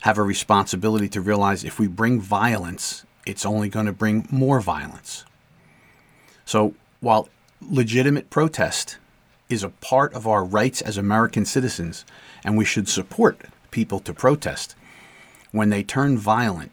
have 0.00 0.18
a 0.18 0.22
responsibility 0.22 1.08
to 1.08 1.20
realize 1.20 1.64
if 1.64 1.78
we 1.78 1.88
bring 1.88 2.20
violence, 2.20 3.04
it's 3.24 3.44
only 3.44 3.68
going 3.68 3.86
to 3.86 3.92
bring 3.92 4.26
more 4.30 4.60
violence. 4.60 5.24
So 6.46 6.74
while 7.00 7.28
legitimate 7.60 8.30
protest 8.30 8.96
is 9.50 9.62
a 9.62 9.68
part 9.68 10.14
of 10.14 10.26
our 10.26 10.44
rights 10.44 10.80
as 10.80 10.96
American 10.96 11.44
citizens, 11.44 12.06
and 12.42 12.56
we 12.56 12.64
should 12.64 12.88
support 12.88 13.42
people 13.70 14.00
to 14.00 14.14
protest, 14.14 14.74
when 15.52 15.68
they 15.68 15.82
turn 15.82 16.16
violent, 16.16 16.72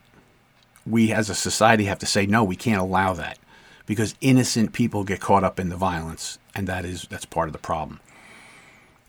we 0.85 1.11
as 1.11 1.29
a 1.29 1.35
society 1.35 1.85
have 1.85 1.99
to 1.99 2.05
say 2.05 2.25
no, 2.25 2.43
we 2.43 2.55
can't 2.55 2.81
allow 2.81 3.13
that 3.13 3.37
because 3.85 4.15
innocent 4.21 4.73
people 4.73 5.03
get 5.03 5.19
caught 5.19 5.43
up 5.43 5.59
in 5.59 5.69
the 5.69 5.75
violence, 5.75 6.37
and 6.55 6.67
that 6.67 6.85
is 6.85 7.07
that's 7.09 7.25
part 7.25 7.49
of 7.49 7.53
the 7.53 7.59
problem. 7.59 7.99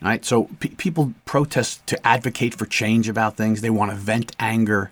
All 0.02 0.08
right, 0.08 0.24
so 0.24 0.44
people 0.58 1.14
protest 1.24 1.86
to 1.86 2.06
advocate 2.06 2.54
for 2.54 2.66
change 2.66 3.08
about 3.08 3.36
things. 3.36 3.60
They 3.60 3.70
want 3.70 3.90
to 3.90 3.96
vent 3.96 4.34
anger. 4.38 4.90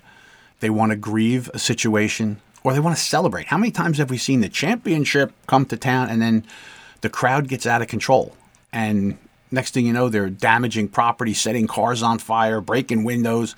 They 0.60 0.70
want 0.70 0.90
to 0.90 0.96
grieve 0.96 1.50
a 1.52 1.58
situation 1.58 2.40
or 2.64 2.72
they 2.72 2.80
want 2.80 2.96
to 2.96 3.02
celebrate. 3.02 3.46
How 3.46 3.58
many 3.58 3.70
times 3.70 3.98
have 3.98 4.10
we 4.10 4.18
seen 4.18 4.40
the 4.40 4.48
championship 4.48 5.32
come 5.46 5.66
to 5.66 5.76
town 5.76 6.08
and 6.08 6.22
then 6.22 6.44
the 7.00 7.08
crowd 7.08 7.48
gets 7.48 7.66
out 7.66 7.82
of 7.82 7.88
control? 7.88 8.36
And 8.72 9.18
next 9.50 9.74
thing 9.74 9.86
you 9.86 9.92
know, 9.92 10.08
they're 10.08 10.30
damaging 10.30 10.88
property, 10.88 11.34
setting 11.34 11.66
cars 11.66 12.02
on 12.02 12.18
fire, 12.18 12.60
breaking 12.60 13.04
windows. 13.04 13.54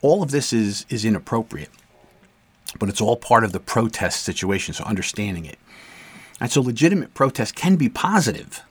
All 0.00 0.22
of 0.22 0.30
this 0.30 0.52
is, 0.52 0.86
is 0.88 1.04
inappropriate, 1.04 1.70
but 2.78 2.88
it's 2.88 3.00
all 3.00 3.16
part 3.16 3.44
of 3.44 3.52
the 3.52 3.60
protest 3.60 4.22
situation, 4.22 4.74
so 4.74 4.84
understanding 4.84 5.44
it. 5.44 5.58
And 6.40 6.50
so 6.50 6.60
legitimate 6.60 7.14
protest 7.14 7.54
can 7.54 7.76
be 7.76 7.88
positive, 7.88 8.62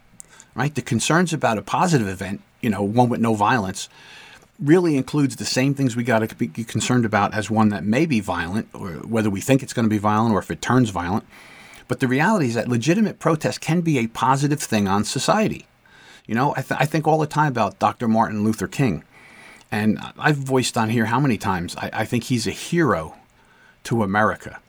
right? 0.54 0.74
The 0.74 0.82
concerns 0.82 1.34
about 1.34 1.58
a 1.58 1.62
positive 1.62 2.08
event, 2.08 2.41
you 2.62 2.70
know, 2.70 2.84
one 2.84 3.10
with 3.10 3.22
no 3.22 3.34
violence, 3.34 3.89
really 4.64 4.95
includes 4.95 5.36
the 5.36 5.45
same 5.45 5.74
things 5.74 5.95
we 5.95 6.03
got 6.03 6.28
to 6.28 6.36
be 6.36 6.64
concerned 6.64 7.05
about 7.05 7.34
as 7.34 7.49
one 7.49 7.70
that 7.70 7.84
may 7.84 8.05
be 8.05 8.20
violent, 8.20 8.70
or 8.74 8.91
whether 9.01 9.30
we 9.30 9.41
think 9.41 9.61
it's 9.61 9.74
going 9.74 9.86
to 9.86 9.89
be 9.89 9.97
violent 9.97 10.34
or 10.34 10.39
if 10.39 10.49
it 10.49 10.61
turns 10.61 10.89
violent. 10.89 11.26
But 11.88 11.99
the 11.99 12.07
reality 12.07 12.47
is 12.47 12.53
that 12.55 12.70
legitimate 12.70 13.20
protest 13.20 13.59
can 13.59 13.82
be 13.82 13.99
a 13.99 14.07
positive 14.07 14.61
thing 14.61 14.88
on 14.88 15.03
society. 15.03 15.68
You 16.26 16.36
know, 16.36 16.53
I, 16.55 16.61
th- 16.61 16.80
I 16.80 16.86
think 16.86 17.05
all 17.05 17.20
the 17.20 17.28
time 17.28 17.51
about 17.51 17.80
Dr. 17.80 18.07
Martin 18.07 18.43
Luther 18.43 18.68
King. 18.68 19.03
And 19.70 19.99
I've 20.18 20.38
voiced 20.38 20.78
on 20.78 20.89
here 20.89 21.05
how 21.05 21.20
many 21.20 21.38
times 21.38 21.76
I, 21.76 21.89
I 21.91 22.05
think 22.05 22.26
he's 22.26 22.47
a 22.47 22.51
hero 22.51 23.16
to 23.86 24.03
America 24.03 24.59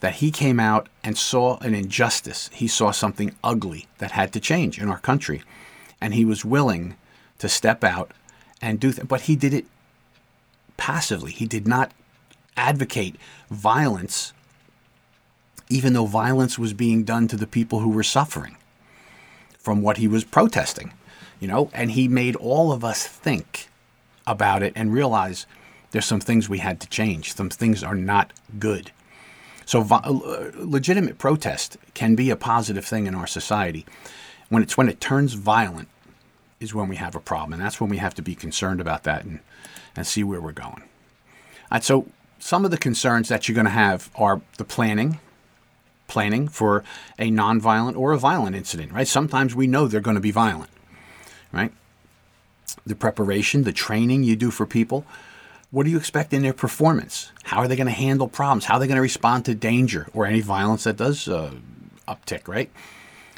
that 0.00 0.16
he 0.16 0.30
came 0.30 0.60
out 0.60 0.88
and 1.02 1.16
saw 1.16 1.58
an 1.58 1.74
injustice. 1.74 2.50
He 2.52 2.68
saw 2.68 2.90
something 2.90 3.34
ugly 3.42 3.86
that 3.98 4.10
had 4.12 4.32
to 4.32 4.40
change 4.40 4.78
in 4.78 4.88
our 4.88 4.98
country. 4.98 5.42
And 6.00 6.14
he 6.14 6.24
was 6.24 6.44
willing 6.44 6.96
to 7.38 7.48
step 7.48 7.84
out 7.84 8.12
and 8.60 8.80
do 8.80 8.92
th- 8.92 9.08
but 9.08 9.22
he 9.22 9.36
did 9.36 9.54
it 9.54 9.66
passively. 10.76 11.32
He 11.32 11.46
did 11.46 11.66
not 11.66 11.92
advocate 12.56 13.16
violence 13.50 14.32
even 15.70 15.92
though 15.92 16.04
violence 16.04 16.58
was 16.58 16.74
being 16.74 17.04
done 17.04 17.28
to 17.28 17.36
the 17.36 17.46
people 17.46 17.78
who 17.78 17.90
were 17.90 18.02
suffering 18.02 18.56
from 19.58 19.80
what 19.80 19.98
he 19.98 20.08
was 20.08 20.24
protesting, 20.24 20.92
you 21.38 21.46
know, 21.46 21.70
and 21.72 21.92
he 21.92 22.08
made 22.08 22.34
all 22.36 22.72
of 22.72 22.84
us 22.84 23.06
think 23.06 23.68
about 24.26 24.62
it 24.62 24.72
and 24.74 24.92
realize 24.92 25.46
there's 25.92 26.04
some 26.04 26.20
things 26.20 26.48
we 26.48 26.58
had 26.58 26.80
to 26.80 26.88
change. 26.88 27.34
Some 27.34 27.50
things 27.50 27.82
are 27.82 27.94
not 27.94 28.32
good. 28.58 28.90
So 29.64 29.86
uh, 29.88 30.50
legitimate 30.56 31.18
protest 31.18 31.76
can 31.94 32.16
be 32.16 32.30
a 32.30 32.36
positive 32.36 32.84
thing 32.84 33.06
in 33.06 33.14
our 33.14 33.26
society. 33.26 33.86
When 34.48 34.64
it's 34.64 34.76
when 34.76 34.88
it 34.88 35.00
turns 35.00 35.34
violent 35.34 35.88
is 36.60 36.74
when 36.74 36.88
we 36.88 36.96
have 36.96 37.14
a 37.14 37.20
problem, 37.20 37.54
and 37.54 37.62
that's 37.62 37.80
when 37.80 37.90
we 37.90 37.96
have 37.96 38.14
to 38.14 38.22
be 38.22 38.34
concerned 38.34 38.80
about 38.80 39.02
that 39.04 39.24
and 39.24 39.40
and 39.96 40.06
see 40.06 40.22
where 40.22 40.40
we're 40.40 40.52
going. 40.52 40.82
Right, 41.70 41.82
so 41.82 42.06
some 42.38 42.64
of 42.64 42.70
the 42.70 42.78
concerns 42.78 43.28
that 43.28 43.48
you're 43.48 43.54
going 43.54 43.66
to 43.66 43.70
have 43.70 44.10
are 44.14 44.40
the 44.56 44.64
planning, 44.64 45.20
planning 46.08 46.48
for 46.48 46.84
a 47.18 47.30
nonviolent 47.30 47.96
or 47.96 48.12
a 48.12 48.18
violent 48.18 48.56
incident, 48.56 48.92
right? 48.92 49.06
Sometimes 49.06 49.54
we 49.54 49.66
know 49.66 49.86
they're 49.86 50.00
going 50.00 50.16
to 50.16 50.20
be 50.20 50.30
violent, 50.30 50.70
right? 51.52 51.72
The 52.86 52.94
preparation, 52.94 53.64
the 53.64 53.72
training 53.72 54.22
you 54.22 54.36
do 54.36 54.50
for 54.50 54.66
people. 54.66 55.04
What 55.70 55.84
do 55.84 55.90
you 55.90 55.98
expect 55.98 56.32
in 56.32 56.42
their 56.42 56.52
performance? 56.52 57.30
How 57.44 57.58
are 57.58 57.68
they 57.68 57.76
going 57.76 57.86
to 57.86 57.92
handle 57.92 58.26
problems? 58.26 58.64
How 58.64 58.74
are 58.74 58.80
they 58.80 58.88
going 58.88 58.96
to 58.96 59.02
respond 59.02 59.44
to 59.44 59.54
danger 59.54 60.08
or 60.12 60.26
any 60.26 60.40
violence 60.40 60.84
that 60.84 60.96
does 60.96 61.28
uh, 61.28 61.52
uptick, 62.08 62.48
right? 62.48 62.70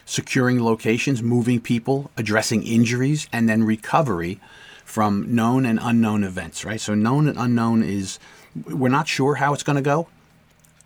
Securing 0.05 0.63
locations, 0.63 1.23
moving 1.23 1.61
people, 1.61 2.11
addressing 2.17 2.63
injuries, 2.63 3.29
and 3.33 3.49
then 3.49 3.65
recovery 3.65 4.41
from 4.85 5.35
known 5.35 5.65
and 5.65 5.79
unknown 5.81 6.25
events, 6.25 6.65
right? 6.65 6.81
So, 6.81 6.95
known 6.95 7.29
and 7.29 7.39
unknown 7.39 7.83
is 7.83 8.19
we're 8.67 8.89
not 8.89 9.09
sure 9.09 9.37
how 9.37 9.55
it's 9.55 9.63
going 9.63 9.77
to 9.77 9.83
go. 9.83 10.09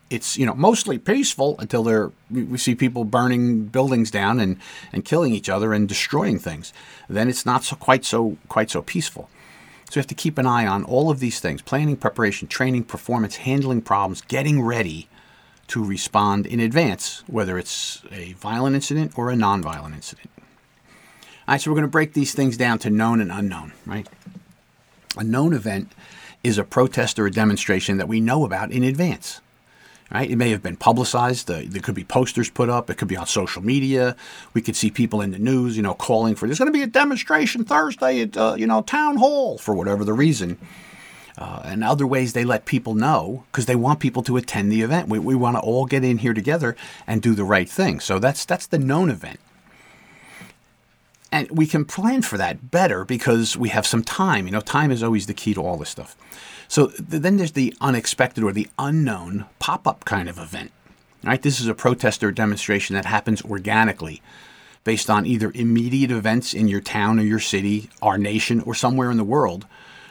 It's 0.08 0.38
you 0.38 0.46
know 0.46 0.54
mostly 0.54 0.98
peaceful 0.98 1.56
until 1.58 2.12
we 2.30 2.58
see 2.58 2.76
people 2.76 3.04
burning 3.04 3.64
buildings 3.64 4.10
down 4.10 4.38
and 4.38 4.58
and 4.92 5.04
killing 5.04 5.34
each 5.34 5.48
other 5.48 5.72
and 5.72 5.88
destroying 5.88 6.38
things. 6.38 6.72
Then 7.08 7.28
it's 7.28 7.44
not 7.44 7.64
so 7.64 7.74
quite 7.74 8.04
so 8.04 8.36
quite 8.48 8.70
so 8.70 8.82
peaceful. 8.82 9.28
So 9.90 9.98
you 9.98 10.00
have 10.00 10.06
to 10.08 10.14
keep 10.14 10.38
an 10.38 10.46
eye 10.46 10.66
on 10.66 10.84
all 10.84 11.10
of 11.10 11.18
these 11.18 11.40
things 11.40 11.60
planning 11.60 11.96
preparation 11.96 12.46
training 12.46 12.84
performance 12.84 13.36
handling 13.36 13.82
problems 13.82 14.20
getting 14.20 14.62
ready 14.62 15.08
to 15.68 15.84
respond 15.84 16.46
in 16.46 16.60
advance 16.60 17.22
whether 17.26 17.58
it's 17.58 18.02
a 18.10 18.32
violent 18.34 18.74
incident 18.74 19.16
or 19.18 19.30
a 19.30 19.34
nonviolent 19.34 19.94
incident 19.94 20.30
all 20.38 20.44
right 21.48 21.60
so 21.60 21.70
we're 21.70 21.76
going 21.76 21.82
to 21.82 21.88
break 21.88 22.12
these 22.12 22.34
things 22.34 22.56
down 22.56 22.78
to 22.78 22.90
known 22.90 23.20
and 23.20 23.32
unknown 23.32 23.72
right 23.84 24.08
a 25.16 25.24
known 25.24 25.52
event 25.52 25.92
is 26.44 26.58
a 26.58 26.64
protest 26.64 27.18
or 27.18 27.26
a 27.26 27.30
demonstration 27.30 27.98
that 27.98 28.08
we 28.08 28.20
know 28.20 28.44
about 28.44 28.70
in 28.70 28.84
advance 28.84 29.40
Right? 30.10 30.30
It 30.30 30.36
may 30.36 30.50
have 30.50 30.62
been 30.62 30.76
publicized. 30.76 31.50
Uh, 31.50 31.62
there 31.66 31.82
could 31.82 31.96
be 31.96 32.04
posters 32.04 32.48
put 32.48 32.68
up. 32.68 32.88
It 32.90 32.96
could 32.96 33.08
be 33.08 33.16
on 33.16 33.26
social 33.26 33.60
media. 33.60 34.14
We 34.54 34.62
could 34.62 34.76
see 34.76 34.88
people 34.88 35.20
in 35.20 35.32
the 35.32 35.38
news, 35.38 35.76
you 35.76 35.82
know, 35.82 35.94
calling 35.94 36.36
for 36.36 36.46
there's 36.46 36.60
going 36.60 36.72
to 36.72 36.78
be 36.78 36.84
a 36.84 36.86
demonstration 36.86 37.64
Thursday 37.64 38.20
at 38.20 38.36
uh, 38.36 38.54
you 38.56 38.68
know 38.68 38.82
town 38.82 39.16
hall 39.16 39.58
for 39.58 39.74
whatever 39.74 40.04
the 40.04 40.12
reason. 40.12 40.58
Uh, 41.38 41.60
and 41.64 41.84
other 41.84 42.06
ways 42.06 42.32
they 42.32 42.44
let 42.44 42.64
people 42.64 42.94
know 42.94 43.44
because 43.52 43.66
they 43.66 43.76
want 43.76 44.00
people 44.00 44.22
to 44.22 44.36
attend 44.36 44.72
the 44.72 44.80
event. 44.80 45.08
We, 45.08 45.18
we 45.18 45.34
want 45.34 45.56
to 45.56 45.60
all 45.60 45.84
get 45.84 46.02
in 46.02 46.18
here 46.18 46.32
together 46.32 46.76
and 47.06 47.20
do 47.20 47.34
the 47.34 47.44
right 47.44 47.68
thing. 47.68 48.00
So 48.00 48.18
that's 48.18 48.44
that's 48.44 48.66
the 48.66 48.78
known 48.78 49.10
event. 49.10 49.38
And 51.30 51.50
we 51.50 51.66
can 51.66 51.84
plan 51.84 52.22
for 52.22 52.38
that 52.38 52.70
better 52.70 53.04
because 53.04 53.56
we 53.56 53.68
have 53.68 53.86
some 53.86 54.02
time. 54.02 54.46
You 54.46 54.52
know, 54.52 54.60
time 54.60 54.90
is 54.90 55.02
always 55.02 55.26
the 55.26 55.34
key 55.34 55.52
to 55.54 55.62
all 55.62 55.76
this 55.76 55.90
stuff. 55.90 56.16
So 56.68 56.86
then 56.98 57.36
there's 57.36 57.52
the 57.52 57.74
unexpected 57.80 58.42
or 58.42 58.52
the 58.52 58.68
unknown 58.78 59.44
pop 59.58 59.86
up 59.86 60.04
kind 60.04 60.28
of 60.28 60.38
event. 60.38 60.72
Right? 61.22 61.42
This 61.42 61.60
is 61.60 61.66
a 61.66 61.74
protest 61.74 62.24
or 62.24 62.30
demonstration 62.30 62.94
that 62.94 63.04
happens 63.04 63.42
organically 63.42 64.22
based 64.84 65.10
on 65.10 65.26
either 65.26 65.50
immediate 65.54 66.12
events 66.12 66.54
in 66.54 66.68
your 66.68 66.80
town 66.80 67.18
or 67.18 67.24
your 67.24 67.40
city, 67.40 67.90
our 68.00 68.16
nation, 68.16 68.60
or 68.60 68.74
somewhere 68.74 69.10
in 69.10 69.16
the 69.16 69.24
world 69.24 69.66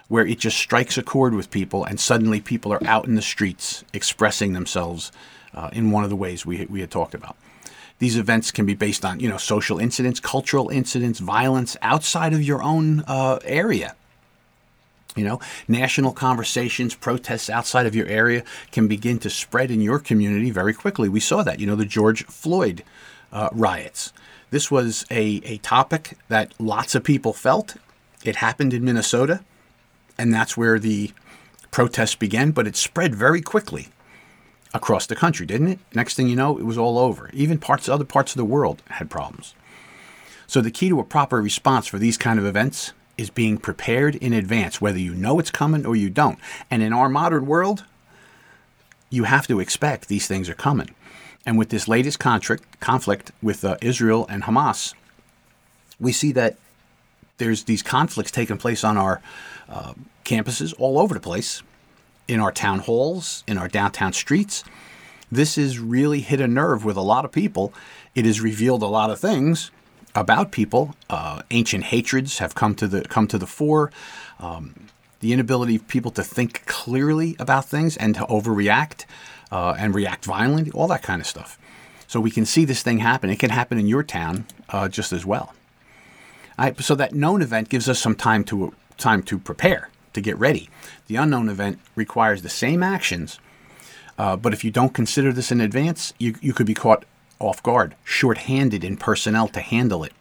where 0.07 0.25
it 0.25 0.39
just 0.39 0.57
strikes 0.57 0.97
a 0.97 1.03
chord 1.03 1.33
with 1.33 1.49
people 1.49 1.83
and 1.83 1.99
suddenly 1.99 2.39
people 2.39 2.71
are 2.71 2.85
out 2.85 3.05
in 3.05 3.15
the 3.15 3.21
streets 3.21 3.83
expressing 3.93 4.53
themselves 4.53 5.11
uh, 5.53 5.69
in 5.73 5.91
one 5.91 6.03
of 6.03 6.09
the 6.09 6.15
ways 6.15 6.45
we, 6.45 6.65
we 6.65 6.81
had 6.81 6.91
talked 6.91 7.13
about. 7.13 7.35
These 7.99 8.17
events 8.17 8.51
can 8.51 8.65
be 8.65 8.75
based 8.75 9.05
on, 9.05 9.19
you 9.19 9.29
know, 9.29 9.37
social 9.37 9.79
incidents, 9.79 10.19
cultural 10.19 10.69
incidents, 10.69 11.19
violence 11.19 11.77
outside 11.81 12.33
of 12.33 12.43
your 12.43 12.61
own 12.61 13.01
uh, 13.07 13.39
area. 13.45 13.95
You 15.15 15.23
know, 15.23 15.39
national 15.69 16.11
conversations, 16.11 16.93
protests 16.93 17.49
outside 17.49 17.85
of 17.85 17.95
your 17.95 18.05
area 18.07 18.43
can 18.73 18.89
begin 18.89 19.17
to 19.19 19.29
spread 19.29 19.71
in 19.71 19.79
your 19.79 19.97
community 19.97 20.51
very 20.51 20.73
quickly. 20.73 21.07
We 21.07 21.21
saw 21.21 21.41
that, 21.43 21.61
you 21.61 21.65
know, 21.65 21.77
the 21.77 21.85
George 21.85 22.25
Floyd 22.25 22.83
uh, 23.31 23.47
riots. 23.53 24.11
This 24.51 24.69
was 24.69 25.05
a, 25.09 25.41
a 25.45 25.57
topic 25.59 26.17
that 26.27 26.53
lots 26.59 26.95
of 26.95 27.03
people 27.05 27.31
felt. 27.31 27.77
It 28.25 28.37
happened 28.37 28.73
in 28.73 28.83
Minnesota, 28.83 29.41
and 30.17 30.33
that's 30.33 30.55
where 30.55 30.79
the 30.79 31.11
protests 31.71 32.15
began, 32.15 32.51
but 32.51 32.67
it 32.67 32.75
spread 32.75 33.15
very 33.15 33.41
quickly 33.41 33.89
across 34.73 35.05
the 35.05 35.15
country, 35.15 35.45
didn't 35.45 35.67
it? 35.67 35.79
Next 35.93 36.15
thing 36.15 36.27
you 36.27 36.35
know, 36.35 36.57
it 36.57 36.65
was 36.65 36.77
all 36.77 36.97
over. 36.99 37.29
Even 37.33 37.57
parts 37.57 37.87
other 37.87 38.05
parts 38.05 38.33
of 38.33 38.37
the 38.37 38.45
world 38.45 38.81
had 38.89 39.09
problems. 39.09 39.55
So 40.47 40.61
the 40.61 40.71
key 40.71 40.89
to 40.89 40.99
a 40.99 41.03
proper 41.03 41.41
response 41.41 41.87
for 41.87 41.97
these 41.97 42.17
kind 42.17 42.39
of 42.39 42.45
events 42.45 42.93
is 43.17 43.29
being 43.29 43.57
prepared 43.57 44.15
in 44.15 44.33
advance, 44.33 44.81
whether 44.81 44.99
you 44.99 45.13
know 45.13 45.39
it's 45.39 45.51
coming 45.51 45.85
or 45.85 45.95
you 45.95 46.09
don't. 46.09 46.37
And 46.69 46.83
in 46.83 46.93
our 46.93 47.09
modern 47.09 47.45
world, 47.45 47.85
you 49.09 49.23
have 49.23 49.47
to 49.47 49.59
expect 49.59 50.07
these 50.07 50.27
things 50.27 50.49
are 50.49 50.55
coming. 50.55 50.93
And 51.45 51.57
with 51.57 51.69
this 51.69 51.87
latest 51.87 52.19
conflict, 52.19 52.79
conflict 52.79 53.31
with 53.41 53.63
uh, 53.63 53.77
Israel 53.81 54.25
and 54.29 54.43
Hamas, 54.43 54.93
we 55.99 56.11
see 56.11 56.31
that 56.33 56.57
there's 57.37 57.63
these 57.65 57.83
conflicts 57.83 58.31
taking 58.31 58.57
place 58.57 58.83
on 58.83 58.97
our 58.97 59.21
uh, 59.69 59.93
campuses 60.23 60.73
all 60.77 60.99
over 60.99 61.13
the 61.13 61.19
place, 61.19 61.63
in 62.27 62.39
our 62.39 62.51
town 62.51 62.79
halls, 62.79 63.43
in 63.47 63.57
our 63.57 63.67
downtown 63.67 64.13
streets. 64.13 64.63
This 65.31 65.55
has 65.55 65.79
really 65.79 66.21
hit 66.21 66.39
a 66.39 66.47
nerve 66.47 66.85
with 66.85 66.97
a 66.97 67.01
lot 67.01 67.25
of 67.25 67.31
people. 67.31 67.73
It 68.13 68.25
has 68.25 68.41
revealed 68.41 68.81
a 68.81 68.87
lot 68.87 69.09
of 69.09 69.19
things 69.19 69.71
about 70.13 70.51
people. 70.51 70.95
Uh, 71.09 71.41
ancient 71.51 71.85
hatreds 71.85 72.39
have 72.39 72.55
come 72.55 72.73
to 72.75 72.87
the 72.87 73.01
come 73.03 73.27
to 73.27 73.37
the 73.37 73.47
fore. 73.47 73.91
Um, 74.39 74.87
the 75.19 75.33
inability 75.33 75.77
of 75.77 75.87
people 75.87 76.11
to 76.11 76.23
think 76.23 76.65
clearly 76.65 77.35
about 77.39 77.65
things 77.65 77.97
and 77.97 78.13
to 78.15 78.21
overreact 78.25 79.05
uh, 79.51 79.75
and 79.77 79.95
react 79.95 80.25
violently, 80.25 80.71
all 80.71 80.87
that 80.87 81.01
kind 81.01 81.21
of 81.21 81.27
stuff. 81.27 81.57
So 82.07 82.19
we 82.19 82.29
can 82.29 82.45
see 82.45 82.65
this 82.65 82.83
thing 82.83 82.99
happen. 82.99 83.29
It 83.29 83.39
can 83.39 83.49
happen 83.49 83.79
in 83.79 83.87
your 83.87 84.03
town 84.03 84.45
uh, 84.69 84.87
just 84.87 85.11
as 85.11 85.25
well. 85.25 85.53
Right, 86.57 86.79
so 86.81 86.95
that 86.95 87.13
known 87.13 87.41
event 87.41 87.69
gives 87.69 87.89
us 87.89 87.99
some 87.99 88.15
time 88.15 88.43
to 88.45 88.73
time 88.97 89.23
to 89.23 89.37
prepare 89.37 89.89
to 90.13 90.21
get 90.21 90.37
ready. 90.37 90.69
The 91.07 91.17
unknown 91.17 91.49
event 91.49 91.79
requires 91.95 92.41
the 92.41 92.49
same 92.49 92.81
actions, 92.81 93.39
uh, 94.17 94.37
but 94.37 94.53
if 94.53 94.63
you 94.63 94.71
don't 94.71 94.93
consider 94.93 95.33
this 95.33 95.51
in 95.51 95.59
advance, 95.59 96.13
you, 96.17 96.35
you 96.41 96.53
could 96.53 96.65
be 96.65 96.73
caught 96.73 97.03
off 97.39 97.61
guard, 97.61 97.95
short 98.05 98.39
handed 98.39 98.83
in 98.83 98.95
personnel 98.95 99.49
to 99.49 99.59
handle 99.59 100.03
it. 100.03 100.13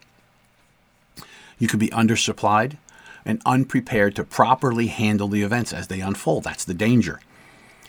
You 1.58 1.68
could 1.68 1.78
be 1.78 1.88
undersupplied 1.90 2.76
and 3.24 3.40
unprepared 3.46 4.16
to 4.16 4.24
properly 4.24 4.88
handle 4.88 5.28
the 5.28 5.42
events 5.42 5.72
as 5.72 5.86
they 5.86 6.00
unfold. 6.00 6.44
That's 6.44 6.64
the 6.64 6.74
danger. 6.74 7.20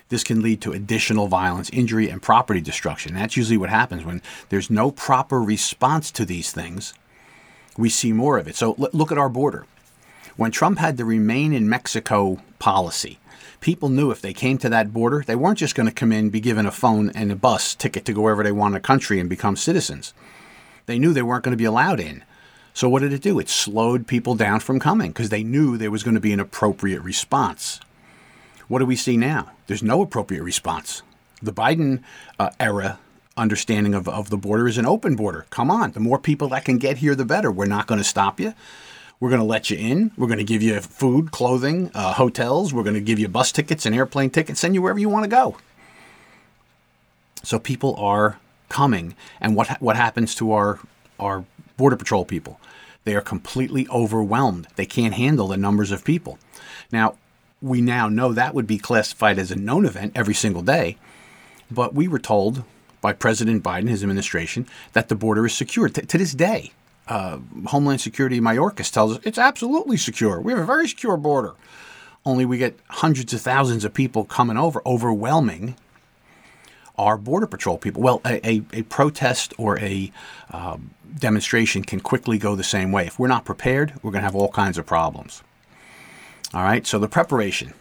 This 0.10 0.24
can 0.24 0.44
lead 0.44 0.62
to 0.62 0.72
additional 0.72 1.28
violence, 1.28 1.72
injury, 1.72 2.10
and 2.10 2.22
property 2.22 2.62
destruction. 2.62 3.16
That's 3.16 3.36
usually 3.36 3.58
what 3.58 3.72
happens 3.72 4.06
when 4.06 4.22
there's 4.50 4.70
no 4.70 4.92
proper 4.92 5.42
response 5.42 6.12
to 6.12 6.26
these 6.26 6.52
things. 6.52 6.94
We 7.78 7.90
see 7.90 8.14
more 8.14 8.38
of 8.38 8.48
it. 8.48 8.56
So 8.56 8.76
look 8.78 9.12
at 9.12 9.18
our 9.18 9.30
border. 9.30 9.66
When 10.38 10.52
Trump 10.52 10.80
had 10.80 10.98
the 10.98 11.06
remain 11.06 11.54
in 11.54 11.70
Mexico 11.70 12.40
policy, 12.60 13.20
people 13.62 13.90
knew 13.90 14.12
if 14.12 14.22
they 14.22 14.34
came 14.34 14.58
to 14.60 14.70
that 14.70 14.94
border, 14.94 15.24
they 15.26 15.36
weren't 15.36 15.60
just 15.60 15.76
going 15.76 15.88
to 15.88 15.96
come 15.96 16.12
in, 16.12 16.30
be 16.30 16.40
given 16.42 16.66
a 16.66 16.72
phone 16.72 17.10
and 17.12 17.32
a 17.32 17.36
bus 17.36 17.74
ticket 17.74 18.06
to 18.06 18.14
go 18.14 18.22
wherever 18.22 18.44
they 18.44 18.52
want 18.52 18.76
in 18.76 18.82
the 18.82 18.88
country 18.88 19.20
and 19.20 19.30
become 19.30 19.56
citizens. 19.56 20.14
They 20.86 21.00
knew 21.00 21.14
they 21.14 21.22
weren't 21.22 21.44
going 21.44 21.54
to 21.54 21.58
be 21.58 21.66
allowed 21.66 22.00
in. 22.00 22.24
So 22.74 22.90
what 22.90 23.02
did 23.02 23.14
it 23.14 23.22
do? 23.22 23.40
It 23.40 23.48
slowed 23.48 24.08
people 24.08 24.36
down 24.36 24.60
from 24.60 24.80
coming 24.80 25.12
because 25.12 25.30
they 25.30 25.44
knew 25.44 25.78
there 25.78 25.92
was 25.92 26.04
going 26.04 26.16
to 26.16 26.22
be 26.22 26.34
an 26.34 26.42
appropriate 26.42 27.02
response. 27.02 27.80
What 28.68 28.80
do 28.80 28.86
we 28.86 28.98
see 28.98 29.16
now? 29.16 29.52
There's 29.68 29.84
no 29.84 30.02
appropriate 30.02 30.44
response. 30.44 31.02
The 31.42 31.54
Biden 31.54 32.04
uh, 32.38 32.50
era 32.60 33.00
understanding 33.38 33.94
of, 33.94 34.08
of 34.08 34.30
the 34.30 34.38
border 34.38 34.68
is 34.68 34.78
an 34.78 34.86
open 34.86 35.16
border. 35.16 35.46
Come 35.50 35.70
on, 35.70 35.92
the 35.92 36.00
more 36.00 36.20
people 36.20 36.48
that 36.50 36.66
can 36.66 36.78
get 36.78 36.98
here, 36.98 37.16
the 37.16 37.26
better. 37.26 37.52
We're 37.52 37.66
not 37.66 37.88
going 37.88 37.98
to 37.98 38.04
stop 38.04 38.40
you. 38.40 38.54
We're 39.20 39.30
going 39.30 39.42
to 39.42 39.46
let 39.46 39.70
you 39.70 39.78
in. 39.78 40.12
We're 40.18 40.28
going 40.28 40.40
to 40.40 40.46
give 40.46 40.62
you 40.62 40.80
food, 40.82 41.32
clothing, 41.32 41.92
uh, 41.94 42.14
hotels. 42.14 42.74
We're 42.74 42.84
going 42.84 42.96
to 42.96 43.02
give 43.02 43.20
you 43.20 43.28
bus 43.28 43.52
tickets 43.52 43.86
and 43.86 43.96
airplane 43.96 44.30
tickets, 44.30 44.60
send 44.60 44.76
you 44.76 44.82
wherever 44.82 45.00
you 45.00 45.10
want 45.10 45.24
to 45.24 45.30
go. 45.30 45.58
So 47.44 47.60
people 47.60 47.96
are 47.98 48.40
coming, 48.70 49.16
and 49.40 49.56
what 49.56 49.80
what 49.82 49.96
happens 49.96 50.34
to 50.36 50.52
our 50.52 50.80
our 51.20 51.46
border 51.78 51.96
patrol 51.96 52.26
people? 52.26 52.60
They 53.04 53.16
are 53.16 53.22
completely 53.22 53.88
overwhelmed. 53.90 54.68
They 54.76 54.88
can't 54.88 55.14
handle 55.14 55.48
the 55.48 55.58
numbers 55.58 55.92
of 55.92 56.04
people. 56.04 56.40
Now, 56.92 57.16
we 57.62 57.80
now 57.80 58.10
know 58.10 58.34
that 58.34 58.56
would 58.56 58.66
be 58.66 58.80
classified 58.80 59.38
as 59.38 59.52
a 59.52 59.56
known 59.56 59.86
event 59.86 60.14
every 60.16 60.34
single 60.34 60.64
day, 60.64 60.98
but 61.70 61.94
we 61.94 62.08
were 62.08 62.20
told 62.20 62.64
by 63.06 63.14
President 63.14 63.62
Biden, 63.62 63.88
his 63.88 64.02
administration, 64.02 64.66
that 64.94 65.10
the 65.10 65.16
border 65.16 65.46
is 65.46 65.54
secure. 65.54 65.90
T- 65.90 66.02
to 66.02 66.18
this 66.18 66.34
day, 66.34 66.72
uh, 67.08 67.38
Homeland 67.68 68.02
Security 68.02 68.42
Mayorkas 68.42 68.92
tells 68.92 69.16
us 69.16 69.20
it's 69.24 69.38
absolutely 69.38 69.96
secure. 69.96 70.42
We 70.42 70.54
have 70.54 70.62
a 70.64 70.66
very 70.66 70.88
secure 70.88 71.16
border. 71.16 71.54
Only 72.26 72.46
we 72.46 72.58
get 72.58 72.80
hundreds 72.88 73.32
of 73.32 73.42
thousands 73.42 73.86
of 73.86 73.94
people 73.94 74.26
coming 74.26 74.58
over, 74.58 74.82
overwhelming 74.88 75.76
our 76.98 77.16
Border 77.16 77.46
Patrol 77.46 77.78
people. 77.78 78.02
Well, 78.02 78.22
a, 78.26 78.42
a, 78.44 78.64
a 78.74 78.82
protest 78.82 79.54
or 79.60 79.78
a 79.78 80.12
um, 80.52 80.90
demonstration 81.16 81.84
can 81.84 82.00
quickly 82.00 82.40
go 82.40 82.56
the 82.56 82.64
same 82.64 82.92
way. 82.92 83.06
If 83.06 83.20
we're 83.20 83.28
not 83.28 83.46
prepared, 83.46 83.94
we're 84.02 84.10
going 84.10 84.24
to 84.24 84.28
have 84.32 84.36
all 84.36 84.50
kinds 84.50 84.80
of 84.80 84.88
problems. 84.88 85.44
All 86.56 86.64
right, 86.64 86.88
so 86.88 86.98
the 86.98 87.08
preparation 87.08 87.76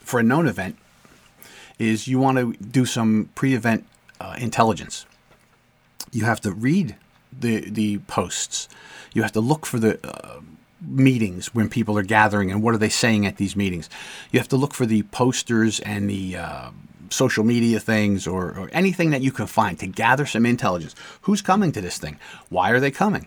for 0.00 0.18
a 0.18 0.24
known 0.24 0.48
event 0.48 0.76
is 1.78 2.08
you 2.08 2.18
want 2.18 2.36
to 2.38 2.52
do 2.54 2.84
some 2.84 3.30
pre 3.36 3.54
event 3.54 3.86
uh, 4.20 4.36
intelligence. 4.38 5.06
You 6.12 6.24
have 6.24 6.40
to 6.42 6.52
read 6.52 6.96
the, 7.32 7.70
the 7.70 7.98
posts, 7.98 8.68
you 9.12 9.22
have 9.22 9.32
to 9.32 9.40
look 9.40 9.66
for 9.66 9.78
the 9.78 9.98
uh, 10.06 10.40
meetings 10.80 11.54
when 11.54 11.68
people 11.68 11.96
are 11.98 12.02
gathering 12.02 12.50
and 12.50 12.62
what 12.62 12.74
are 12.74 12.78
they 12.78 12.88
saying 12.88 13.26
at 13.26 13.36
these 13.36 13.56
meetings. 13.56 13.88
You 14.30 14.38
have 14.38 14.48
to 14.48 14.56
look 14.56 14.74
for 14.74 14.86
the 14.86 15.02
posters 15.04 15.80
and 15.80 16.08
the 16.08 16.36
uh, 16.36 16.70
social 17.10 17.44
media 17.44 17.80
things 17.80 18.26
or, 18.26 18.46
or 18.46 18.70
anything 18.72 19.10
that 19.10 19.20
you 19.20 19.32
can 19.32 19.46
find 19.46 19.78
to 19.78 19.86
gather 19.86 20.26
some 20.26 20.46
intelligence. 20.46 20.94
Who's 21.22 21.42
coming 21.42 21.72
to 21.72 21.80
this 21.80 21.98
thing? 21.98 22.18
Why 22.48 22.70
are 22.70 22.80
they 22.80 22.90
coming? 22.90 23.26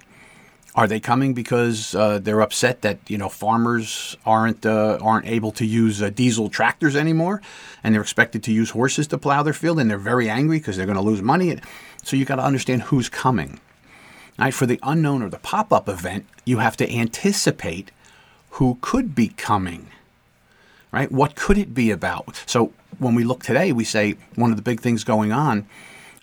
Are 0.76 0.88
they 0.88 1.00
coming 1.00 1.36
because 1.36 1.94
uh, 1.94 2.18
they're 2.18 2.42
upset 2.42 2.82
that 2.82 2.98
you 3.08 3.18
know 3.18 3.30
farmers 3.30 4.18
aren't 4.26 4.66
uh, 4.66 4.98
aren't 5.02 5.28
able 5.28 5.52
to 5.52 5.66
use 5.66 6.02
uh, 6.02 6.10
diesel 6.10 6.50
tractors 6.50 6.96
anymore, 6.96 7.42
and 7.84 7.94
they're 7.94 8.02
expected 8.02 8.42
to 8.44 8.52
use 8.52 8.72
horses 8.72 9.06
to 9.08 9.20
plow 9.20 9.44
their 9.44 9.54
field, 9.54 9.80
and 9.80 9.90
they're 9.90 10.00
very 10.00 10.30
angry 10.30 10.58
because 10.58 10.76
they're 10.76 10.88
going 10.88 10.98
to 10.98 11.04
lose 11.04 11.22
money? 11.22 11.60
So 12.02 12.18
you 12.18 12.26
got 12.26 12.38
to 12.38 12.44
understand 12.44 12.84
who's 12.84 13.08
coming. 13.08 13.60
Right? 14.40 14.54
For 14.54 14.66
the 14.66 14.80
unknown 14.82 15.22
or 15.22 15.30
the 15.30 15.38
pop 15.38 15.72
up 15.72 15.88
event, 15.88 16.26
you 16.44 16.58
have 16.58 16.76
to 16.78 16.92
anticipate 16.92 17.92
who 18.52 18.80
could 18.82 19.14
be 19.14 19.28
coming. 19.28 19.90
Right? 20.92 21.12
What 21.12 21.36
could 21.36 21.60
it 21.60 21.76
be 21.76 21.92
about? 21.92 22.44
So 22.48 22.74
when 22.98 23.14
we 23.14 23.24
look 23.24 23.44
today, 23.44 23.72
we 23.72 23.84
say 23.84 24.16
one 24.36 24.50
of 24.50 24.58
the 24.58 24.64
big 24.64 24.80
things 24.80 25.04
going 25.04 25.32
on 25.32 25.68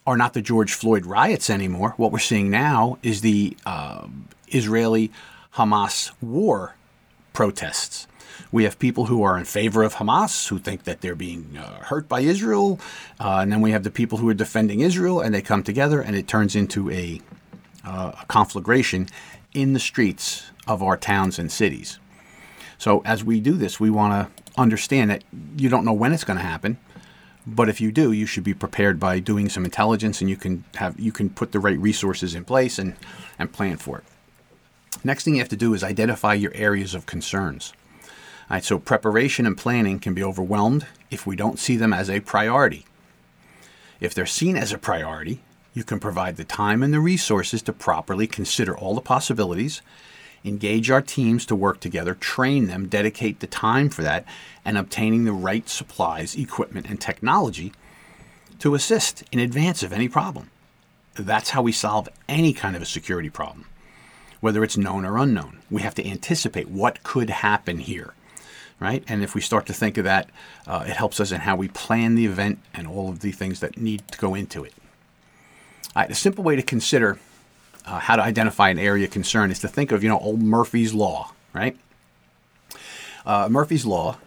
are 0.06 0.16
not 0.16 0.32
the 0.32 0.42
George 0.42 0.72
Floyd 0.74 1.06
riots 1.06 1.50
anymore. 1.50 1.94
What 1.96 2.10
we're 2.10 2.18
seeing 2.18 2.50
now 2.50 2.98
is 3.02 3.20
the 3.20 3.56
uh, 3.64 4.08
Israeli 4.50 5.10
Hamas 5.54 6.12
war 6.20 6.74
protests. 7.32 8.06
We 8.52 8.64
have 8.64 8.78
people 8.78 9.06
who 9.06 9.22
are 9.22 9.38
in 9.38 9.44
favor 9.44 9.82
of 9.82 9.96
Hamas, 9.96 10.48
who 10.48 10.58
think 10.58 10.84
that 10.84 11.00
they're 11.00 11.14
being 11.14 11.56
uh, 11.56 11.84
hurt 11.84 12.08
by 12.08 12.20
Israel. 12.20 12.80
Uh, 13.18 13.38
and 13.42 13.52
then 13.52 13.60
we 13.60 13.70
have 13.70 13.84
the 13.84 13.90
people 13.90 14.18
who 14.18 14.28
are 14.28 14.34
defending 14.34 14.80
Israel, 14.80 15.20
and 15.20 15.34
they 15.34 15.42
come 15.42 15.62
together, 15.62 16.00
and 16.00 16.16
it 16.16 16.26
turns 16.26 16.56
into 16.56 16.90
a, 16.90 17.20
uh, 17.84 18.12
a 18.20 18.24
conflagration 18.26 19.08
in 19.52 19.72
the 19.72 19.80
streets 19.80 20.50
of 20.66 20.82
our 20.82 20.96
towns 20.96 21.38
and 21.38 21.50
cities. 21.50 21.98
So, 22.78 23.02
as 23.04 23.22
we 23.22 23.40
do 23.40 23.52
this, 23.52 23.78
we 23.78 23.90
want 23.90 24.12
to 24.12 24.60
understand 24.60 25.10
that 25.10 25.22
you 25.56 25.68
don't 25.68 25.84
know 25.84 25.92
when 25.92 26.12
it's 26.12 26.24
going 26.24 26.38
to 26.38 26.44
happen. 26.44 26.78
But 27.46 27.68
if 27.68 27.80
you 27.80 27.90
do, 27.90 28.12
you 28.12 28.26
should 28.26 28.44
be 28.44 28.54
prepared 28.54 29.00
by 29.00 29.18
doing 29.18 29.48
some 29.48 29.64
intelligence, 29.64 30.20
and 30.20 30.28
you 30.28 30.36
can 30.36 30.64
have 30.76 30.98
you 30.98 31.12
can 31.12 31.30
put 31.30 31.52
the 31.52 31.58
right 31.58 31.78
resources 31.78 32.34
in 32.34 32.44
place 32.44 32.78
and 32.78 32.94
and 33.38 33.52
plan 33.52 33.76
for 33.76 33.98
it. 33.98 34.04
Next 35.02 35.24
thing 35.24 35.34
you 35.34 35.40
have 35.40 35.48
to 35.48 35.56
do 35.56 35.72
is 35.72 35.82
identify 35.82 36.34
your 36.34 36.52
areas 36.54 36.94
of 36.94 37.06
concerns. 37.06 37.72
All 38.02 38.56
right, 38.56 38.64
so 38.64 38.78
preparation 38.78 39.46
and 39.46 39.56
planning 39.56 39.98
can 39.98 40.12
be 40.12 40.22
overwhelmed 40.22 40.86
if 41.10 41.26
we 41.26 41.36
don't 41.36 41.58
see 41.58 41.76
them 41.76 41.92
as 41.92 42.10
a 42.10 42.20
priority. 42.20 42.84
If 43.98 44.12
they're 44.12 44.26
seen 44.26 44.56
as 44.56 44.72
a 44.72 44.78
priority, 44.78 45.40
you 45.72 45.84
can 45.84 46.00
provide 46.00 46.36
the 46.36 46.44
time 46.44 46.82
and 46.82 46.92
the 46.92 47.00
resources 47.00 47.62
to 47.62 47.72
properly 47.72 48.26
consider 48.26 48.76
all 48.76 48.94
the 48.94 49.00
possibilities, 49.00 49.80
engage 50.44 50.90
our 50.90 51.00
teams 51.00 51.46
to 51.46 51.56
work 51.56 51.80
together, 51.80 52.14
train 52.14 52.66
them, 52.66 52.88
dedicate 52.88 53.40
the 53.40 53.46
time 53.46 53.88
for 53.88 54.02
that, 54.02 54.24
and 54.64 54.76
obtaining 54.76 55.24
the 55.24 55.32
right 55.32 55.68
supplies, 55.68 56.34
equipment, 56.34 56.86
and 56.90 57.00
technology 57.00 57.72
to 58.58 58.74
assist 58.74 59.22
in 59.32 59.38
advance 59.38 59.82
of 59.82 59.92
any 59.92 60.08
problem. 60.08 60.50
That's 61.14 61.50
how 61.50 61.62
we 61.62 61.72
solve 61.72 62.08
any 62.28 62.52
kind 62.52 62.76
of 62.76 62.82
a 62.82 62.86
security 62.86 63.30
problem 63.30 63.66
whether 64.40 64.64
it's 64.64 64.76
known 64.76 65.04
or 65.04 65.18
unknown. 65.18 65.60
We 65.70 65.82
have 65.82 65.94
to 65.96 66.06
anticipate 66.06 66.68
what 66.68 67.02
could 67.02 67.30
happen 67.30 67.78
here, 67.78 68.14
right? 68.78 69.04
And 69.06 69.22
if 69.22 69.34
we 69.34 69.40
start 69.40 69.66
to 69.66 69.72
think 69.72 69.98
of 69.98 70.04
that, 70.04 70.30
uh, 70.66 70.84
it 70.86 70.96
helps 70.96 71.20
us 71.20 71.32
in 71.32 71.42
how 71.42 71.56
we 71.56 71.68
plan 71.68 72.14
the 72.14 72.26
event 72.26 72.58
and 72.74 72.86
all 72.86 73.08
of 73.08 73.20
the 73.20 73.32
things 73.32 73.60
that 73.60 73.76
need 73.76 74.06
to 74.08 74.18
go 74.18 74.34
into 74.34 74.64
it. 74.64 74.72
All 75.94 76.02
right, 76.02 76.10
a 76.10 76.14
simple 76.14 76.44
way 76.44 76.56
to 76.56 76.62
consider 76.62 77.18
uh, 77.86 77.98
how 77.98 78.16
to 78.16 78.22
identify 78.22 78.70
an 78.70 78.78
area 78.78 79.04
of 79.04 79.10
concern 79.10 79.50
is 79.50 79.58
to 79.60 79.68
think 79.68 79.92
of, 79.92 80.02
you 80.02 80.08
know, 80.08 80.18
old 80.18 80.40
Murphy's 80.40 80.94
Law, 80.94 81.32
right? 81.52 81.76
Uh, 83.26 83.48
Murphy's 83.50 83.84
Law 83.84 84.18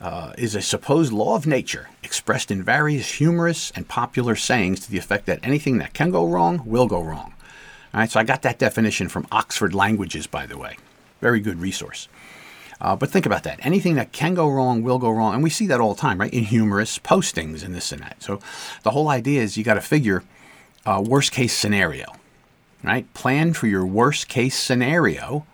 uh, 0.00 0.32
is 0.36 0.54
a 0.54 0.60
supposed 0.62 1.12
law 1.12 1.36
of 1.36 1.46
nature 1.46 1.88
expressed 2.02 2.50
in 2.50 2.62
various 2.62 3.12
humorous 3.12 3.70
and 3.76 3.88
popular 3.88 4.34
sayings 4.34 4.80
to 4.80 4.90
the 4.90 4.98
effect 4.98 5.26
that 5.26 5.38
anything 5.42 5.78
that 5.78 5.94
can 5.94 6.10
go 6.10 6.26
wrong 6.26 6.62
will 6.66 6.88
go 6.88 7.00
wrong. 7.00 7.34
All 7.94 8.00
right, 8.00 8.10
so 8.10 8.18
I 8.18 8.24
got 8.24 8.42
that 8.42 8.58
definition 8.58 9.08
from 9.08 9.26
Oxford 9.30 9.74
Languages, 9.74 10.26
by 10.26 10.46
the 10.46 10.56
way. 10.56 10.76
Very 11.20 11.40
good 11.40 11.60
resource. 11.60 12.08
Uh, 12.80 12.96
but 12.96 13.10
think 13.10 13.26
about 13.26 13.44
that. 13.44 13.64
Anything 13.64 13.94
that 13.94 14.12
can 14.12 14.34
go 14.34 14.48
wrong 14.48 14.82
will 14.82 14.98
go 14.98 15.10
wrong. 15.10 15.34
And 15.34 15.42
we 15.42 15.50
see 15.50 15.66
that 15.68 15.80
all 15.80 15.94
the 15.94 16.00
time, 16.00 16.18
right? 16.18 16.32
In 16.32 16.44
humorous 16.44 16.98
postings 16.98 17.62
and 17.62 17.74
this 17.74 17.92
and 17.92 18.02
that. 18.02 18.22
So 18.22 18.40
the 18.82 18.90
whole 18.90 19.08
idea 19.08 19.42
is 19.42 19.56
you 19.56 19.62
got 19.62 19.74
to 19.74 19.80
figure 19.80 20.24
uh, 20.84 21.02
worst 21.06 21.32
case 21.32 21.56
scenario, 21.56 22.06
right? 22.82 23.12
Plan 23.14 23.52
for 23.52 23.68
your 23.68 23.86
worst 23.86 24.26
case 24.26 24.58
scenario. 24.58 25.46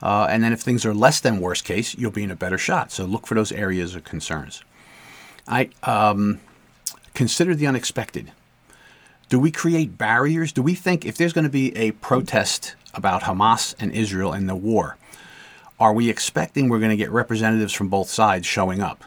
Uh, 0.00 0.26
and 0.30 0.42
then 0.42 0.52
if 0.52 0.60
things 0.60 0.86
are 0.86 0.94
less 0.94 1.20
than 1.20 1.40
worst 1.40 1.64
case, 1.64 1.96
you'll 1.96 2.10
be 2.10 2.24
in 2.24 2.30
a 2.30 2.36
better 2.36 2.58
shot. 2.58 2.90
So 2.90 3.04
look 3.04 3.26
for 3.26 3.34
those 3.34 3.52
areas 3.52 3.94
of 3.94 4.04
concerns. 4.04 4.64
I 5.46 5.70
um, 5.82 6.40
consider 7.12 7.54
the 7.54 7.66
unexpected. 7.66 8.32
Do 9.32 9.38
we 9.38 9.50
create 9.50 9.96
barriers? 9.96 10.52
Do 10.52 10.62
we 10.62 10.74
think 10.74 11.06
if 11.06 11.16
there's 11.16 11.32
going 11.32 11.46
to 11.46 11.50
be 11.50 11.74
a 11.74 11.92
protest 11.92 12.76
about 12.92 13.22
Hamas 13.22 13.74
and 13.78 13.90
Israel 13.90 14.34
and 14.34 14.46
the 14.46 14.54
war, 14.54 14.98
are 15.80 15.94
we 15.94 16.10
expecting 16.10 16.68
we're 16.68 16.80
going 16.80 16.90
to 16.90 16.98
get 16.98 17.10
representatives 17.10 17.72
from 17.72 17.88
both 17.88 18.10
sides 18.10 18.46
showing 18.46 18.82
up? 18.82 19.04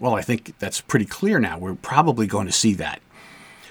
Well, 0.00 0.16
I 0.16 0.20
think 0.20 0.58
that's 0.58 0.80
pretty 0.80 1.04
clear 1.04 1.38
now. 1.38 1.60
We're 1.60 1.76
probably 1.76 2.26
going 2.26 2.46
to 2.46 2.52
see 2.52 2.74
that. 2.74 3.00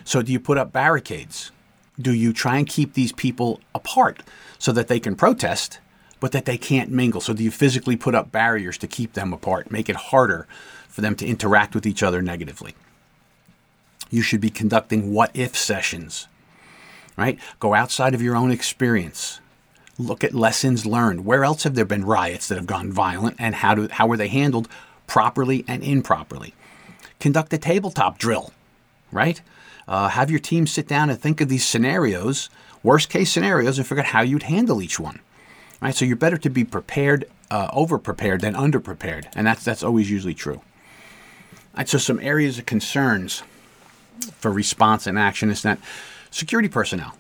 So, 0.06 0.22
do 0.22 0.32
you 0.32 0.40
put 0.40 0.58
up 0.58 0.72
barricades? 0.72 1.52
Do 2.00 2.14
you 2.14 2.32
try 2.32 2.56
and 2.56 2.66
keep 2.66 2.94
these 2.94 3.12
people 3.12 3.60
apart 3.76 4.24
so 4.58 4.72
that 4.72 4.88
they 4.88 5.02
can 5.02 5.14
protest, 5.14 5.82
but 6.22 6.32
that 6.32 6.46
they 6.46 6.58
can't 6.58 6.90
mingle? 6.90 7.20
So, 7.20 7.34
do 7.34 7.44
you 7.44 7.52
physically 7.52 7.98
put 7.98 8.16
up 8.16 8.32
barriers 8.32 8.78
to 8.78 8.88
keep 8.88 9.12
them 9.12 9.34
apart, 9.34 9.72
make 9.72 9.90
it 9.90 9.98
harder 9.98 10.48
for 10.88 11.02
them 11.02 11.16
to 11.16 11.28
interact 11.28 11.76
with 11.76 11.86
each 11.86 12.02
other 12.02 12.22
negatively? 12.22 12.76
You 14.10 14.22
should 14.22 14.42
be 14.42 14.50
conducting 14.50 15.12
what 15.14 15.32
if 15.34 15.56
sessions, 15.56 16.28
right? 17.16 17.40
Go 17.60 17.74
outside 17.74 18.14
of 18.14 18.22
your 18.22 18.36
own 18.36 18.52
experience. 18.52 19.40
Look 20.00 20.24
at 20.24 20.34
lessons 20.34 20.86
learned. 20.86 21.26
Where 21.26 21.44
else 21.44 21.64
have 21.64 21.76
there 21.76 21.86
been 21.86 22.06
riots 22.06 22.48
that 22.48 22.56
have 22.56 22.68
gone 22.68 22.92
violent 22.92 23.36
and 23.40 23.56
how, 23.56 23.76
do, 23.76 23.88
how 23.88 24.08
were 24.08 24.18
they 24.18 24.28
handled 24.28 24.68
properly 25.08 25.66
and 25.68 25.84
improperly? 25.84 26.54
Conduct 27.20 27.52
a 27.54 27.58
tabletop 27.58 28.20
drill, 28.20 28.54
right? 29.12 29.42
Uh, 29.88 30.10
have 30.10 30.30
your 30.30 30.40
team 30.40 30.68
sit 30.68 30.88
down 30.88 31.10
and 31.10 31.20
think 31.20 31.42
of 31.42 31.50
these 31.50 31.66
scenarios, 31.66 32.50
worst 32.84 33.10
case 33.10 33.32
scenarios, 33.32 33.78
and 33.78 33.88
figure 33.88 34.04
out 34.04 34.10
how 34.10 34.22
you'd 34.22 34.44
handle 34.44 34.82
each 34.82 35.00
one. 35.00 35.20
Right, 35.80 35.94
so 35.94 36.06
you're 36.06 36.16
better 36.16 36.38
to 36.38 36.50
be 36.50 36.64
prepared, 36.64 37.26
uh, 37.52 37.70
over 37.72 38.00
prepared 38.00 38.42
than 38.42 38.56
under 38.56 38.80
prepared, 38.80 39.30
and 39.36 39.46
that's 39.46 39.64
that's 39.64 39.84
always 39.84 40.10
usually 40.10 40.34
true. 40.34 40.62
Right, 41.78 41.88
so 41.88 42.00
some 42.00 42.20
areas 42.20 42.58
of 42.58 42.66
concerns 42.66 43.44
for 44.40 44.52
response 44.52 45.08
and 45.08 45.18
action 45.18 45.50
is 45.50 45.62
that 45.62 45.80
security 46.32 46.70
personnel. 46.70 47.18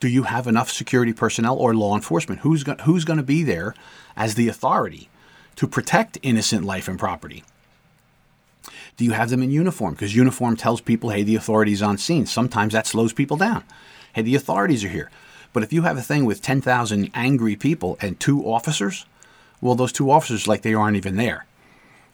Do 0.00 0.08
you 0.08 0.24
have 0.24 0.46
enough 0.46 0.70
security 0.70 1.12
personnel 1.12 1.56
or 1.56 1.74
law 1.74 1.94
enforcement? 1.94 2.42
Who's 2.42 2.62
go- 2.62 2.76
who's 2.84 3.04
going 3.04 3.16
to 3.16 3.22
be 3.22 3.42
there 3.42 3.74
as 4.16 4.34
the 4.34 4.48
authority 4.48 5.08
to 5.56 5.66
protect 5.66 6.18
innocent 6.22 6.64
life 6.64 6.88
and 6.88 6.98
property? 6.98 7.42
Do 8.96 9.04
you 9.04 9.12
have 9.12 9.30
them 9.30 9.42
in 9.42 9.50
uniform? 9.50 9.94
Because 9.94 10.14
uniform 10.14 10.56
tells 10.56 10.80
people, 10.80 11.10
hey, 11.10 11.22
the 11.22 11.36
authority's 11.36 11.82
on 11.82 11.98
scene. 11.98 12.26
Sometimes 12.26 12.72
that 12.72 12.86
slows 12.86 13.12
people 13.12 13.36
down. 13.36 13.64
Hey, 14.12 14.22
the 14.22 14.34
authorities 14.34 14.84
are 14.84 14.88
here. 14.88 15.10
But 15.52 15.62
if 15.62 15.72
you 15.72 15.82
have 15.82 15.96
a 15.96 16.02
thing 16.02 16.24
with 16.24 16.42
10,000 16.42 17.10
angry 17.14 17.56
people 17.56 17.96
and 18.00 18.18
two 18.18 18.42
officers, 18.42 19.06
well, 19.60 19.74
those 19.74 19.92
two 19.92 20.10
officers, 20.10 20.46
like 20.46 20.62
they 20.62 20.74
aren't 20.74 20.96
even 20.96 21.16
there. 21.16 21.46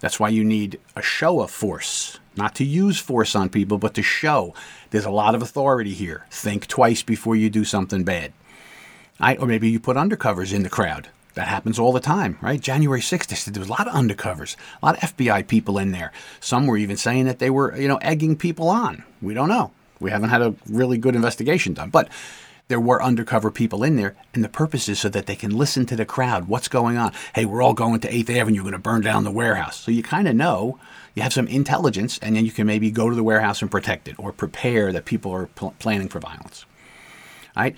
That's 0.01 0.20
why 0.20 0.28
you 0.28 0.45
need 0.45 0.78
a 0.97 1.03
show 1.03 1.40
of 1.40 1.51
force, 1.51 2.18
not 2.36 2.55
to 2.57 2.64
use 2.64 2.99
force 2.99 3.34
on 3.34 3.49
people, 3.49 3.78
but 3.78 3.95
to 3.95 4.03
show 4.03 4.55
there's 4.90 5.05
a 5.05 5.11
lot 5.11 5.34
of 5.34 5.42
authority 5.42 5.95
here. 5.95 6.26
Think 6.30 6.66
twice 6.66 7.03
before 7.03 7.36
you 7.36 7.51
do 7.51 7.64
something 7.64 8.05
bad. 8.05 8.32
Right? 9.20 9.40
Or 9.40 9.47
maybe 9.47 9.70
you 9.70 9.80
put 9.80 9.97
undercovers 9.97 10.53
in 10.53 10.62
the 10.62 10.70
crowd. 10.70 11.09
That 11.34 11.49
happens 11.49 11.80
all 11.80 11.92
the 11.92 12.01
time, 12.01 12.38
right? 12.40 12.61
January 12.61 13.01
6th, 13.01 13.26
they 13.26 13.34
said 13.34 13.55
there 13.55 13.61
was 13.61 13.68
a 13.68 13.72
lot 13.72 13.88
of 13.88 13.95
undercovers, 13.95 14.55
a 14.80 14.86
lot 14.86 15.03
of 15.03 15.16
FBI 15.16 15.49
people 15.49 15.78
in 15.78 15.90
there. 15.90 16.12
Some 16.38 16.66
were 16.66 16.76
even 16.76 16.97
saying 16.97 17.24
that 17.24 17.40
they 17.40 17.51
were, 17.51 17.76
you 17.76 17.88
know, 17.88 17.97
egging 17.97 18.36
people 18.36 18.68
on. 18.68 19.03
We 19.20 19.34
don't 19.34 19.49
know. 19.49 19.72
We 19.99 20.11
haven't 20.11 20.30
had 20.30 20.42
a 20.42 20.55
really 20.68 20.97
good 20.97 21.16
investigation 21.16 21.74
done. 21.74 21.90
But 21.90 22.09
there 22.69 22.81
were 22.81 23.03
undercover 23.03 23.51
people 23.51 23.83
in 23.83 23.97
there, 23.97 24.17
and 24.33 24.43
the 24.43 24.49
purpose 24.49 24.89
is 24.89 24.99
so 24.99 25.09
that 25.11 25.27
they 25.27 25.37
can 25.37 25.57
listen 25.57 25.85
to 25.87 25.97
the 25.97 26.07
crowd. 26.07 26.49
What's 26.49 26.69
going 26.69 26.97
on? 26.97 27.12
Hey, 27.35 27.45
we're 27.45 27.62
all 27.62 27.75
going 27.75 28.01
to 28.01 28.11
8th 28.11 28.31
Avenue. 28.31 28.57
You're 28.57 28.65
going 28.65 28.73
to 28.73 28.79
burn 28.79 29.03
down 29.03 29.25
the 29.25 29.31
warehouse. 29.31 29.81
So 29.81 29.91
you 29.91 30.03
kind 30.03 30.27
of 30.27 30.35
know, 30.35 30.79
you 31.15 31.23
have 31.23 31.33
some 31.33 31.47
intelligence, 31.47 32.19
and 32.23 32.37
then 32.37 32.47
you 32.47 32.53
can 32.53 32.67
maybe 32.67 32.91
go 32.91 33.11
to 33.11 33.17
the 33.17 33.23
warehouse 33.23 33.61
and 33.61 33.71
protect 33.71 34.09
it 34.09 34.19
or 34.19 34.33
prepare 34.33 34.93
that 34.93 35.05
people 35.05 35.31
are 35.33 35.47
pl- 35.47 35.75
planning 35.79 36.09
for 36.09 36.21
violence. 36.21 36.65
All 37.55 37.65
right? 37.65 37.77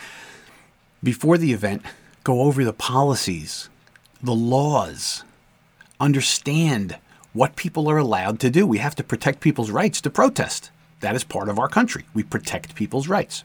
Before 1.03 1.37
the 1.37 1.53
event, 1.53 1.83
go 2.23 2.43
over 2.43 2.65
the 2.65 2.73
policies, 2.73 3.69
the 4.23 4.35
laws, 4.35 5.25
understand 5.99 6.97
what 7.33 7.57
people 7.57 7.91
are 7.91 7.99
allowed 7.99 8.39
to 8.41 8.51
do. 8.51 8.67
We 8.67 8.79
have 8.79 8.95
to 8.97 9.05
protect 9.05 9.41
people's 9.41 9.71
rights 9.71 10.01
to 10.03 10.11
protest. 10.11 10.71
That 11.01 11.17
is 11.17 11.25
part 11.25 11.49
of 11.49 11.59
our 11.59 11.69
country. 11.69 12.05
We 12.15 12.23
protect 12.23 12.75
people's 12.75 13.09
rights. 13.09 13.45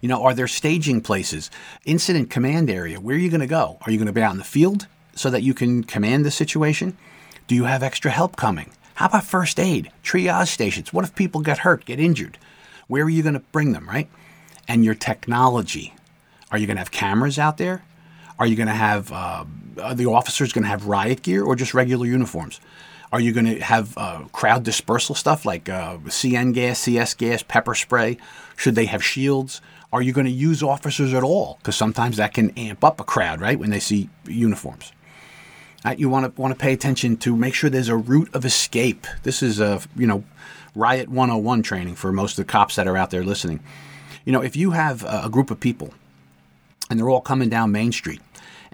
You 0.00 0.08
know, 0.08 0.22
are 0.22 0.34
there 0.34 0.48
staging 0.48 1.00
places, 1.00 1.50
incident 1.84 2.30
command 2.30 2.70
area? 2.70 3.00
Where 3.00 3.16
are 3.16 3.18
you 3.18 3.30
going 3.30 3.40
to 3.40 3.46
go? 3.46 3.78
Are 3.82 3.90
you 3.90 3.98
going 3.98 4.06
to 4.06 4.12
be 4.12 4.22
out 4.22 4.32
in 4.32 4.38
the 4.38 4.44
field 4.44 4.86
so 5.14 5.30
that 5.30 5.42
you 5.42 5.54
can 5.54 5.84
command 5.84 6.24
the 6.24 6.30
situation? 6.30 6.96
Do 7.46 7.54
you 7.54 7.64
have 7.64 7.82
extra 7.82 8.10
help 8.10 8.36
coming? 8.36 8.72
How 8.94 9.06
about 9.06 9.24
first 9.24 9.60
aid, 9.60 9.90
triage 10.02 10.48
stations? 10.48 10.92
What 10.92 11.04
if 11.04 11.14
people 11.14 11.42
get 11.42 11.58
hurt, 11.58 11.84
get 11.84 12.00
injured? 12.00 12.38
Where 12.88 13.04
are 13.04 13.10
you 13.10 13.22
going 13.22 13.34
to 13.34 13.40
bring 13.40 13.72
them, 13.72 13.88
right? 13.88 14.08
And 14.66 14.84
your 14.84 14.94
technology. 14.94 15.94
Are 16.50 16.58
you 16.58 16.66
going 16.66 16.76
to 16.76 16.80
have 16.80 16.90
cameras 16.90 17.38
out 17.38 17.58
there? 17.58 17.84
Are 18.38 18.46
you 18.46 18.56
going 18.56 18.68
to 18.68 18.74
have 18.74 19.12
uh, 19.12 19.44
the 19.94 20.06
officers 20.06 20.52
going 20.52 20.64
to 20.64 20.68
have 20.68 20.86
riot 20.86 21.22
gear 21.22 21.44
or 21.44 21.56
just 21.56 21.74
regular 21.74 22.06
uniforms? 22.06 22.60
Are 23.12 23.20
you 23.20 23.32
going 23.32 23.46
to 23.46 23.60
have 23.60 23.96
uh, 23.96 24.24
crowd 24.32 24.64
dispersal 24.64 25.14
stuff 25.14 25.44
like 25.44 25.68
uh, 25.68 25.98
CN 26.06 26.52
gas, 26.52 26.80
CS 26.80 27.14
gas, 27.14 27.42
pepper 27.42 27.74
spray? 27.74 28.18
Should 28.56 28.74
they 28.74 28.86
have 28.86 29.02
shields? 29.02 29.60
Are 29.92 30.02
you 30.02 30.12
going 30.12 30.26
to 30.26 30.32
use 30.32 30.62
officers 30.62 31.14
at 31.14 31.22
all? 31.22 31.56
Because 31.58 31.76
sometimes 31.76 32.16
that 32.16 32.34
can 32.34 32.50
amp 32.50 32.82
up 32.82 33.00
a 33.00 33.04
crowd, 33.04 33.40
right, 33.40 33.58
when 33.58 33.70
they 33.70 33.80
see 33.80 34.08
uniforms. 34.26 34.92
Right, 35.84 35.98
you 35.98 36.08
want 36.08 36.34
to 36.34 36.40
want 36.40 36.52
to 36.52 36.58
pay 36.58 36.72
attention 36.72 37.16
to 37.18 37.36
make 37.36 37.54
sure 37.54 37.70
there's 37.70 37.88
a 37.88 37.96
route 37.96 38.34
of 38.34 38.44
escape. 38.44 39.06
This 39.22 39.40
is 39.40 39.60
a 39.60 39.80
you 39.94 40.06
know 40.06 40.24
riot 40.74 41.08
101 41.08 41.62
training 41.62 41.94
for 41.94 42.12
most 42.12 42.32
of 42.32 42.46
the 42.46 42.50
cops 42.50 42.74
that 42.74 42.88
are 42.88 42.96
out 42.96 43.10
there 43.10 43.22
listening. 43.22 43.60
You 44.24 44.32
know, 44.32 44.42
if 44.42 44.56
you 44.56 44.72
have 44.72 45.04
a 45.04 45.28
group 45.30 45.52
of 45.52 45.60
people 45.60 45.94
and 46.90 46.98
they're 46.98 47.08
all 47.08 47.20
coming 47.20 47.48
down 47.48 47.70
Main 47.70 47.92
Street 47.92 48.20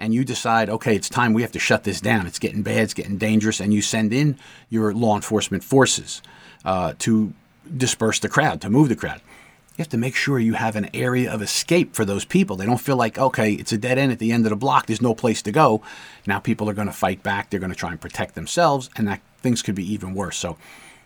and 0.03 0.13
you 0.13 0.25
decide, 0.25 0.69
okay, 0.69 0.97
it's 0.97 1.07
time 1.07 1.31
we 1.31 1.43
have 1.43 1.53
to 1.53 1.59
shut 1.59 1.85
this 1.85 2.01
down. 2.01 2.27
It's 2.27 2.37
getting 2.37 2.61
bad, 2.61 2.79
it's 2.79 2.93
getting 2.93 3.17
dangerous, 3.17 3.61
and 3.61 3.73
you 3.73 3.81
send 3.81 4.11
in 4.11 4.37
your 4.69 4.93
law 4.93 5.15
enforcement 5.15 5.63
forces 5.63 6.21
uh, 6.65 6.93
to 6.99 7.33
disperse 7.77 8.19
the 8.19 8.27
crowd, 8.27 8.59
to 8.61 8.69
move 8.69 8.89
the 8.89 8.97
crowd. 8.97 9.21
You 9.21 9.77
have 9.77 9.89
to 9.89 9.97
make 9.97 10.13
sure 10.13 10.39
you 10.39 10.55
have 10.55 10.75
an 10.75 10.89
area 10.93 11.31
of 11.31 11.41
escape 11.41 11.95
for 11.95 12.03
those 12.03 12.25
people. 12.25 12.57
They 12.57 12.65
don't 12.65 12.81
feel 12.81 12.97
like, 12.97 13.17
okay, 13.17 13.53
it's 13.53 13.71
a 13.71 13.77
dead 13.77 13.97
end 13.97 14.11
at 14.11 14.19
the 14.19 14.33
end 14.33 14.45
of 14.45 14.49
the 14.49 14.57
block, 14.57 14.87
there's 14.87 15.01
no 15.01 15.15
place 15.15 15.41
to 15.43 15.53
go. 15.53 15.81
Now 16.27 16.39
people 16.39 16.69
are 16.69 16.73
going 16.73 16.87
to 16.87 16.93
fight 16.93 17.23
back, 17.23 17.49
they're 17.49 17.61
going 17.61 17.71
to 17.71 17.77
try 17.77 17.91
and 17.91 18.01
protect 18.01 18.35
themselves, 18.35 18.89
and 18.97 19.07
that 19.07 19.21
things 19.41 19.61
could 19.61 19.75
be 19.75 19.89
even 19.89 20.13
worse. 20.13 20.35
So, 20.35 20.57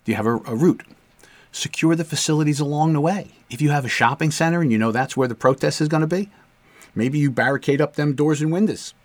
do 0.05 0.11
you 0.11 0.15
have 0.15 0.25
a, 0.25 0.37
a 0.37 0.55
route? 0.55 0.81
Secure 1.51 1.95
the 1.95 2.03
facilities 2.03 2.59
along 2.59 2.93
the 2.93 3.01
way. 3.01 3.27
If 3.51 3.61
you 3.61 3.69
have 3.69 3.85
a 3.85 3.89
shopping 3.89 4.31
center 4.31 4.61
and 4.61 4.71
you 4.71 4.79
know 4.79 4.91
that's 4.91 5.15
where 5.15 5.27
the 5.27 5.35
protest 5.35 5.81
is 5.81 5.87
going 5.87 6.01
to 6.01 6.07
be, 6.07 6.31
Maybe 6.97 7.19
you 7.19 7.29
barricade 7.29 7.79
up 7.79 7.95
them 7.95 8.15
doors 8.15 8.41
and 8.41 8.51
windows 8.51 8.95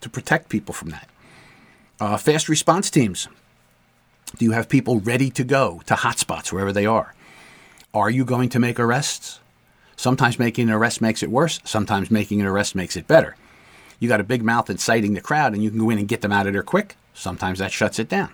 to 0.00 0.10
protect 0.10 0.48
people 0.48 0.74
from 0.74 0.90
that. 0.90 1.08
Uh, 2.00 2.16
fast 2.16 2.48
response 2.48 2.90
teams. 2.90 3.28
Do 4.38 4.44
you 4.44 4.50
have 4.50 4.68
people 4.68 4.98
ready 4.98 5.30
to 5.30 5.44
go 5.44 5.82
to 5.86 5.94
hotspots 5.94 6.50
wherever 6.50 6.72
they 6.72 6.84
are? 6.84 7.14
Are 7.94 8.10
you 8.10 8.24
going 8.24 8.48
to 8.48 8.58
make 8.58 8.80
arrests? 8.80 9.38
Sometimes 9.94 10.36
making 10.36 10.68
an 10.68 10.74
arrest 10.74 11.00
makes 11.00 11.22
it 11.22 11.30
worse. 11.30 11.60
Sometimes 11.62 12.10
making 12.10 12.40
an 12.40 12.46
arrest 12.48 12.74
makes 12.74 12.96
it 12.96 13.06
better. 13.06 13.36
You 14.00 14.08
got 14.08 14.20
a 14.20 14.24
big 14.24 14.42
mouth 14.42 14.68
inciting 14.68 15.14
the 15.14 15.20
crowd, 15.20 15.54
and 15.54 15.62
you 15.62 15.70
can 15.70 15.78
go 15.78 15.90
in 15.90 15.98
and 15.98 16.08
get 16.08 16.22
them 16.22 16.32
out 16.32 16.48
of 16.48 16.54
there 16.54 16.64
quick. 16.64 16.96
Sometimes 17.14 17.60
that 17.60 17.70
shuts 17.70 18.00
it 18.00 18.08
down. 18.08 18.30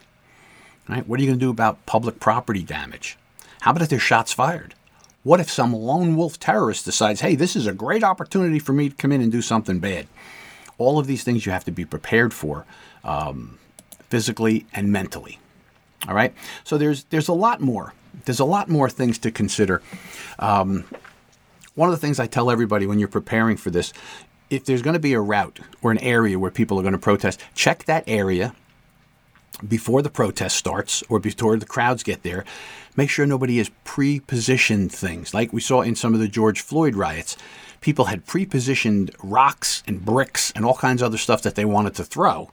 Right? 0.88 1.06
What 1.06 1.20
are 1.20 1.22
you 1.22 1.28
going 1.28 1.38
to 1.38 1.44
do 1.44 1.50
about 1.50 1.84
public 1.84 2.20
property 2.20 2.62
damage? 2.62 3.18
How 3.60 3.72
about 3.72 3.82
if 3.82 3.90
there's 3.90 4.00
shots 4.00 4.32
fired? 4.32 4.74
What 5.28 5.40
if 5.40 5.50
some 5.50 5.74
lone 5.74 6.16
wolf 6.16 6.40
terrorist 6.40 6.86
decides, 6.86 7.20
hey, 7.20 7.34
this 7.34 7.54
is 7.54 7.66
a 7.66 7.74
great 7.74 8.02
opportunity 8.02 8.58
for 8.58 8.72
me 8.72 8.88
to 8.88 8.96
come 8.96 9.12
in 9.12 9.20
and 9.20 9.30
do 9.30 9.42
something 9.42 9.78
bad? 9.78 10.06
All 10.78 10.98
of 10.98 11.06
these 11.06 11.22
things 11.22 11.44
you 11.44 11.52
have 11.52 11.64
to 11.64 11.70
be 11.70 11.84
prepared 11.84 12.32
for 12.32 12.64
um, 13.04 13.58
physically 14.08 14.64
and 14.72 14.90
mentally. 14.90 15.38
All 16.08 16.14
right? 16.14 16.32
So 16.64 16.78
there's, 16.78 17.04
there's 17.10 17.28
a 17.28 17.34
lot 17.34 17.60
more. 17.60 17.92
There's 18.24 18.40
a 18.40 18.46
lot 18.46 18.70
more 18.70 18.88
things 18.88 19.18
to 19.18 19.30
consider. 19.30 19.82
Um, 20.38 20.86
one 21.74 21.90
of 21.90 21.94
the 21.94 22.00
things 22.00 22.18
I 22.18 22.26
tell 22.26 22.50
everybody 22.50 22.86
when 22.86 22.98
you're 22.98 23.06
preparing 23.06 23.58
for 23.58 23.68
this, 23.68 23.92
if 24.48 24.64
there's 24.64 24.80
going 24.80 24.94
to 24.94 24.98
be 24.98 25.12
a 25.12 25.20
route 25.20 25.60
or 25.82 25.90
an 25.90 25.98
area 25.98 26.38
where 26.38 26.50
people 26.50 26.78
are 26.78 26.82
going 26.82 26.92
to 26.92 26.98
protest, 26.98 27.38
check 27.54 27.84
that 27.84 28.02
area 28.06 28.54
before 29.66 30.00
the 30.00 30.08
protest 30.10 30.56
starts 30.56 31.02
or 31.10 31.18
before 31.18 31.58
the 31.58 31.66
crowds 31.66 32.02
get 32.02 32.22
there, 32.22 32.46
make 32.98 33.08
sure 33.08 33.24
nobody 33.24 33.58
has 33.58 33.70
pre 33.84 34.18
positioned 34.18 34.92
things. 34.92 35.32
Like 35.32 35.52
we 35.52 35.60
saw 35.60 35.82
in 35.82 35.94
some 35.94 36.14
of 36.14 36.20
the 36.20 36.26
George 36.26 36.60
Floyd 36.60 36.96
riots, 36.96 37.36
people 37.80 38.06
had 38.06 38.26
pre 38.26 38.44
positioned 38.44 39.12
rocks 39.22 39.84
and 39.86 40.04
bricks 40.04 40.52
and 40.56 40.64
all 40.66 40.74
kinds 40.74 41.00
of 41.00 41.06
other 41.06 41.16
stuff 41.16 41.40
that 41.42 41.54
they 41.54 41.64
wanted 41.64 41.94
to 41.94 42.04
throw. 42.04 42.50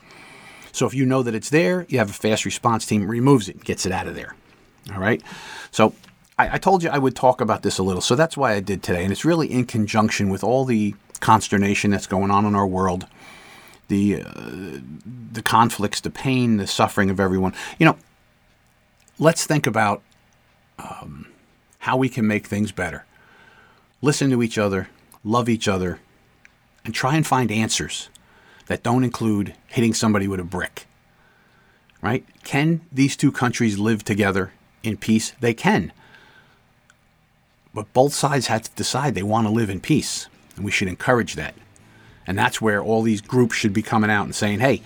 So 0.72 0.86
if 0.86 0.94
you 0.94 1.06
know 1.06 1.24
that 1.24 1.34
it's 1.34 1.50
there, 1.50 1.88
you 1.90 1.98
have 1.98 2.12
a 2.12 2.14
fast 2.14 2.46
response 2.46 2.86
team 2.86 3.10
removes 3.10 3.50
it, 3.50 3.64
gets 3.64 3.86
it 3.88 3.92
out 3.92 4.08
of 4.08 4.14
there. 4.14 4.36
All 4.94 5.00
right. 5.00 5.24
So 5.72 5.96
I, 6.38 6.56
I 6.56 6.58
told 6.60 6.84
you 6.84 6.90
I 6.90 7.00
would 7.00 7.16
talk 7.16 7.42
about 7.42 7.64
this 7.64 7.80
a 7.80 7.84
little. 7.84 8.02
So 8.02 8.16
that's 8.16 8.38
why 8.38 8.54
I 8.54 8.60
did 8.60 8.84
today. 8.84 9.04
And 9.04 9.12
it's 9.12 9.26
really 9.26 9.52
in 9.52 9.66
conjunction 9.66 10.30
with 10.30 10.44
all 10.44 10.64
the 10.64 10.94
consternation 11.22 11.90
that's 11.90 12.08
going 12.08 12.30
on 12.30 12.46
in 12.46 12.54
our 12.56 12.68
world 12.68 13.08
the 13.88 14.22
uh, 14.24 14.80
the 15.32 15.44
conflicts, 15.44 16.02
the 16.02 16.10
pain, 16.10 16.58
the 16.58 16.66
suffering 16.66 17.12
of 17.12 17.20
everyone. 17.20 17.54
You 17.78 17.86
know, 17.86 17.98
let's 19.20 19.46
think 19.46 19.68
about 19.68 20.02
um, 20.80 21.28
how 21.80 21.98
we 21.98 22.10
can 22.10 22.28
make 22.28 22.48
things 22.48 22.72
better. 22.72 23.06
Listen 24.02 24.30
to 24.30 24.44
each 24.44 24.58
other, 24.58 24.90
love 25.24 25.50
each 25.50 25.68
other, 25.68 26.00
and 26.84 26.94
try 26.94 27.16
and 27.16 27.26
find 27.26 27.52
answers 27.52 28.10
that 28.68 28.84
don't 28.84 29.04
include 29.04 29.56
hitting 29.68 29.94
somebody 29.94 30.28
with 30.28 30.40
a 30.40 30.44
brick. 30.44 30.88
Right? 32.02 32.26
Can 32.44 32.82
these 32.92 33.16
two 33.16 33.32
countries 33.32 33.80
live 33.80 34.04
together 34.04 34.52
in 34.84 34.98
peace? 34.98 35.34
They 35.40 35.54
can. 35.54 35.92
But 37.74 37.92
both 37.94 38.14
sides 38.14 38.48
have 38.48 38.64
to 38.64 38.72
decide 38.76 39.16
they 39.16 39.24
want 39.24 39.48
to 39.48 39.54
live 39.54 39.70
in 39.70 39.82
peace, 39.82 40.28
and 40.56 40.64
we 40.64 40.72
should 40.72 40.88
encourage 40.88 41.36
that. 41.36 41.56
And 42.28 42.38
that's 42.38 42.62
where 42.62 42.84
all 42.84 43.02
these 43.02 43.22
groups 43.22 43.56
should 43.56 43.74
be 43.74 43.82
coming 43.82 44.10
out 44.10 44.26
and 44.26 44.36
saying, 44.36 44.60
hey, 44.60 44.82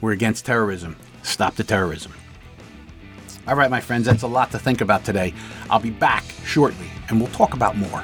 we're 0.00 0.12
against 0.12 0.46
terrorism. 0.46 0.96
Stop 1.22 1.54
the 1.56 1.64
terrorism. 1.64 2.12
All 3.46 3.56
right, 3.56 3.70
my 3.70 3.80
friends, 3.80 4.06
that's 4.06 4.22
a 4.22 4.26
lot 4.26 4.50
to 4.52 4.58
think 4.58 4.80
about 4.80 5.04
today. 5.04 5.34
I'll 5.68 5.78
be 5.78 5.90
back 5.90 6.24
shortly 6.44 6.86
and 7.08 7.20
we'll 7.20 7.30
talk 7.32 7.52
about 7.52 7.76
more. 7.76 8.02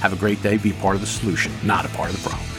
Have 0.00 0.14
a 0.14 0.16
great 0.16 0.42
day. 0.42 0.56
Be 0.56 0.72
part 0.72 0.94
of 0.94 1.02
the 1.02 1.06
solution, 1.06 1.52
not 1.62 1.84
a 1.84 1.88
part 1.90 2.10
of 2.10 2.22
the 2.22 2.28
problem. 2.28 2.51